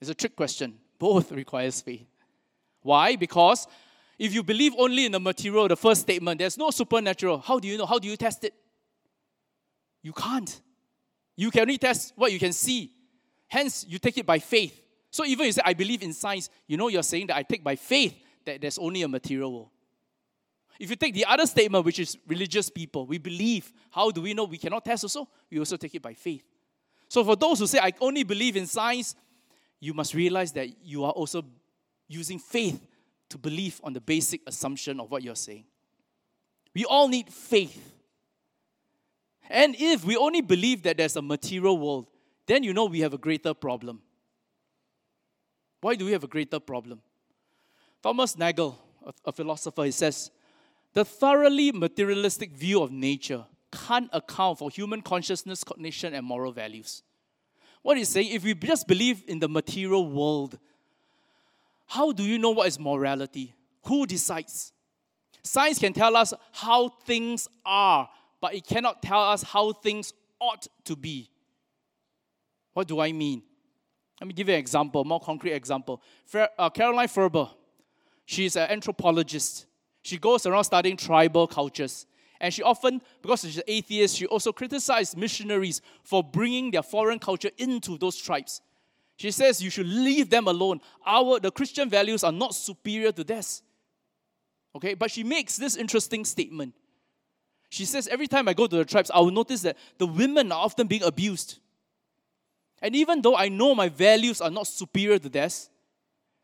It's 0.00 0.10
a 0.10 0.14
trick 0.14 0.36
question. 0.36 0.74
Both 0.98 1.32
requires 1.32 1.80
faith. 1.80 2.06
Why? 2.82 3.16
Because 3.16 3.66
if 4.18 4.34
you 4.34 4.42
believe 4.42 4.74
only 4.76 5.06
in 5.06 5.12
the 5.12 5.20
material, 5.20 5.68
the 5.68 5.76
first 5.76 6.02
statement, 6.02 6.38
there's 6.38 6.58
no 6.58 6.70
supernatural. 6.70 7.38
How 7.38 7.58
do 7.58 7.68
you 7.68 7.78
know? 7.78 7.86
How 7.86 7.98
do 7.98 8.08
you 8.08 8.16
test 8.16 8.44
it? 8.44 8.54
You 10.02 10.12
can't. 10.12 10.60
You 11.36 11.50
can 11.50 11.62
only 11.62 11.78
test 11.78 12.12
what 12.16 12.32
you 12.32 12.38
can 12.38 12.52
see. 12.52 12.92
Hence, 13.48 13.84
you 13.88 13.98
take 13.98 14.18
it 14.18 14.26
by 14.26 14.38
faith. 14.38 14.80
So 15.10 15.24
even 15.24 15.42
if 15.42 15.46
you 15.46 15.52
say, 15.52 15.62
I 15.64 15.74
believe 15.74 16.02
in 16.02 16.12
science, 16.12 16.50
you 16.66 16.76
know 16.76 16.88
you're 16.88 17.02
saying 17.02 17.28
that 17.28 17.36
I 17.36 17.42
take 17.42 17.64
by 17.64 17.76
faith 17.76 18.14
that 18.44 18.60
there's 18.60 18.78
only 18.78 19.02
a 19.02 19.08
material 19.08 19.52
world. 19.52 19.70
If 20.78 20.90
you 20.90 20.96
take 20.96 21.14
the 21.14 21.24
other 21.24 21.46
statement, 21.46 21.84
which 21.84 21.98
is 21.98 22.18
religious 22.26 22.68
people, 22.68 23.06
we 23.06 23.18
believe. 23.18 23.72
How 23.90 24.10
do 24.10 24.22
we 24.22 24.34
know 24.34 24.44
we 24.44 24.58
cannot 24.58 24.84
test 24.84 25.04
also? 25.04 25.28
We 25.50 25.58
also 25.58 25.76
take 25.76 25.94
it 25.94 26.02
by 26.02 26.14
faith. 26.14 26.44
So 27.08 27.24
for 27.24 27.36
those 27.36 27.60
who 27.60 27.66
say, 27.66 27.78
I 27.78 27.92
only 28.00 28.24
believe 28.24 28.56
in 28.56 28.66
science, 28.66 29.14
you 29.80 29.94
must 29.94 30.14
realize 30.14 30.52
that 30.52 30.68
you 30.84 31.04
are 31.04 31.12
also 31.12 31.44
using 32.08 32.38
faith 32.38 32.84
to 33.28 33.38
believe 33.38 33.80
on 33.84 33.92
the 33.92 34.00
basic 34.00 34.40
assumption 34.46 35.00
of 35.00 35.10
what 35.10 35.22
you're 35.22 35.36
saying. 35.36 35.64
We 36.74 36.84
all 36.84 37.08
need 37.08 37.32
faith. 37.32 37.92
And 39.48 39.76
if 39.78 40.04
we 40.04 40.16
only 40.16 40.40
believe 40.40 40.82
that 40.82 40.96
there's 40.96 41.16
a 41.16 41.22
material 41.22 41.78
world, 41.78 42.08
then 42.46 42.62
you 42.62 42.72
know 42.72 42.86
we 42.86 43.00
have 43.00 43.14
a 43.14 43.18
greater 43.18 43.54
problem. 43.54 44.02
Why 45.80 45.94
do 45.94 46.06
we 46.06 46.12
have 46.12 46.24
a 46.24 46.28
greater 46.28 46.58
problem? 46.58 47.00
Thomas 48.02 48.36
Nagel, 48.36 48.76
a, 49.24 49.32
philosopher, 49.32 49.84
he 49.84 49.90
says, 49.90 50.30
the 50.94 51.04
thoroughly 51.04 51.72
materialistic 51.72 52.52
view 52.52 52.82
of 52.82 52.90
nature 52.90 53.44
can't 53.72 54.08
account 54.12 54.58
for 54.58 54.70
human 54.70 55.02
consciousness, 55.02 55.64
cognition, 55.64 56.14
and 56.14 56.24
moral 56.24 56.52
values. 56.52 57.02
What 57.82 57.98
he's 57.98 58.08
saying, 58.08 58.30
if 58.30 58.44
we 58.44 58.54
just 58.54 58.88
believe 58.88 59.24
in 59.26 59.40
the 59.40 59.48
material 59.48 60.08
world, 60.08 60.58
how 61.86 62.12
do 62.12 62.22
you 62.22 62.38
know 62.38 62.50
what 62.50 62.68
is 62.68 62.78
morality? 62.78 63.54
Who 63.86 64.06
decides? 64.06 64.72
Science 65.42 65.78
can 65.78 65.92
tell 65.92 66.16
us 66.16 66.32
how 66.52 66.88
things 66.88 67.48
are, 67.66 68.08
but 68.40 68.54
it 68.54 68.66
cannot 68.66 69.02
tell 69.02 69.20
us 69.20 69.42
how 69.42 69.72
things 69.72 70.14
ought 70.40 70.66
to 70.84 70.96
be. 70.96 71.28
What 72.72 72.88
do 72.88 73.00
I 73.00 73.12
mean? 73.12 73.42
Let 74.20 74.28
me 74.28 74.32
give 74.32 74.48
you 74.48 74.54
an 74.54 74.60
example, 74.60 75.04
more 75.04 75.20
concrete 75.20 75.52
example. 75.52 76.00
Uh, 76.32 76.70
Caroline 76.70 77.08
Ferber, 77.08 77.48
she's 78.24 78.56
an 78.56 78.70
anthropologist. 78.70 79.66
She 80.04 80.18
goes 80.18 80.44
around 80.44 80.64
studying 80.64 80.98
tribal 80.98 81.46
cultures. 81.46 82.06
And 82.38 82.52
she 82.52 82.62
often, 82.62 83.00
because 83.22 83.40
she's 83.40 83.56
an 83.56 83.62
atheist, 83.66 84.16
she 84.16 84.26
also 84.26 84.52
criticizes 84.52 85.16
missionaries 85.16 85.80
for 86.02 86.22
bringing 86.22 86.70
their 86.70 86.82
foreign 86.82 87.18
culture 87.18 87.50
into 87.56 87.96
those 87.96 88.18
tribes. 88.18 88.60
She 89.16 89.30
says 89.30 89.62
you 89.62 89.70
should 89.70 89.86
leave 89.86 90.28
them 90.28 90.46
alone. 90.46 90.82
Our 91.06 91.40
the 91.40 91.50
Christian 91.50 91.88
values 91.88 92.22
are 92.22 92.32
not 92.32 92.54
superior 92.54 93.12
to 93.12 93.24
theirs. 93.24 93.62
Okay, 94.76 94.92
but 94.92 95.10
she 95.10 95.24
makes 95.24 95.56
this 95.56 95.74
interesting 95.74 96.26
statement. 96.26 96.74
She 97.70 97.86
says 97.86 98.06
every 98.06 98.26
time 98.26 98.46
I 98.46 98.52
go 98.52 98.66
to 98.66 98.76
the 98.76 98.84
tribes, 98.84 99.10
I 99.10 99.20
will 99.20 99.30
notice 99.30 99.62
that 99.62 99.78
the 99.96 100.06
women 100.06 100.52
are 100.52 100.60
often 100.60 100.86
being 100.86 101.02
abused. 101.02 101.60
And 102.82 102.94
even 102.94 103.22
though 103.22 103.36
I 103.36 103.48
know 103.48 103.74
my 103.74 103.88
values 103.88 104.42
are 104.42 104.50
not 104.50 104.66
superior 104.66 105.18
to 105.18 105.28
theirs, 105.30 105.70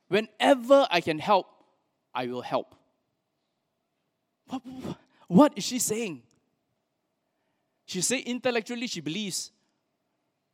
whenever 0.09 0.89
I 0.91 1.03
can 1.03 1.19
help, 1.19 1.47
I 2.15 2.27
will 2.27 2.41
help. 2.41 2.75
What, 4.51 4.63
what 5.29 5.53
is 5.57 5.65
she 5.65 5.79
saying? 5.79 6.23
She 7.87 8.01
say 8.01 8.19
intellectually 8.19 8.87
she 8.87 9.01
believes 9.01 9.53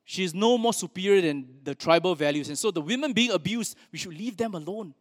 she 0.08 0.22
is 0.22 0.32
no 0.32 0.56
more 0.56 0.72
superior 0.72 1.20
than 1.20 1.46
the 1.64 1.74
tribal 1.74 2.14
values. 2.14 2.48
And 2.48 2.56
so 2.56 2.70
the 2.70 2.80
women 2.80 3.12
being 3.12 3.32
abused, 3.32 3.76
we 3.90 3.98
should 3.98 4.16
leave 4.16 4.36
them 4.36 4.54
alone. 4.54 4.94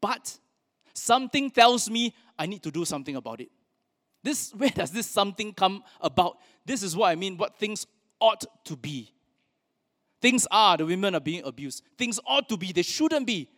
But 0.00 0.38
something 0.94 1.50
tells 1.50 1.90
me 1.90 2.14
I 2.38 2.46
need 2.46 2.62
to 2.62 2.70
do 2.70 2.86
something 2.86 3.14
about 3.14 3.42
it. 3.42 3.50
This 4.22 4.52
where 4.56 4.70
does 4.70 4.90
this 4.90 5.06
something 5.06 5.52
come 5.52 5.84
about? 6.00 6.38
This 6.64 6.82
is 6.82 6.96
what 6.96 7.10
I 7.10 7.14
mean, 7.14 7.36
what 7.36 7.56
things 7.56 7.86
ought 8.18 8.44
to 8.64 8.76
be. 8.76 9.12
Things 10.22 10.46
are, 10.50 10.78
the 10.78 10.86
women 10.86 11.14
are 11.14 11.20
being 11.20 11.42
abused. 11.44 11.84
Things 11.98 12.18
ought 12.26 12.48
to 12.48 12.56
be, 12.56 12.72
they 12.72 12.82
shouldn't 12.82 13.26
be. 13.26 13.50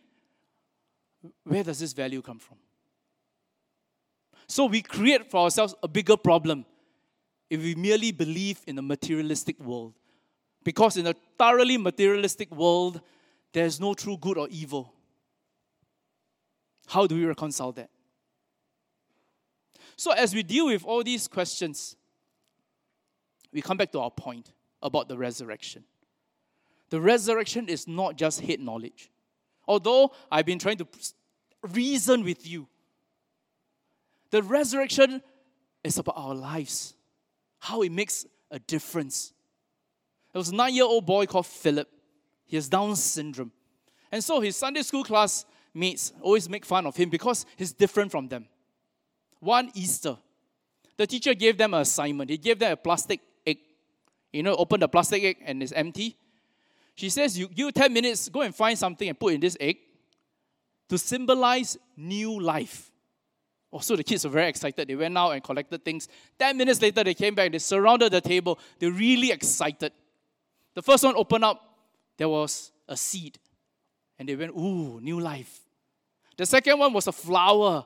Where 1.45 1.63
does 1.63 1.79
this 1.79 1.93
value 1.93 2.21
come 2.21 2.39
from? 2.39 2.57
So 4.47 4.65
we 4.65 4.81
create 4.81 5.29
for 5.29 5.41
ourselves 5.41 5.75
a 5.81 5.87
bigger 5.87 6.17
problem 6.17 6.65
if 7.49 7.61
we 7.61 7.75
merely 7.75 8.11
believe 8.11 8.61
in 8.67 8.77
a 8.77 8.81
materialistic 8.81 9.59
world. 9.59 9.93
Because 10.63 10.97
in 10.97 11.07
a 11.07 11.15
thoroughly 11.37 11.77
materialistic 11.77 12.51
world, 12.51 13.01
there's 13.51 13.79
no 13.79 13.93
true 13.93 14.17
good 14.17 14.37
or 14.37 14.47
evil. 14.49 14.93
How 16.87 17.07
do 17.07 17.15
we 17.15 17.25
reconcile 17.25 17.71
that? 17.73 17.89
So, 19.95 20.11
as 20.11 20.33
we 20.33 20.43
deal 20.43 20.67
with 20.67 20.83
all 20.83 21.03
these 21.03 21.27
questions, 21.27 21.95
we 23.51 23.61
come 23.61 23.77
back 23.77 23.91
to 23.91 23.99
our 23.99 24.11
point 24.11 24.51
about 24.81 25.07
the 25.07 25.17
resurrection. 25.17 25.83
The 26.89 26.99
resurrection 26.99 27.69
is 27.69 27.87
not 27.87 28.17
just 28.17 28.41
head 28.41 28.59
knowledge. 28.59 29.11
Although 29.67 30.11
I've 30.31 30.45
been 30.45 30.59
trying 30.59 30.77
to 30.77 30.87
reason 31.71 32.23
with 32.23 32.45
you, 32.45 32.67
the 34.33 34.41
resurrection 34.41 35.21
is 35.83 35.99
about 35.99 36.17
our 36.17 36.33
lives, 36.33 36.95
how 37.59 37.83
it 37.83 37.91
makes 37.91 38.25
a 38.49 38.57
difference. 38.57 39.31
There 40.31 40.39
was 40.39 40.49
a 40.49 40.55
nine 40.55 40.73
year 40.73 40.85
old 40.85 41.05
boy 41.05 41.27
called 41.27 41.45
Philip. 41.45 41.87
He 42.43 42.55
has 42.55 42.67
Down 42.67 42.95
syndrome. 42.95 43.51
And 44.11 44.23
so 44.23 44.41
his 44.41 44.55
Sunday 44.55 44.81
school 44.81 45.03
class 45.03 45.45
mates 45.71 46.13
always 46.19 46.49
make 46.49 46.65
fun 46.65 46.87
of 46.87 46.95
him 46.95 47.11
because 47.11 47.45
he's 47.57 47.73
different 47.73 48.09
from 48.09 48.27
them. 48.27 48.47
One 49.39 49.69
Easter, 49.75 50.17
the 50.97 51.05
teacher 51.05 51.35
gave 51.35 51.55
them 51.55 51.75
an 51.75 51.81
assignment. 51.81 52.31
He 52.31 52.39
gave 52.39 52.57
them 52.57 52.71
a 52.71 52.75
plastic 52.75 53.19
egg. 53.45 53.59
You 54.31 54.41
know, 54.41 54.55
open 54.55 54.79
the 54.79 54.87
plastic 54.87 55.23
egg 55.23 55.37
and 55.45 55.61
it's 55.61 55.73
empty. 55.73 56.17
She 56.95 57.09
says, 57.09 57.37
You 57.37 57.49
give 57.49 57.71
10 57.71 57.93
minutes, 57.93 58.29
go 58.29 58.41
and 58.41 58.55
find 58.55 58.79
something 58.79 59.07
and 59.07 59.19
put 59.19 59.35
in 59.35 59.41
this 59.41 59.55
egg 59.59 59.77
to 60.89 60.97
symbolize 60.97 61.77
new 61.95 62.41
life. 62.41 62.89
Also, 63.73 63.95
the 63.95 64.03
kids 64.03 64.23
were 64.23 64.29
very 64.29 64.49
excited. 64.49 64.87
They 64.87 64.95
went 64.95 65.17
out 65.17 65.31
and 65.31 65.43
collected 65.43 65.83
things. 65.83 66.07
10 66.37 66.55
minutes 66.55 66.79
later, 66.79 67.03
they 67.03 67.15
came 67.15 67.33
back. 67.33 67.51
They 67.51 67.57
surrounded 67.57 68.13
the 68.13 68.21
table. 68.21 68.59
They're 68.77 68.91
really 68.91 69.31
excited. 69.31 69.91
The 70.75 70.83
first 70.83 71.03
one 71.03 71.15
opened 71.15 71.43
up, 71.43 71.59
there 72.15 72.29
was 72.29 72.71
a 72.87 72.95
seed. 72.95 73.39
And 74.19 74.29
they 74.29 74.35
went, 74.35 74.51
Ooh, 74.51 75.01
new 75.01 75.19
life. 75.19 75.59
The 76.37 76.45
second 76.45 76.77
one 76.77 76.93
was 76.93 77.07
a 77.07 77.11
flower. 77.11 77.83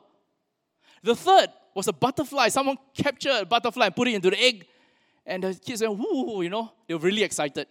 The 1.03 1.15
third 1.15 1.47
was 1.73 1.87
a 1.87 1.93
butterfly. 1.93 2.49
Someone 2.49 2.77
captured 2.93 3.43
a 3.43 3.45
butterfly 3.45 3.85
and 3.85 3.95
put 3.95 4.09
it 4.09 4.15
into 4.15 4.29
the 4.29 4.43
egg. 4.43 4.67
And 5.25 5.41
the 5.41 5.53
kids 5.55 5.81
went, 5.81 5.97
Ooh, 5.97 6.41
you 6.41 6.49
know, 6.49 6.69
they 6.85 6.95
were 6.95 6.99
really 6.99 7.23
excited. 7.23 7.65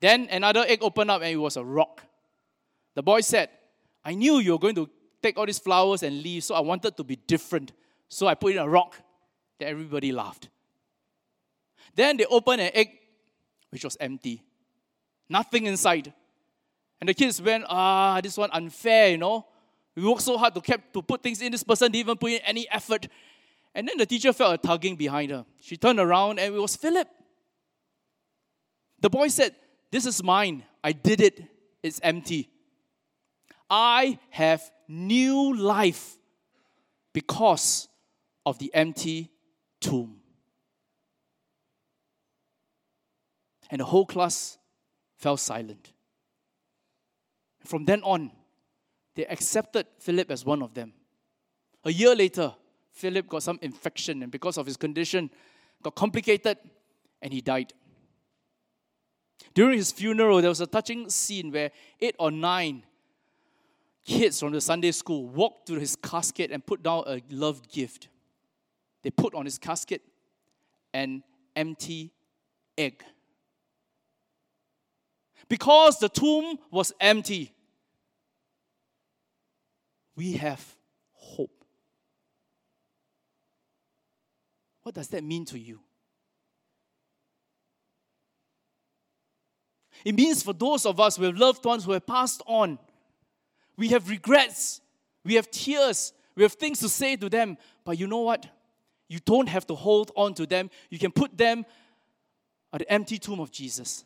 Then 0.00 0.26
another 0.32 0.64
egg 0.66 0.80
opened 0.82 1.12
up 1.12 1.22
and 1.22 1.30
it 1.30 1.36
was 1.36 1.56
a 1.56 1.64
rock. 1.64 2.02
The 2.96 3.04
boy 3.04 3.20
said, 3.20 3.50
I 4.04 4.14
knew 4.14 4.38
you 4.40 4.50
were 4.50 4.58
going 4.58 4.74
to 4.74 4.90
take 5.24 5.38
all 5.38 5.46
these 5.46 5.58
flowers 5.58 6.02
and 6.02 6.22
leaves, 6.22 6.46
so 6.46 6.54
I 6.54 6.60
wanted 6.60 6.96
to 6.96 7.04
be 7.04 7.16
different. 7.16 7.72
So 8.08 8.26
I 8.26 8.34
put 8.34 8.52
in 8.52 8.58
a 8.58 8.68
rock. 8.68 9.00
Then 9.58 9.68
everybody 9.68 10.12
laughed. 10.12 10.48
Then 11.94 12.16
they 12.16 12.26
opened 12.26 12.60
an 12.60 12.70
egg 12.74 12.90
which 13.70 13.84
was 13.84 13.96
empty. 13.98 14.42
Nothing 15.28 15.66
inside. 15.66 16.12
And 17.00 17.08
the 17.08 17.14
kids 17.14 17.40
went, 17.40 17.64
ah, 17.68 18.20
this 18.22 18.36
one 18.36 18.50
unfair, 18.52 19.10
you 19.10 19.18
know. 19.18 19.46
We 19.96 20.04
worked 20.04 20.22
so 20.22 20.36
hard 20.36 20.54
to, 20.54 20.60
keep, 20.60 20.92
to 20.92 21.02
put 21.02 21.22
things 21.22 21.40
in. 21.40 21.52
This 21.52 21.62
person 21.62 21.90
didn't 21.90 22.06
even 22.06 22.16
put 22.16 22.32
in 22.32 22.40
any 22.44 22.68
effort. 22.70 23.08
And 23.74 23.88
then 23.88 23.96
the 23.96 24.06
teacher 24.06 24.32
felt 24.32 24.54
a 24.54 24.58
tugging 24.58 24.96
behind 24.96 25.30
her. 25.30 25.44
She 25.60 25.76
turned 25.76 25.98
around 25.98 26.38
and 26.38 26.54
it 26.54 26.58
was 26.58 26.76
Philip. 26.76 27.08
The 29.00 29.10
boy 29.10 29.28
said, 29.28 29.54
This 29.90 30.06
is 30.06 30.22
mine. 30.22 30.64
I 30.82 30.92
did 30.92 31.20
it. 31.20 31.42
It's 31.82 32.00
empty. 32.02 32.50
I 33.68 34.18
have 34.30 34.62
new 34.88 35.56
life 35.56 36.18
because 37.12 37.88
of 38.44 38.58
the 38.58 38.72
empty 38.74 39.30
tomb. 39.80 40.20
and 43.74 43.80
the 43.80 43.84
whole 43.84 44.06
class 44.06 44.56
fell 45.16 45.36
silent. 45.36 45.92
From 47.64 47.84
then 47.84 48.02
on, 48.02 48.30
they 49.16 49.26
accepted 49.26 49.86
Philip 49.98 50.30
as 50.30 50.44
one 50.44 50.62
of 50.62 50.74
them. 50.74 50.92
A 51.84 51.92
year 51.92 52.14
later, 52.14 52.54
Philip 52.92 53.28
got 53.28 53.42
some 53.42 53.58
infection, 53.62 54.22
and 54.22 54.30
because 54.30 54.58
of 54.58 54.66
his 54.66 54.76
condition, 54.76 55.28
got 55.82 55.96
complicated 55.96 56.58
and 57.20 57.32
he 57.32 57.40
died. 57.40 57.72
During 59.54 59.78
his 59.78 59.90
funeral, 59.90 60.40
there 60.40 60.50
was 60.50 60.60
a 60.60 60.68
touching 60.68 61.10
scene 61.10 61.50
where 61.50 61.72
eight 62.00 62.14
or 62.20 62.30
nine 62.30 62.84
kids 64.04 64.40
from 64.40 64.52
the 64.52 64.60
Sunday 64.60 64.92
school 64.92 65.26
walked 65.26 65.66
to 65.68 65.74
his 65.74 65.96
casket 65.96 66.50
and 66.50 66.64
put 66.64 66.82
down 66.82 67.04
a 67.06 67.22
loved 67.30 67.70
gift. 67.70 68.08
They 69.02 69.10
put 69.10 69.34
on 69.34 69.44
his 69.44 69.58
casket 69.58 70.02
an 70.92 71.22
empty 71.56 72.12
egg. 72.76 73.02
Because 75.48 75.98
the 75.98 76.08
tomb 76.08 76.58
was 76.70 76.92
empty, 77.00 77.52
we 80.16 80.32
have 80.34 80.64
hope. 81.12 81.64
What 84.82 84.94
does 84.94 85.08
that 85.08 85.24
mean 85.24 85.44
to 85.46 85.58
you? 85.58 85.80
It 90.04 90.14
means 90.14 90.42
for 90.42 90.52
those 90.52 90.84
of 90.84 91.00
us 91.00 91.16
have 91.16 91.38
loved 91.38 91.64
ones 91.64 91.84
who 91.84 91.92
have 91.92 92.06
passed 92.06 92.42
on, 92.46 92.78
we 93.76 93.88
have 93.88 94.08
regrets, 94.08 94.80
we 95.24 95.34
have 95.34 95.50
tears, 95.50 96.12
we 96.36 96.42
have 96.42 96.52
things 96.52 96.80
to 96.80 96.88
say 96.88 97.16
to 97.16 97.28
them. 97.28 97.56
But 97.84 97.98
you 97.98 98.06
know 98.06 98.20
what? 98.20 98.46
You 99.08 99.18
don't 99.24 99.48
have 99.48 99.66
to 99.66 99.74
hold 99.74 100.10
on 100.16 100.34
to 100.34 100.46
them. 100.46 100.70
You 100.90 100.98
can 100.98 101.12
put 101.12 101.36
them 101.36 101.64
at 102.72 102.80
the 102.80 102.92
empty 102.92 103.18
tomb 103.18 103.40
of 103.40 103.50
Jesus. 103.50 104.04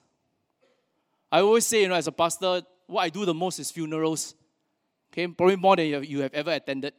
I 1.31 1.41
always 1.41 1.67
say, 1.67 1.83
you 1.83 1.89
know, 1.89 1.95
as 1.95 2.07
a 2.07 2.13
pastor, 2.13 2.63
what 2.87 3.03
I 3.03 3.09
do 3.09 3.25
the 3.25 3.35
most 3.35 3.59
is 3.59 3.71
funerals. 3.71 4.35
Okay, 5.13 5.27
probably 5.27 5.57
more 5.57 5.77
than 5.77 5.87
you 6.05 6.21
have 6.21 6.35
ever 6.35 6.53
attended. 6.53 6.95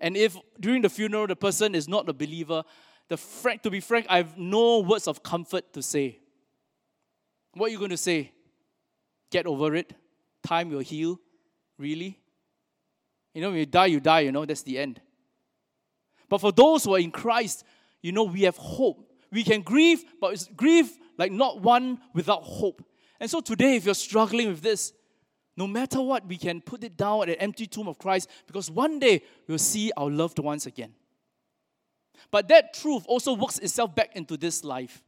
And 0.00 0.16
if 0.16 0.36
during 0.58 0.82
the 0.82 0.88
funeral 0.88 1.26
the 1.26 1.36
person 1.36 1.74
is 1.74 1.88
not 1.88 2.08
a 2.08 2.12
believer, 2.12 2.62
the 3.08 3.16
frank, 3.16 3.62
to 3.62 3.70
be 3.70 3.80
frank, 3.80 4.06
I 4.08 4.18
have 4.18 4.38
no 4.38 4.80
words 4.80 5.08
of 5.08 5.22
comfort 5.22 5.72
to 5.72 5.82
say. 5.82 6.20
What 7.54 7.66
are 7.66 7.72
you 7.72 7.78
going 7.78 7.90
to 7.90 7.96
say? 7.96 8.32
Get 9.30 9.46
over 9.46 9.74
it. 9.74 9.92
Time 10.44 10.70
will 10.70 10.80
heal. 10.80 11.18
Really? 11.80 12.20
You 13.32 13.40
know, 13.40 13.48
when 13.48 13.60
you 13.60 13.66
die, 13.66 13.86
you 13.86 14.00
die, 14.00 14.20
you 14.20 14.32
know, 14.32 14.44
that's 14.44 14.60
the 14.60 14.78
end. 14.78 15.00
But 16.28 16.42
for 16.42 16.52
those 16.52 16.84
who 16.84 16.94
are 16.94 16.98
in 16.98 17.10
Christ, 17.10 17.64
you 18.02 18.12
know, 18.12 18.24
we 18.24 18.42
have 18.42 18.58
hope. 18.58 19.10
We 19.32 19.42
can 19.42 19.62
grieve, 19.62 20.04
but 20.20 20.34
it's 20.34 20.46
grief 20.46 20.98
like 21.16 21.32
not 21.32 21.62
one 21.62 21.98
without 22.12 22.42
hope. 22.42 22.84
And 23.18 23.30
so 23.30 23.40
today, 23.40 23.76
if 23.76 23.86
you're 23.86 23.94
struggling 23.94 24.48
with 24.48 24.60
this, 24.60 24.92
no 25.56 25.66
matter 25.66 26.02
what, 26.02 26.26
we 26.26 26.36
can 26.36 26.60
put 26.60 26.84
it 26.84 26.98
down 26.98 27.22
at 27.22 27.28
an 27.30 27.34
empty 27.36 27.66
tomb 27.66 27.88
of 27.88 27.98
Christ 27.98 28.28
because 28.46 28.70
one 28.70 28.98
day 28.98 29.22
we'll 29.48 29.58
see 29.58 29.90
our 29.96 30.10
loved 30.10 30.38
ones 30.38 30.66
again. 30.66 30.92
But 32.30 32.48
that 32.48 32.74
truth 32.74 33.04
also 33.06 33.32
works 33.32 33.58
itself 33.58 33.94
back 33.94 34.14
into 34.16 34.36
this 34.36 34.64
life. 34.64 35.02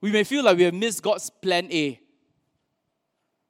We 0.00 0.12
may 0.12 0.22
feel 0.22 0.44
like 0.44 0.56
we 0.56 0.62
have 0.62 0.74
missed 0.74 1.02
God's 1.02 1.28
plan 1.28 1.66
A. 1.72 2.00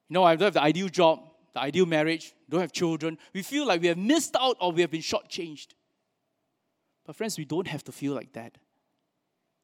You 0.09 0.13
know, 0.13 0.23
I 0.23 0.35
don't 0.35 0.45
have 0.45 0.53
the 0.53 0.61
ideal 0.61 0.87
job, 0.87 1.26
the 1.57 1.63
ideal 1.63 1.87
marriage, 1.87 2.35
don't 2.47 2.61
have 2.61 2.71
children. 2.71 3.17
We 3.33 3.41
feel 3.41 3.65
like 3.65 3.81
we 3.81 3.87
have 3.87 3.97
missed 3.97 4.35
out 4.39 4.57
or 4.61 4.71
we 4.71 4.81
have 4.81 4.91
been 4.91 5.01
shortchanged. 5.01 5.69
But, 7.03 7.15
friends, 7.15 7.35
we 7.35 7.45
don't 7.45 7.67
have 7.67 7.83
to 7.85 7.91
feel 7.91 8.13
like 8.13 8.33
that. 8.33 8.59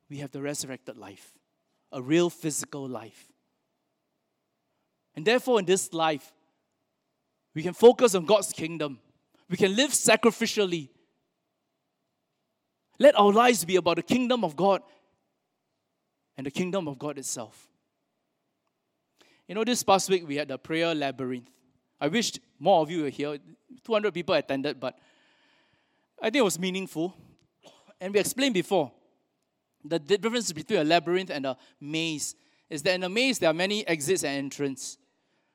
We 0.10 0.18
have 0.18 0.32
the 0.32 0.41
resurrected 0.41 0.98
life, 0.98 1.34
a 1.91 2.02
real 2.02 2.32
physical 2.32 2.88
life. 2.88 3.32
And 5.16 5.24
therefore, 5.24 5.60
in 5.60 5.66
this 5.66 5.94
life, 5.94 6.34
we 7.54 7.62
can 7.62 7.74
focus 7.74 8.16
on 8.16 8.26
God's 8.26 8.52
kingdom. 8.52 9.00
We 9.48 9.58
can 9.58 9.76
live 9.76 9.91
sacrificially. 9.91 10.89
Let 12.98 13.20
our 13.20 13.32
lives 13.32 13.66
be 13.66 13.76
about 13.76 13.98
the 13.98 14.04
kingdom 14.04 14.44
of 14.44 14.56
God 14.56 14.82
and 16.38 16.48
the 16.48 16.52
kingdom 16.52 16.88
of 16.88 16.98
God 16.98 17.20
itself. 17.20 17.68
You 19.48 19.54
know, 19.54 19.64
this 19.64 19.84
past 19.84 20.10
week 20.10 20.28
we 20.28 20.38
had 20.38 20.48
the 20.48 20.58
prayer 20.58 20.96
labyrinth. 20.96 21.50
I 22.04 22.08
wished 22.08 22.39
more 22.60 22.82
of 22.82 22.91
you 22.91 23.04
were 23.04 23.10
here. 23.10 23.38
200 23.84 24.14
people 24.14 24.36
attended, 24.36 24.80
but 24.80 24.97
I 26.22 26.26
think 26.26 26.38
it 26.38 26.43
was 26.43 26.60
meaningful. 26.60 27.16
And 27.99 28.14
we 28.14 28.20
explained 28.20 28.54
before 28.54 28.91
the 29.86 29.99
difference 29.99 30.51
between 30.51 30.80
a 30.80 30.84
labyrinth 30.84 31.30
and 31.30 31.45
a 31.45 31.58
maze 31.80 32.36
is 32.70 32.82
that 32.84 32.95
in 32.95 33.04
a 33.04 33.10
maze 33.10 33.39
there 33.39 33.49
are 33.49 33.54
many 33.54 33.88
exits 33.88 34.24
and 34.24 34.38
entrances. 34.38 34.97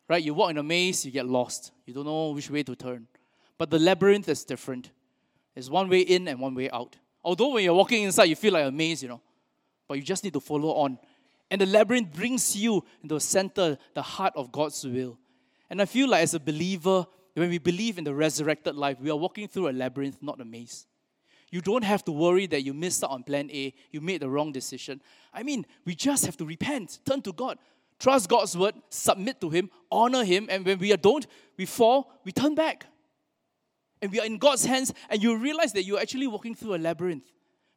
Right? 0.08 0.22
You 0.22 0.32
walk 0.32 0.50
in 0.50 0.58
a 0.58 0.62
maze, 0.62 1.04
you 1.04 1.12
get 1.12 1.26
lost. 1.26 1.72
You 1.84 1.92
don't 1.92 2.06
know 2.06 2.30
which 2.30 2.50
way 2.50 2.62
to 2.62 2.74
turn. 2.74 3.06
But 3.58 3.70
the 3.70 3.78
labyrinth 3.78 4.28
is 4.28 4.44
different. 4.44 4.90
There's 5.54 5.68
one 5.68 5.90
way 5.90 6.00
in 6.00 6.28
and 6.28 6.40
one 6.40 6.54
way 6.54 6.70
out. 6.70 6.96
Although 7.22 7.52
when 7.52 7.64
you're 7.64 7.74
walking 7.74 8.04
inside, 8.04 8.24
you 8.24 8.36
feel 8.36 8.54
like 8.54 8.64
a 8.64 8.70
maze, 8.70 9.02
you 9.02 9.08
know 9.08 9.20
but 9.88 9.96
you 9.96 10.04
just 10.04 10.22
need 10.22 10.34
to 10.34 10.40
follow 10.40 10.68
on. 10.74 10.98
And 11.50 11.62
the 11.62 11.66
labyrinth 11.66 12.12
brings 12.12 12.54
you 12.54 12.84
into 13.02 13.14
the 13.14 13.20
center, 13.20 13.78
the 13.94 14.02
heart 14.02 14.34
of 14.36 14.52
God's 14.52 14.84
will. 14.84 15.18
And 15.70 15.82
I 15.82 15.84
feel 15.84 16.08
like 16.08 16.22
as 16.22 16.34
a 16.34 16.40
believer, 16.40 17.06
when 17.34 17.50
we 17.50 17.58
believe 17.58 17.98
in 17.98 18.04
the 18.04 18.14
resurrected 18.14 18.74
life, 18.74 18.98
we 19.00 19.10
are 19.10 19.16
walking 19.16 19.48
through 19.48 19.68
a 19.68 19.72
labyrinth, 19.72 20.18
not 20.22 20.40
a 20.40 20.44
maze. 20.44 20.86
You 21.50 21.60
don't 21.60 21.84
have 21.84 22.04
to 22.04 22.12
worry 22.12 22.46
that 22.46 22.62
you 22.62 22.74
missed 22.74 23.04
out 23.04 23.10
on 23.10 23.22
plan 23.22 23.50
A, 23.50 23.72
you 23.90 24.00
made 24.00 24.20
the 24.20 24.28
wrong 24.28 24.52
decision. 24.52 25.00
I 25.32 25.42
mean, 25.42 25.64
we 25.84 25.94
just 25.94 26.26
have 26.26 26.36
to 26.38 26.44
repent, 26.44 26.98
turn 27.06 27.22
to 27.22 27.32
God, 27.32 27.58
trust 27.98 28.28
God's 28.28 28.56
word, 28.56 28.74
submit 28.90 29.40
to 29.40 29.50
Him, 29.50 29.70
honor 29.90 30.24
Him, 30.24 30.48
and 30.50 30.64
when 30.64 30.78
we 30.78 30.94
don't, 30.96 31.26
we 31.56 31.64
fall, 31.64 32.12
we 32.24 32.32
turn 32.32 32.54
back. 32.54 32.86
And 34.02 34.12
we 34.12 34.20
are 34.20 34.26
in 34.26 34.38
God's 34.38 34.64
hands, 34.64 34.92
and 35.08 35.22
you 35.22 35.36
realize 35.36 35.72
that 35.72 35.84
you're 35.84 36.00
actually 36.00 36.26
walking 36.26 36.54
through 36.54 36.74
a 36.74 36.78
labyrinth. 36.78 37.24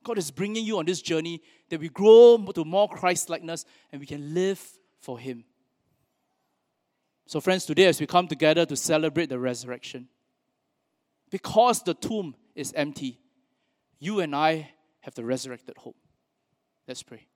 God 0.03 0.17
is 0.17 0.31
bringing 0.31 0.65
you 0.65 0.79
on 0.79 0.85
this 0.85 1.01
journey 1.01 1.41
that 1.69 1.79
we 1.79 1.89
grow 1.89 2.37
to 2.55 2.65
more 2.65 2.89
Christ 2.89 3.29
likeness 3.29 3.65
and 3.91 3.99
we 3.99 4.07
can 4.07 4.33
live 4.33 4.61
for 4.99 5.19
Him. 5.19 5.43
So, 7.25 7.39
friends, 7.39 7.65
today 7.65 7.85
as 7.85 7.99
we 7.99 8.07
come 8.07 8.27
together 8.27 8.65
to 8.65 8.75
celebrate 8.75 9.29
the 9.29 9.39
resurrection, 9.39 10.07
because 11.29 11.81
the 11.81 11.93
tomb 11.93 12.35
is 12.55 12.73
empty, 12.75 13.19
you 13.99 14.19
and 14.19 14.35
I 14.35 14.71
have 15.01 15.15
the 15.15 15.23
resurrected 15.23 15.77
hope. 15.77 15.95
Let's 16.87 17.03
pray. 17.03 17.27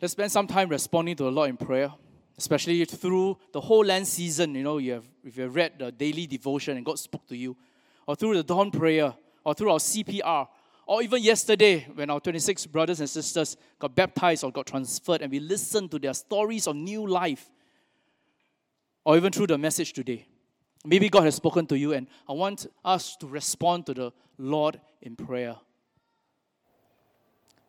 Let's 0.00 0.12
spend 0.12 0.30
some 0.30 0.46
time 0.46 0.68
responding 0.68 1.16
to 1.16 1.24
the 1.24 1.32
Lord 1.32 1.50
in 1.50 1.56
prayer 1.56 1.92
especially 2.38 2.84
through 2.84 3.38
the 3.52 3.60
whole 3.60 3.84
Lent 3.84 4.06
season. 4.06 4.54
You 4.54 4.62
know, 4.62 4.78
you 4.78 4.92
have, 4.92 5.04
if 5.24 5.36
you 5.36 5.44
have 5.44 5.54
read 5.54 5.78
the 5.78 5.90
daily 5.90 6.26
devotion 6.26 6.76
and 6.76 6.84
God 6.84 6.98
spoke 6.98 7.26
to 7.28 7.36
you, 7.36 7.56
or 8.06 8.14
through 8.14 8.36
the 8.36 8.42
dawn 8.42 8.70
prayer, 8.70 9.14
or 9.44 9.54
through 9.54 9.70
our 9.70 9.78
CPR, 9.78 10.48
or 10.86 11.02
even 11.02 11.20
yesterday 11.20 11.80
when 11.94 12.08
our 12.10 12.20
26 12.20 12.66
brothers 12.66 13.00
and 13.00 13.10
sisters 13.10 13.56
got 13.78 13.94
baptized 13.94 14.44
or 14.44 14.52
got 14.52 14.66
transferred 14.66 15.20
and 15.20 15.32
we 15.32 15.40
listened 15.40 15.90
to 15.90 15.98
their 15.98 16.14
stories 16.14 16.68
of 16.68 16.76
new 16.76 17.06
life, 17.06 17.50
or 19.04 19.16
even 19.16 19.32
through 19.32 19.48
the 19.48 19.58
message 19.58 19.92
today. 19.92 20.26
Maybe 20.84 21.08
God 21.08 21.24
has 21.24 21.34
spoken 21.34 21.66
to 21.66 21.78
you, 21.78 21.92
and 21.92 22.06
I 22.28 22.32
want 22.32 22.66
us 22.84 23.16
to 23.16 23.26
respond 23.26 23.86
to 23.86 23.94
the 23.94 24.12
Lord 24.38 24.80
in 25.02 25.16
prayer. 25.16 25.56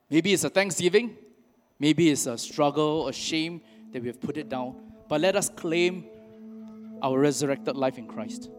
Maybe 0.09 0.34
it's 0.34 0.43
a 0.43 0.49
thanksgiving, 0.49 1.18
maybe 1.80 2.09
it's 2.11 2.28
a 2.28 2.38
struggle, 2.38 3.07
a 3.07 3.13
shame, 3.13 3.61
that 3.91 4.01
we 4.01 4.07
have 4.07 4.22
put 4.22 4.38
it 4.38 4.49
down, 4.49 4.76
but 5.09 5.22
let 5.22 5.36
us 5.36 5.49
claim 5.49 6.05
our 7.01 7.20
resurrected 7.20 7.76
life 7.76 7.97
in 7.97 8.07
Christ. 8.07 8.49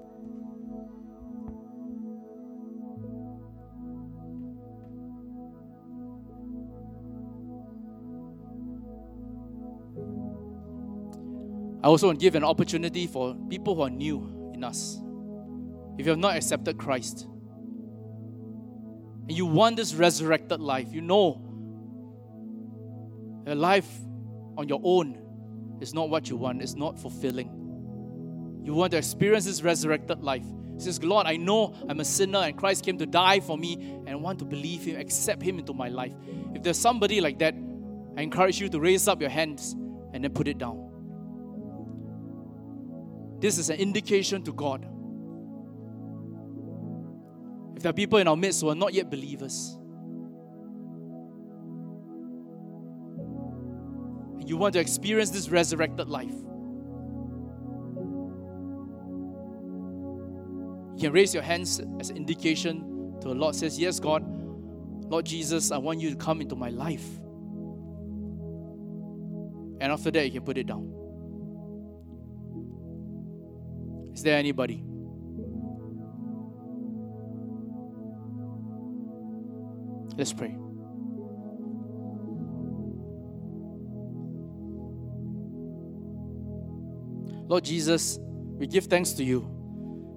I 11.82 11.86
also 11.86 12.08
want 12.08 12.18
to 12.18 12.22
give 12.22 12.34
an 12.34 12.44
opportunity 12.44 13.06
for 13.06 13.36
people 13.48 13.74
who 13.76 13.82
are 13.82 13.90
new 13.90 14.52
in 14.54 14.64
us. 14.64 15.00
If 15.98 16.06
you 16.06 16.10
have 16.10 16.18
not 16.18 16.36
accepted 16.36 16.78
Christ 16.78 17.26
and 19.28 19.32
you 19.32 19.46
want 19.46 19.76
this 19.76 19.94
resurrected 19.94 20.60
life, 20.60 20.92
you 20.92 21.00
know 21.00 21.44
a 23.46 23.54
life 23.54 23.88
on 24.56 24.68
your 24.68 24.80
own 24.82 25.18
is 25.80 25.94
not 25.94 26.10
what 26.10 26.28
you 26.28 26.36
want, 26.36 26.62
it's 26.62 26.74
not 26.74 26.98
fulfilling. 26.98 27.48
You 28.64 28.74
want 28.74 28.90
to 28.90 28.98
experience 28.98 29.44
this 29.44 29.62
resurrected 29.62 30.20
life. 30.20 30.44
Says, 30.76 31.02
Lord, 31.02 31.26
I 31.26 31.36
know 31.36 31.74
I'm 31.88 32.00
a 32.00 32.04
sinner 32.04 32.38
and 32.38 32.56
Christ 32.56 32.84
came 32.84 32.98
to 32.98 33.06
die 33.06 33.40
for 33.40 33.56
me 33.56 33.74
and 33.74 34.10
I 34.10 34.14
want 34.14 34.38
to 34.40 34.44
believe 34.44 34.84
Him, 34.84 35.00
accept 35.00 35.42
Him 35.42 35.58
into 35.58 35.72
my 35.72 35.88
life. 35.88 36.12
If 36.54 36.62
there's 36.62 36.78
somebody 36.78 37.20
like 37.20 37.38
that, 37.38 37.54
I 38.16 38.22
encourage 38.22 38.60
you 38.60 38.68
to 38.68 38.78
raise 38.78 39.08
up 39.08 39.20
your 39.20 39.30
hands 39.30 39.72
and 40.12 40.22
then 40.22 40.32
put 40.32 40.46
it 40.46 40.58
down. 40.58 40.87
This 43.40 43.58
is 43.58 43.70
an 43.70 43.76
indication 43.76 44.42
to 44.44 44.52
God. 44.52 44.86
If 47.76 47.82
there 47.82 47.90
are 47.90 47.94
people 47.94 48.18
in 48.18 48.26
our 48.26 48.36
midst 48.36 48.60
who 48.60 48.68
are 48.70 48.74
not 48.74 48.92
yet 48.92 49.08
believers, 49.10 49.78
you 54.44 54.56
want 54.56 54.72
to 54.72 54.80
experience 54.80 55.30
this 55.30 55.48
resurrected 55.48 56.08
life, 56.08 56.34
you 60.96 61.02
can 61.02 61.12
raise 61.12 61.32
your 61.32 61.44
hands 61.44 61.80
as 62.00 62.10
an 62.10 62.16
indication 62.16 63.16
to 63.20 63.28
the 63.28 63.34
Lord, 63.34 63.54
says, 63.54 63.78
Yes, 63.78 64.00
God, 64.00 64.24
Lord 65.08 65.26
Jesus, 65.26 65.70
I 65.70 65.78
want 65.78 66.00
you 66.00 66.10
to 66.10 66.16
come 66.16 66.40
into 66.40 66.56
my 66.56 66.70
life. 66.70 67.06
And 69.80 69.92
after 69.92 70.10
that, 70.10 70.24
you 70.24 70.32
can 70.32 70.42
put 70.42 70.58
it 70.58 70.66
down. 70.66 70.97
Is 74.18 74.24
there 74.24 74.36
anybody? 74.36 74.82
Let's 80.16 80.32
pray. 80.32 80.56
Lord 87.46 87.62
Jesus, 87.62 88.18
we 88.20 88.66
give 88.66 88.86
thanks 88.86 89.12
to 89.12 89.22
you 89.22 89.42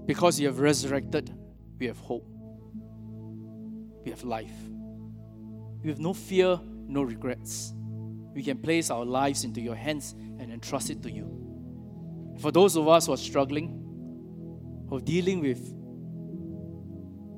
because 0.08 0.40
you 0.40 0.48
have 0.48 0.58
resurrected, 0.58 1.32
we 1.78 1.86
have 1.86 2.00
hope, 2.00 2.28
we 4.04 4.10
have 4.10 4.24
life. 4.24 4.50
We 5.84 5.92
have 5.92 6.00
no 6.00 6.16
fear, 6.16 6.60
no 6.88 7.04
regrets. 7.04 7.76
We 8.34 8.42
can 8.42 8.58
place 8.58 8.90
our 8.90 9.06
lives 9.06 9.44
into 9.44 9.62
your 9.62 9.76
hands 9.76 10.16
and 10.40 10.52
entrust 10.52 10.90
it 10.90 11.04
to 11.04 11.12
you. 11.12 11.38
For 12.40 12.52
those 12.52 12.76
of 12.76 12.88
us 12.88 13.06
who 13.06 13.14
are 13.14 13.18
struggling, 13.18 13.81
are 14.92 15.00
dealing 15.00 15.40
with 15.40 15.74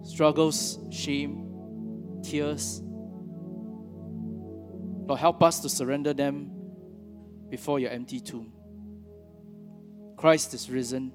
struggles, 0.05 0.79
shame, 0.91 2.21
tears, 2.23 2.81
Lord, 5.05 5.19
help 5.19 5.43
us 5.43 5.59
to 5.59 5.69
surrender 5.69 6.13
them 6.13 6.51
before 7.49 7.79
your 7.79 7.91
empty 7.91 8.19
tomb. 8.19 8.53
Christ 10.17 10.53
is 10.53 10.69
risen. 10.69 11.11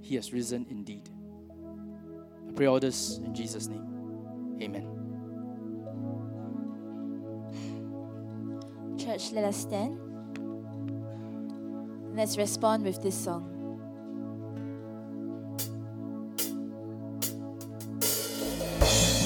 He 0.00 0.14
has 0.14 0.32
risen 0.32 0.66
indeed. 0.70 1.08
I 2.48 2.52
pray 2.52 2.66
all 2.66 2.80
this 2.80 3.18
in 3.18 3.34
Jesus' 3.34 3.66
name. 3.66 4.56
Amen. 4.62 4.92
Church, 8.98 9.32
let 9.32 9.44
us 9.44 9.56
stand. 9.58 10.00
Let's 12.16 12.38
respond 12.38 12.82
with 12.82 13.02
this 13.02 13.14
song. 13.14 13.55